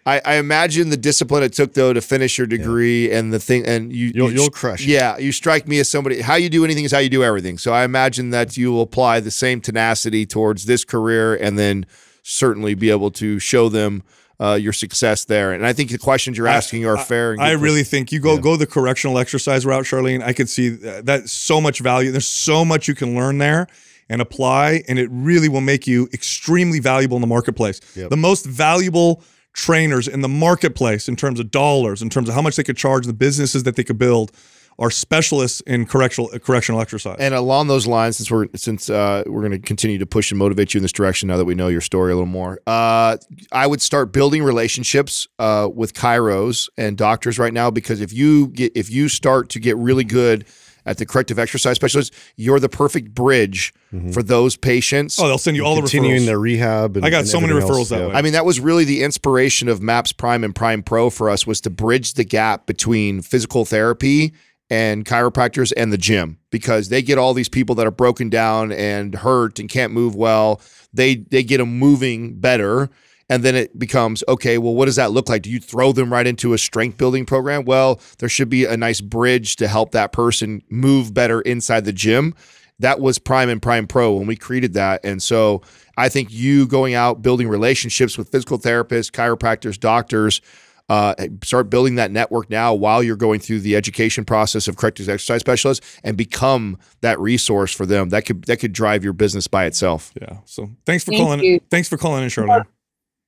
[0.07, 3.65] I, I imagine the discipline it took though to finish your degree and the thing
[3.65, 4.81] and you You'll you you'll crush.
[4.81, 4.87] it.
[4.87, 6.21] Yeah, you strike me as somebody.
[6.21, 7.57] How you do anything is how you do everything.
[7.57, 11.85] So I imagine that you will apply the same tenacity towards this career, and then
[12.21, 14.03] certainly be able to show them
[14.39, 15.51] uh, your success there.
[15.53, 17.31] And I think the questions you're asking are fair.
[17.33, 18.41] And I good really think you go Yeah.
[18.41, 20.21] go the correctional exercise route, Charlene.
[20.23, 22.11] I could see that, that's so much value.
[22.11, 23.67] There's so much you can learn there
[24.09, 27.79] and apply, and it really will make you extremely valuable in the marketplace.
[27.95, 28.09] Yep.
[28.09, 32.41] The most valuable trainers in the marketplace in terms of dollars, in terms of how
[32.41, 34.31] much they could charge, the businesses that they could build,
[34.77, 37.15] are specialists in correctional correctional exercise.
[37.19, 40.37] And along those lines, since we're since uh, we're going to continue to push and
[40.37, 43.17] motivate you in this direction, now that we know your story a little more, uh,
[43.51, 48.47] I would start building relationships uh, with chiros and doctors right now because if you
[48.47, 50.45] get if you start to get really good
[50.87, 53.73] at the corrective exercise specialist, you're the perfect bridge
[54.11, 55.17] for those patients.
[55.19, 56.25] oh, they'll send you all the Continuing referrals.
[56.25, 56.97] their rehab.
[56.97, 57.79] And, I got and so many everything else.
[57.87, 58.07] referrals that Yeah.
[58.09, 58.13] way.
[58.13, 61.47] I mean, that was really the inspiration of MAPS Prime and Prime Pro for us
[61.47, 64.33] was to bridge the gap between physical therapy
[64.69, 68.71] and chiropractors and the gym because they get all these people that are broken down
[68.71, 70.61] and hurt and can't move well.
[70.93, 72.89] They they get them moving better.
[73.27, 74.59] And then it becomes okay.
[74.59, 75.41] Well, what does that look like?
[75.41, 77.65] Do you throw them right into a strength building program?
[77.65, 81.93] Well, there should be a nice bridge to help that person move better inside the
[81.93, 82.35] gym.
[82.77, 85.01] That was Prime and Prime Pro when we created that.
[85.03, 85.63] And so
[85.97, 90.41] I think you going out, building relationships with physical therapists, chiropractors, doctors,
[90.87, 95.09] uh, start building that network now while you're going through the education process of corrective
[95.09, 98.09] exercise specialists and become that resource for them.
[98.09, 100.11] That could that could drive your business by itself.
[100.21, 100.37] yeah.
[100.45, 101.39] So thanks for Thank calling.
[101.41, 101.59] you.
[101.71, 102.65] Thanks for calling in, Charlene.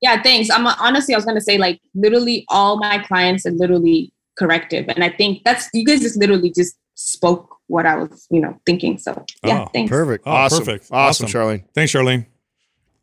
[0.01, 0.49] yeah, thanks.
[0.51, 5.03] I'm honestly, I was gonna say like literally all my clients are literally corrective, and
[5.03, 8.99] I think that's you guys just literally just spoke what I was you know thinking.
[8.99, 9.89] So yeah, Oh, thanks.
[9.89, 10.23] Perfect.
[10.27, 10.59] Oh, awesome.
[10.65, 10.89] perfect.
[10.91, 11.41] Awesome, Awesome.
[11.41, 11.63] Charlene.
[11.73, 12.27] Thanks, Charlene.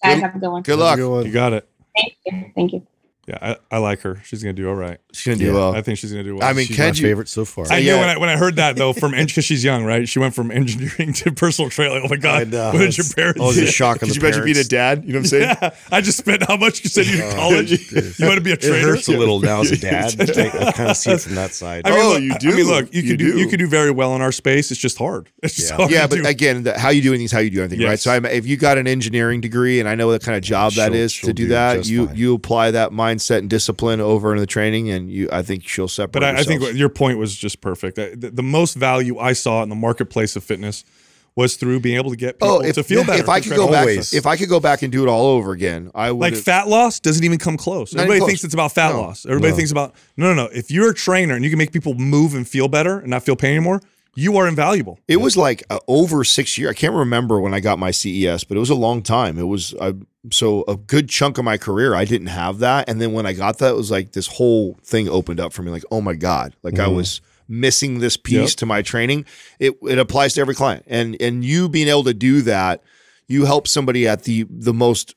[0.03, 0.63] Guys, have a good one.
[0.63, 0.97] Good luck.
[0.97, 1.27] good one.
[1.27, 1.69] You got it.
[1.97, 2.53] Thank you.
[2.55, 2.87] Thank you.
[3.27, 4.21] Yeah, I, I like her.
[4.25, 4.99] She's gonna do all right.
[5.13, 5.53] She's gonna do Yeah.
[5.55, 5.75] well.
[5.75, 6.47] I think she's gonna do well.
[6.49, 7.67] I mean, She's can my you- favorite so far.
[7.71, 7.95] I yeah.
[7.95, 10.09] knew when I when I heard that though from because she's young, right?
[10.09, 12.03] She went from engineering to personal training.
[12.05, 12.73] Oh my I god, know.
[12.73, 13.41] what did your oh, It's- parents?
[13.41, 13.65] I was do?
[13.65, 15.05] just shocking Could you the imagine being a dad?
[15.05, 15.57] You know what I'm saying?
[15.63, 17.89] Yeah, I just spent how much you said you to Oh, college.
[17.91, 18.19] dude.
[18.19, 18.77] you want to be a trainer?
[18.77, 18.95] It trainer?
[18.97, 20.21] hurts a little now as a dad.
[20.21, 21.87] I, kind of see it from that side.
[21.87, 22.57] I mean, Oh, look, you I do.
[22.57, 23.33] mean, look, you, You could do.
[23.33, 23.39] do.
[23.39, 24.71] you could do very well in our space.
[24.71, 25.31] It's just hard.
[25.43, 25.77] It's just Yeah.
[25.77, 26.27] hard Yeah, to but do.
[26.27, 27.99] again, the, how you do anything is how you do anything, right?
[27.99, 30.93] So if you got an engineering degree, and I know what kind of job that
[30.93, 34.33] She'll- is she'll to do, do that, you you apply that mindset and discipline over
[34.33, 36.13] in the training, and you I think she'll separate.
[36.13, 37.97] But I, I think what- your point was just perfect.
[37.97, 40.85] The, the most value I saw in the marketplace of fitness
[41.37, 43.21] was through being able to get oh, people oh, if, to feel better.
[43.21, 45.27] if I could go to- back, if I could go back and do it all
[45.27, 46.21] over again, I would.
[46.21, 47.93] like fat loss doesn't even come close.
[47.93, 48.29] Not Everybody close.
[48.29, 49.01] thinks it's about fat No.
[49.01, 49.27] loss.
[49.27, 49.57] Everybody No.
[49.57, 50.51] thinks about no, no, no.
[50.53, 53.25] If you're a trainer and you can make people move and feel better and not
[53.25, 53.81] feel pain anymore,
[54.15, 54.99] you are invaluable.
[55.09, 56.71] It was like uh, over six years.
[56.71, 59.39] I can't remember when I got my CES, but it was a long time.
[59.39, 59.93] It was uh,
[60.31, 61.95] so a good chunk of my career.
[61.95, 64.79] I didn't have that, and then when I got that, it was like this whole
[64.83, 65.71] thing opened up for me.
[65.71, 66.95] Like, oh my god, like I Mhm.
[66.97, 68.57] was missing this piece Yep.
[68.59, 69.25] to my training.
[69.59, 72.83] It it applies to every client, and and you being able to do that,
[73.29, 75.15] you help somebody at the the most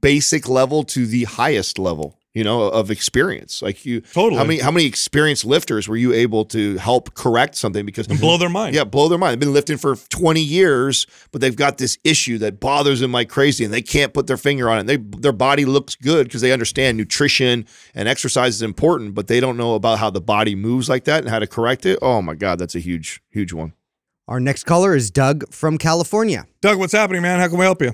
[0.00, 2.18] basic level to the highest level.
[2.34, 3.62] You know, of experience.
[3.62, 4.36] Like you, Totally.
[4.36, 8.18] How many how many experienced lifters were you able to help correct something because And
[8.18, 8.74] blow their mind.
[8.74, 9.32] yeah, blow their mind.
[9.34, 13.28] They've been lifting for 20 years, but they've got this issue that bothers them like
[13.28, 14.86] crazy and they can't put their finger on it.
[14.88, 19.38] They their body looks good because they understand nutrition and exercise is important, but they
[19.38, 22.00] don't know about how the body moves like that and how to correct it.
[22.02, 23.74] Oh my god, that's a huge huge one.
[24.26, 26.46] Our next caller is Doug from California.
[26.62, 27.38] Doug, what's happening, man?
[27.38, 27.92] How can we help you?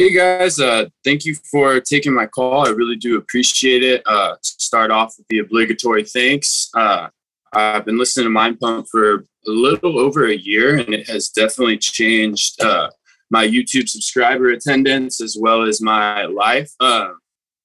[0.00, 2.66] Hey guys, uh, thank you for taking my call.
[2.66, 4.02] I really do appreciate it.
[4.06, 6.70] Uh, start off with the obligatory thanks.
[6.72, 7.08] Uh,
[7.52, 11.28] I've been listening to Mind Pump for a little over a year, and it has
[11.28, 12.88] definitely changed uh,
[13.30, 16.72] my YouTube subscriber attendance as well as my life.
[16.80, 17.10] Uh,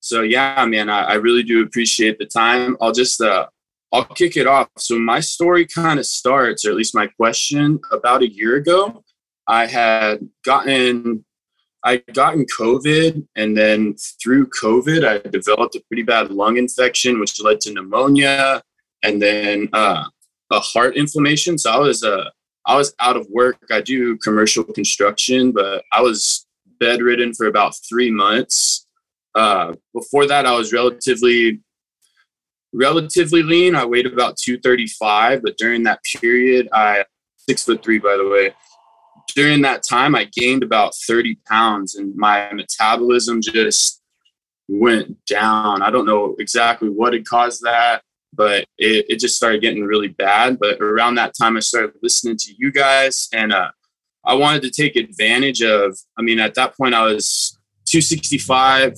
[0.01, 2.75] so yeah, man, I, I really do appreciate the time.
[2.81, 3.47] I'll just uh,
[3.93, 4.67] I'll kick it off.
[4.77, 9.05] So my story kind of starts, or at least my question, about a year ago.
[9.47, 11.23] I had gotten
[11.85, 17.39] I gotten COVID, and then through COVID, I developed a pretty bad lung infection, which
[17.39, 18.63] led to pneumonia,
[19.03, 20.03] and then uh,
[20.51, 21.59] a heart inflammation.
[21.59, 22.29] So I was uh,
[22.65, 23.57] I was out of work.
[23.71, 26.47] I do commercial construction, but I was
[26.79, 28.87] bedridden for about three months.
[29.35, 31.61] Uh, before that, I was relatively
[32.73, 33.75] relatively lean.
[33.75, 37.05] I weighed about 235, but during that period, I
[37.37, 38.55] six foot three, by the way
[39.35, 44.01] during that time, I gained about 30 pounds and my metabolism just
[44.69, 45.81] went down.
[45.81, 48.01] I don't know exactly what had caused that,
[48.33, 50.57] but it, it just started getting really bad.
[50.57, 53.71] But around that time, I started listening to you guys and uh,
[54.25, 58.97] I wanted to take advantage of, I mean, at that point, I was 265.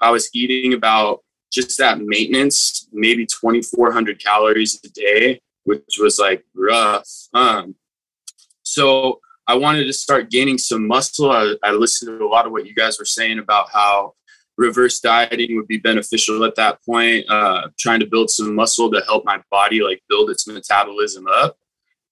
[0.00, 6.44] I was eating about just that maintenance, maybe 2,400 calories a day, which was like
[6.54, 7.08] rough.
[7.34, 7.74] Um,
[8.62, 11.30] so I wanted to start gaining some muscle.
[11.30, 14.14] I, I listened to a lot of what you guys were saying about how
[14.58, 19.02] reverse dieting would be beneficial at that point, uh, trying to build some muscle to
[19.06, 21.56] help my body like build its metabolism up.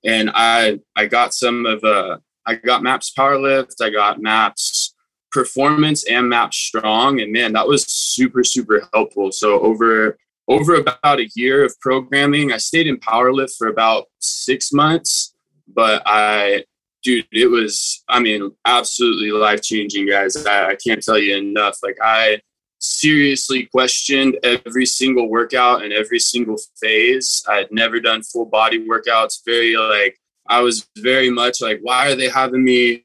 [0.04, 4.94] And I I got some of uh I got Maps Powerlift, I got Maps
[5.32, 9.32] Performance and Maps Strong, and man, that was super super helpful.
[9.32, 14.72] So over over about a year of programming, I stayed in Powerlift for about six
[14.72, 15.34] months,
[15.66, 16.64] but I
[17.04, 20.44] dude, it was, I mean, absolutely life changing, guys.
[20.44, 21.78] I, I can't tell you enough.
[21.82, 22.40] Like, I
[22.80, 27.44] seriously questioned every single workout and every single phase.
[27.48, 29.40] I had never done full body workouts.
[29.44, 30.18] Very, like,
[30.48, 33.04] I was very much like, why are they having me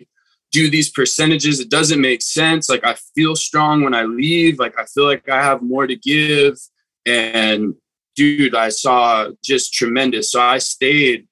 [0.51, 1.59] do these percentages?
[1.59, 2.69] It doesn't make sense.
[2.69, 4.59] Like, I feel strong when I leave.
[4.59, 6.57] Like, I feel like I have more to give.
[7.05, 7.75] And,
[8.15, 10.31] dude, I saw just tremendous.
[10.31, 11.28] So I stayed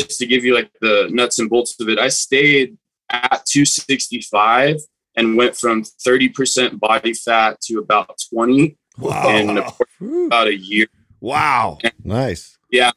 [0.00, 2.76] just to give you like the nuts and bolts of it, I stayed
[3.10, 4.76] at 265
[5.16, 9.28] and went from 30% body fat to about 20 Wow.
[9.28, 9.58] in
[10.26, 10.86] about a year.
[11.20, 11.78] Wow.
[12.04, 12.56] Nice.
[12.70, 12.92] Yeah.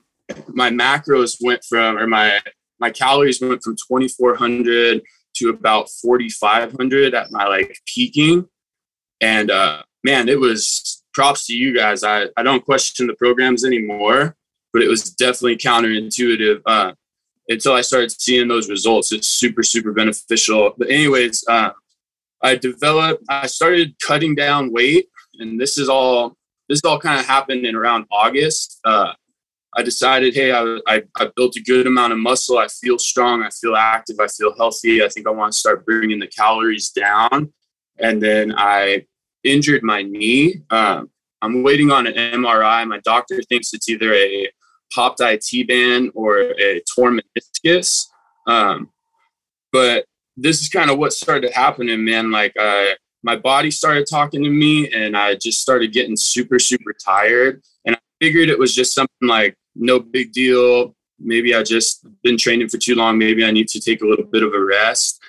[0.47, 2.39] My macros went from, or my
[2.79, 5.01] my calories went from 2,400
[5.35, 8.47] to about 4,500 at my like peaking,
[9.19, 12.03] and uh, man, it was props to you guys.
[12.03, 14.35] I I don't question the programs anymore,
[14.73, 16.61] but it was definitely counterintuitive.
[16.65, 16.93] Uh,
[17.49, 19.11] until I started seeing those results.
[19.11, 20.73] It's super, super beneficial.
[20.77, 21.71] But anyways, uh,
[22.41, 25.09] I developed, I started cutting down weight,
[25.39, 26.37] and this is all
[26.69, 28.79] this all kind of happened in around August.
[28.85, 29.13] Uh,
[29.75, 32.59] I decided, hey, I, I, I built a good amount of muscle.
[32.59, 33.41] I feel strong.
[33.41, 34.17] I feel active.
[34.19, 35.03] I feel healthy.
[35.03, 37.51] I think I want to start bringing the calories down.
[37.97, 39.05] And then I
[39.43, 40.61] injured my knee.
[40.69, 41.09] Um,
[41.41, 42.87] I'm waiting on an MRI.
[42.87, 44.49] My doctor thinks it's either a
[44.93, 48.07] popped IT band or a torn meniscus.
[48.47, 48.89] Um,
[49.71, 50.05] but
[50.35, 52.31] this is kind of what started happening, man.
[52.31, 56.93] Like, I, my body started talking to me, and I just started getting super, super
[56.93, 57.61] tired.
[57.85, 60.95] And I figured it was just something like no big deal.
[61.19, 63.17] Maybe I just been training for too long.
[63.17, 65.19] Maybe I need to take a little bit of a rest.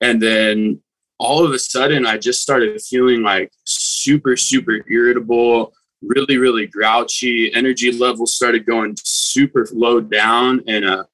[0.00, 0.80] And then
[1.18, 5.72] all of a sudden, I just started feeling like super, super irritable,
[6.02, 7.52] really, really grouchy.
[7.54, 10.62] Energy levels started going super low down.
[10.66, 11.04] And uh,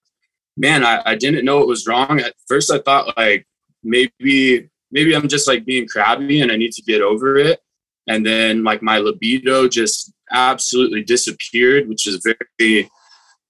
[0.56, 2.20] man, I, I didn't know what was wrong.
[2.20, 3.47] At first, I thought like
[3.82, 7.60] maybe maybe I'm just like being crabby and I need to get over it.
[8.06, 12.90] And then like my libido just absolutely disappeared, which is very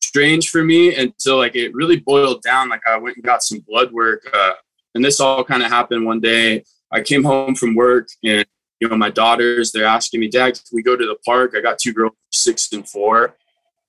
[0.03, 2.69] strange for me until like it really boiled down.
[2.69, 4.53] Like I went and got some blood work, uh,
[4.95, 6.65] and this all kind of happened one day.
[6.91, 8.47] I came home from work and
[8.81, 11.55] you know my daughters they're asking me, Dad, can we go to the park?
[11.57, 13.37] I got two girls, six and four,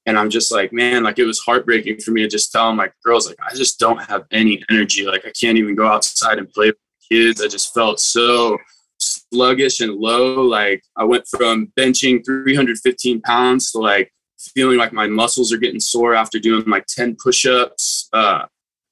[0.05, 2.93] and I'm just like, man, like it was heartbreaking for me to just tell like
[3.03, 5.05] girls, like I just don't have any energy.
[5.05, 6.77] Like I can't even go outside and play with
[7.09, 7.41] kids.
[7.41, 8.57] I just felt so
[8.97, 10.41] sluggish and low.
[10.41, 15.79] Like I went from benching 315 pounds to like feeling like my muscles are getting
[15.79, 18.09] sore after doing like 10 push-ups.
[18.13, 18.45] Uh,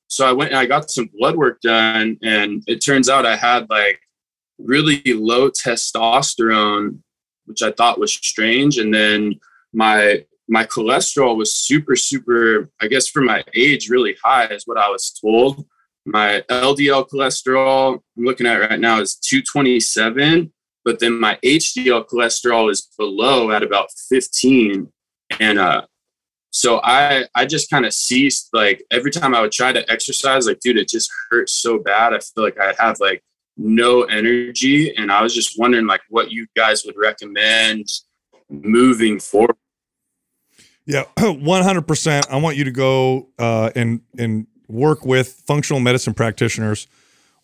[0.07, 3.35] so I went and I got some blood work done, and it turns out I
[3.35, 3.99] had like
[4.57, 6.99] really low testosterone,
[7.45, 8.77] which I thought was strange.
[8.77, 9.39] And then
[9.73, 14.77] my my cholesterol was super, super, I guess for my age, really high, is what
[14.77, 15.65] I was told.
[16.05, 20.53] My LDL cholesterol, I'm looking at right now, is 227,
[20.85, 24.87] but then my HDL cholesterol is below at about 15.
[25.41, 25.81] And uh,
[26.49, 28.49] so I I just kind of ceased.
[28.53, 32.13] Like every time I would try to exercise, like dude, it just hurts so bad.
[32.13, 33.21] I feel like I have like
[33.57, 37.85] no energy, and I was just wondering like what you guys would recommend
[38.49, 39.55] moving forward.
[40.85, 42.27] Yeah, one hundred percent.
[42.29, 46.87] I want you to go uh, and and work with functional medicine practitioners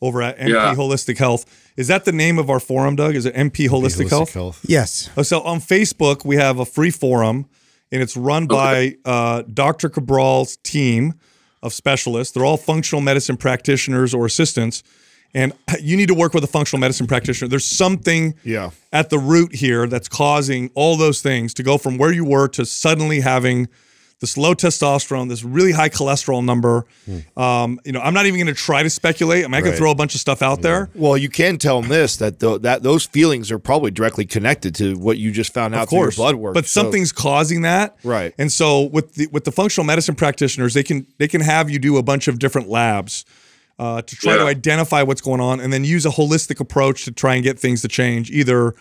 [0.02, 0.76] over at MP Yeah.
[0.76, 1.46] Holistic Health.
[1.78, 3.16] Is that the name of our forum, Doug?
[3.16, 4.60] Is it MP Holistic, Health?
[4.68, 5.10] Yes.
[5.16, 7.48] Oh, So on Facebook, we have a free forum,
[7.92, 9.90] and it's run by uh, Dr.
[9.90, 11.14] Cabral's team
[11.62, 12.34] of specialists.
[12.34, 14.84] They're all functional medicine practitioners or assistants.
[15.34, 17.48] And you need to work with a functional medicine practitioner.
[17.50, 18.72] There's something Yeah.
[18.92, 22.48] at the root here that's causing all those things to go from where you were
[22.50, 23.68] to suddenly having
[24.20, 26.86] this low testosterone, this really high cholesterol number.
[27.36, 29.44] Um, you know, I'm not even going to try to speculate.
[29.44, 29.78] I mean, I can Right.
[29.78, 30.90] throw a bunch of stuff out there.
[30.96, 34.96] Well, you can tell them this that that those feelings are probably directly connected to
[34.98, 36.54] what you just found out of through your course, blood work.
[36.54, 38.34] but So- something's causing that, Right.
[38.38, 41.78] And so with the with the functional medicine practitioners, they can they can have you
[41.78, 43.26] do a bunch of different labs
[43.80, 47.12] uh, to try to identify what's going on, and then use a holistic approach to
[47.12, 48.74] try and get things to change, either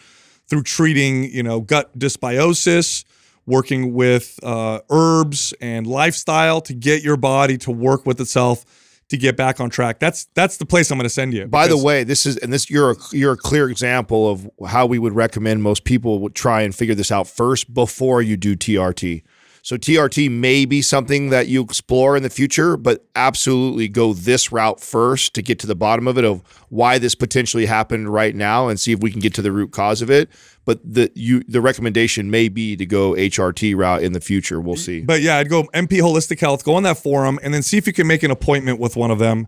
[0.49, 3.05] through treating you know gut dysbiosis,
[3.47, 8.65] working with uh, herbs and lifestyle to get your body to work with itself
[9.13, 9.99] to get back on track.
[9.99, 11.47] That's that's the place I'm going to send you.
[11.47, 14.87] By the way, this is and this you're a, you're a clear example of how
[14.87, 18.57] we would recommend most people would try and figure this out first before you do
[18.57, 19.23] TRT.
[19.65, 24.51] So TRT may be something that you explore in the future, but absolutely go this
[24.51, 28.35] route first to get to the bottom of it of why this potentially happened right
[28.35, 30.29] now and see if we can get to the root cause of it.
[30.65, 34.61] But the you the recommendation may be to go HRT route in the future.
[34.61, 35.01] We'll see.
[35.01, 37.87] But yeah, I'd go MP Holistic Health, go on that forum, and then see if
[37.87, 39.47] you can make an appointment with one of them,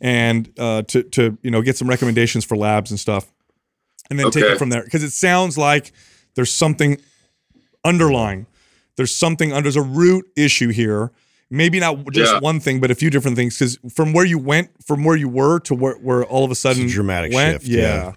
[0.00, 3.32] and uh, to to you know get some recommendations for labs and stuff,
[4.10, 4.84] and then take it from there.
[4.84, 5.90] Because it sounds like
[6.36, 7.00] there's something
[7.84, 8.46] underlying.
[8.96, 9.62] There's something under.
[9.70, 11.10] There's a root issue here.
[11.50, 12.38] Maybe not just Yeah.
[12.40, 13.56] one thing, but a few different things.
[13.58, 16.54] Because from where you went, from where you were to where, where all of a
[16.56, 18.12] sudden dramatic went, shift, yeah.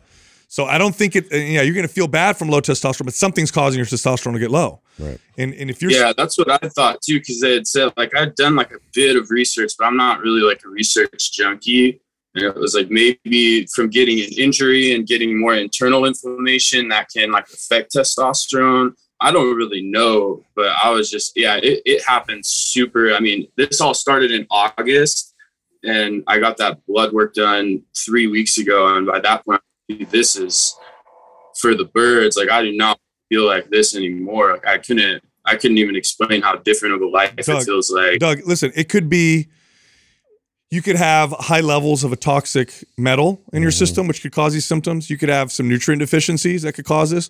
[0.48, 1.32] So I don't think it.
[1.32, 4.34] uh, Yeah, you're going to feel bad from low testosterone, but something's causing your testosterone
[4.34, 4.82] to get low.
[4.98, 5.20] Right.
[5.38, 8.16] And and if you're Yeah, that's what I thought too, because they had said like
[8.16, 12.02] I'd done like a bit of research, but I'm not really like a research junkie.
[12.36, 17.10] And it was like maybe from getting an injury and getting more internal inflammation that
[17.16, 18.94] can like affect testosterone.
[19.22, 23.14] I don't really know, but I was just yeah, it, it happened super.
[23.14, 25.36] I mean, this all started in August,
[25.84, 29.62] and I got that blood work done three weeks ago, and by that point,
[30.10, 30.78] this is
[31.60, 32.38] for the birds.
[32.38, 34.54] Like I do not feel like this anymore.
[34.54, 37.92] Like I couldn't I couldn't even explain how different of a life Doug, it feels
[37.92, 38.20] like.
[38.20, 39.48] Doug, listen, it could be
[40.72, 43.78] you could have high levels of a toxic metal in your mm.
[43.78, 45.10] system, which could cause these symptoms.
[45.10, 47.30] You could have some nutrient deficiencies that could cause this.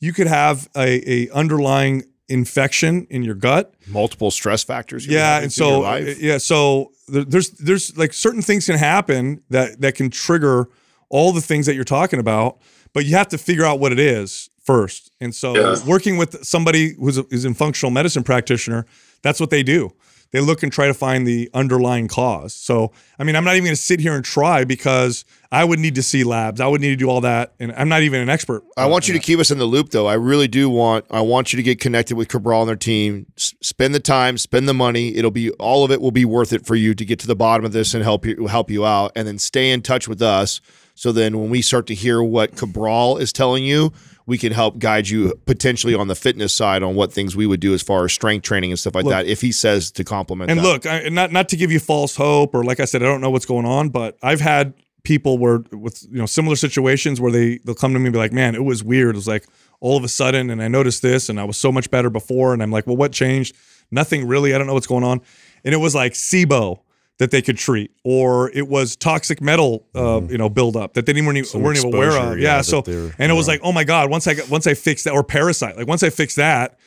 [0.00, 3.74] You could have a, a underlying infection in your gut.
[3.86, 5.06] Multiple stress factors.
[5.06, 10.10] Yeah, and so yeah, so there's there's like certain things can happen that that can
[10.10, 10.68] trigger
[11.08, 12.58] all the things that you're talking about,
[12.92, 15.10] but you have to figure out what it is first.
[15.20, 15.76] And so Yeah.
[15.86, 18.84] working with somebody who's a, who's in functional medicine practitioner,
[19.22, 19.90] that's what they do.
[20.30, 22.52] They look and try to find the underlying cause.
[22.52, 25.78] So, I mean, I'm not even going to sit here and try because I would
[25.78, 26.60] need to see labs.
[26.60, 28.62] I would need to do all that, and I'm not even an expert.
[28.76, 30.06] I want you to keep us in the loop, though.
[30.06, 31.06] I really do want.
[31.10, 33.26] I want you to get connected with Cabral and their team.
[33.38, 35.16] S- spend the time, spend the money.
[35.16, 37.36] It'll be all of it will be worth it for you to get to the
[37.36, 39.12] bottom of this and help you help you out.
[39.16, 40.60] And then stay in touch with us.
[40.94, 43.92] So then, when we start to hear what Cabral is telling you,
[44.28, 47.60] we can help guide you potentially on the fitness side on what things we would
[47.60, 49.26] do as far as strength training and stuff like Look- that.
[49.26, 50.50] If he says to complement.
[50.50, 50.62] And that.
[50.62, 53.22] look, I, not not to give you false hope, or like I said, I don't
[53.22, 57.32] know what's going on, but I've had people where with you know similar situations where
[57.32, 59.46] they they'll come to me and be like, "Man, it was weird." It was like
[59.80, 62.52] all of a sudden, and I noticed this, and I was so much better before,
[62.52, 63.56] and I'm like, well, what changed?
[63.90, 64.54] Nothing really.
[64.54, 65.22] I don't know what's going on,
[65.64, 66.80] and it was like SIBO
[67.18, 71.12] that they could treat, or it was toxic metal, uh, you know, buildup that they
[71.12, 72.38] didn't weren't even, Some weren't even aware of.
[72.38, 73.54] yeah, Yeah, so and it was yeah.
[73.54, 76.02] like, oh my god, once I got once I fixed that, or parasite, like once
[76.02, 76.78] I fixed that,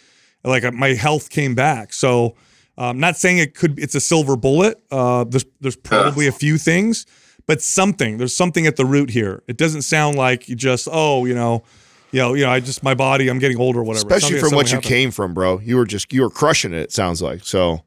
[0.44, 1.92] like uh, my health came back.
[1.94, 2.36] So,
[2.78, 4.82] I'm um, not saying it could, it's a silver bullet.
[4.90, 7.06] Uh, there's there's probably a few things,
[7.46, 9.44] but something there's something at the root here.
[9.48, 11.64] It doesn't sound like you just oh you know,
[12.12, 14.08] you know you know I just my body I'm getting older or whatever.
[14.08, 14.88] Especially like from what you happened.
[14.88, 15.60] came from, bro.
[15.60, 16.80] You were just you were crushing it.
[16.80, 17.84] It sounds like so.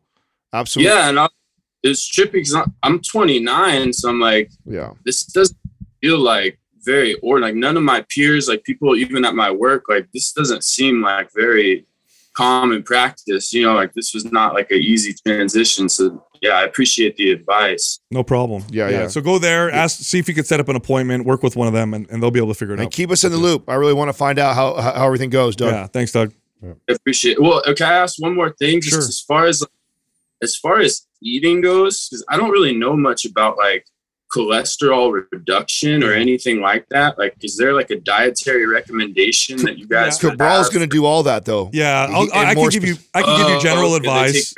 [0.53, 0.95] Absolutely.
[0.95, 1.29] Yeah, and I,
[1.85, 4.93] it's trippy because I'm 29, so I'm like, Yeah.
[5.05, 5.59] this doesn't
[6.01, 9.85] feel like very or like none of my peers, like people even at my work,
[9.89, 11.87] like this doesn't seem like very
[12.37, 13.53] common practice.
[13.53, 15.89] You know, like this was not like an easy transition.
[15.89, 18.01] So yeah, I appreciate the advice.
[18.11, 18.65] No problem.
[18.71, 19.09] Yeah, yeah.
[19.09, 21.69] So go there, ask, see if you could set up an appointment, work with one
[21.69, 22.93] of them, and, and they'll be able to figure it And out.
[22.93, 23.67] keep us in the loop.
[23.69, 25.73] I really want to find out how how how everything goes, Doug.
[25.73, 26.33] Yeah, thanks, Doug.
[26.63, 27.41] I appreciate.
[27.41, 28.81] Well, uh, can I ask one more thing?
[28.81, 28.99] Just Sure.
[29.01, 29.63] as far as
[30.43, 33.87] as far as eating goes, because I don't really know much about like
[34.35, 37.19] cholesterol reduction or anything like that.
[37.19, 40.23] Like, is there like a dietary recommendation that you guys?
[40.23, 41.71] would Cabral's going to do all that though.
[41.73, 42.97] Yeah, I'll, and I, I can give you.
[43.15, 44.55] I can give you Oh, general okay, they advice.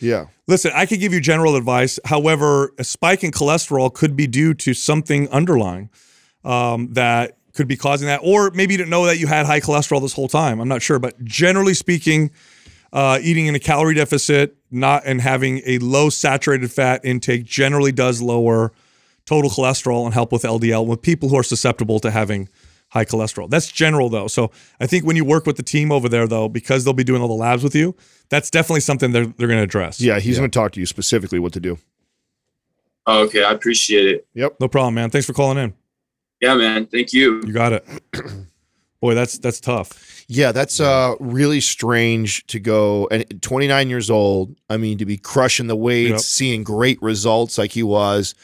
[0.00, 0.26] Yeah.
[0.46, 1.98] Listen, I could give you general advice.
[2.04, 5.90] However, a spike in cholesterol could be due to something underlying
[6.44, 9.60] um, that could be causing that, or maybe you didn't know that you had high
[9.60, 10.60] cholesterol this whole time.
[10.60, 12.30] I'm not sure, but generally speaking,
[12.92, 17.92] uh, eating in a calorie deficit, not and having a low saturated fat intake generally
[17.92, 18.72] does lower
[19.26, 22.48] total cholesterol and help with LDL with people who are susceptible to having
[22.90, 23.48] high cholesterol.
[23.48, 24.26] That's general though.
[24.26, 24.50] So
[24.80, 27.20] I think when you work with the team over there though, because they'll be doing
[27.20, 27.94] all the labs with you,
[28.30, 30.00] that's definitely something they're they're going to address.
[30.00, 31.78] Yeah, he's going to talk to you specifically what to do.
[33.06, 34.26] Okay, I appreciate it.
[34.34, 34.56] Yep.
[34.60, 35.10] No problem, man.
[35.10, 35.74] Thanks for calling in.
[36.40, 36.86] Yeah, man.
[36.86, 37.40] Thank you.
[37.44, 37.86] You got it.
[39.00, 40.17] Boy, that's that's tough.
[40.30, 44.54] Yeah, that's uh really strange to go and 29 years old.
[44.68, 46.20] I mean, to be crushing the weights, Yep.
[46.20, 48.34] seeing great results like he was.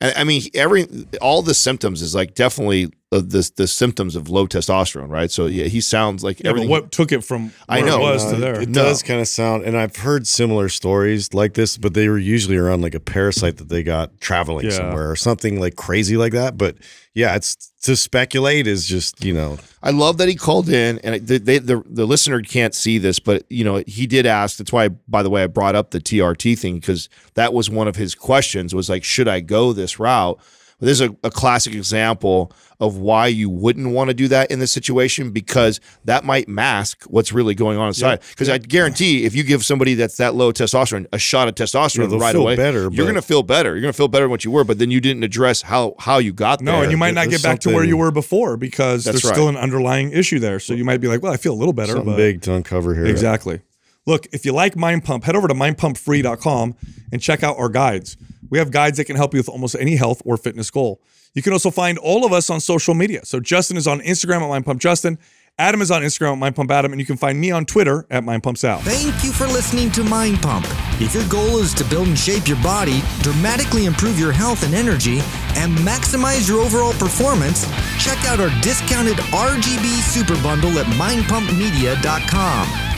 [0.00, 0.86] And I mean, every
[1.20, 5.30] all the symptoms is like definitely the the symptoms of low testosterone, right?
[5.30, 6.68] So yeah, he sounds like Yeah, but everything.
[6.68, 7.98] what took it from I know.
[8.00, 8.60] it was Uh, to there?
[8.60, 8.84] It No.
[8.84, 12.56] does kind of sound, and I've heard similar stories like this, but they were usually
[12.58, 14.72] around like a parasite that they got traveling Yeah.
[14.72, 16.58] somewhere or something like crazy like that.
[16.58, 16.76] But
[17.14, 21.26] yeah, it's to speculate is just you know I love that he called in, and
[21.26, 24.58] they, they, the the listener can't see this, but you know he did ask.
[24.58, 27.88] That's why, by the way, I brought up the TRT thing because that was one
[27.88, 28.74] of his questions.
[28.74, 30.38] Was like, should I go this route?
[30.80, 34.60] This is a, a classic example of why you wouldn't want to do that in
[34.60, 38.20] this situation because that might mask what's really going on inside.
[38.30, 42.02] Because I guarantee, if you give somebody that's that low testosterone a shot of testosterone
[42.02, 43.70] Yeah, they'll right feel away, better, you're but- going to feel better.
[43.70, 45.96] You're going to feel better than what you were, but then you didn't address how
[45.98, 46.72] how you got there.
[46.72, 49.22] no, and you might not there's get back to where you were before because That's
[49.22, 50.60] there's still an underlying issue there.
[50.60, 52.52] So you might be like, well, I feel a little better, something but big to
[52.54, 53.06] uncover here.
[53.06, 53.62] Exactly.
[54.06, 56.76] Look, if you like Mind Pump, head over to mindpumpfree.com
[57.12, 58.16] and check out our guides.
[58.50, 61.00] We have guides that can help you with almost any health or fitness goal.
[61.34, 63.24] You can also find all of us on social media.
[63.24, 65.18] So Justin is on Instagram at mindpumpjustin.
[65.60, 68.80] Adam is on Instagram at mindpumpAdam, and you can find me on Twitter at mindpumpsal.
[68.82, 70.64] Thank you for listening to Mind Pump.
[71.00, 74.72] If your goal is to build and shape your body, dramatically improve your health and
[74.72, 75.18] energy,
[75.56, 77.66] and maximize your overall performance,
[77.98, 82.97] check out our discounted RGB Super Bundle at mindpumpmedia.com.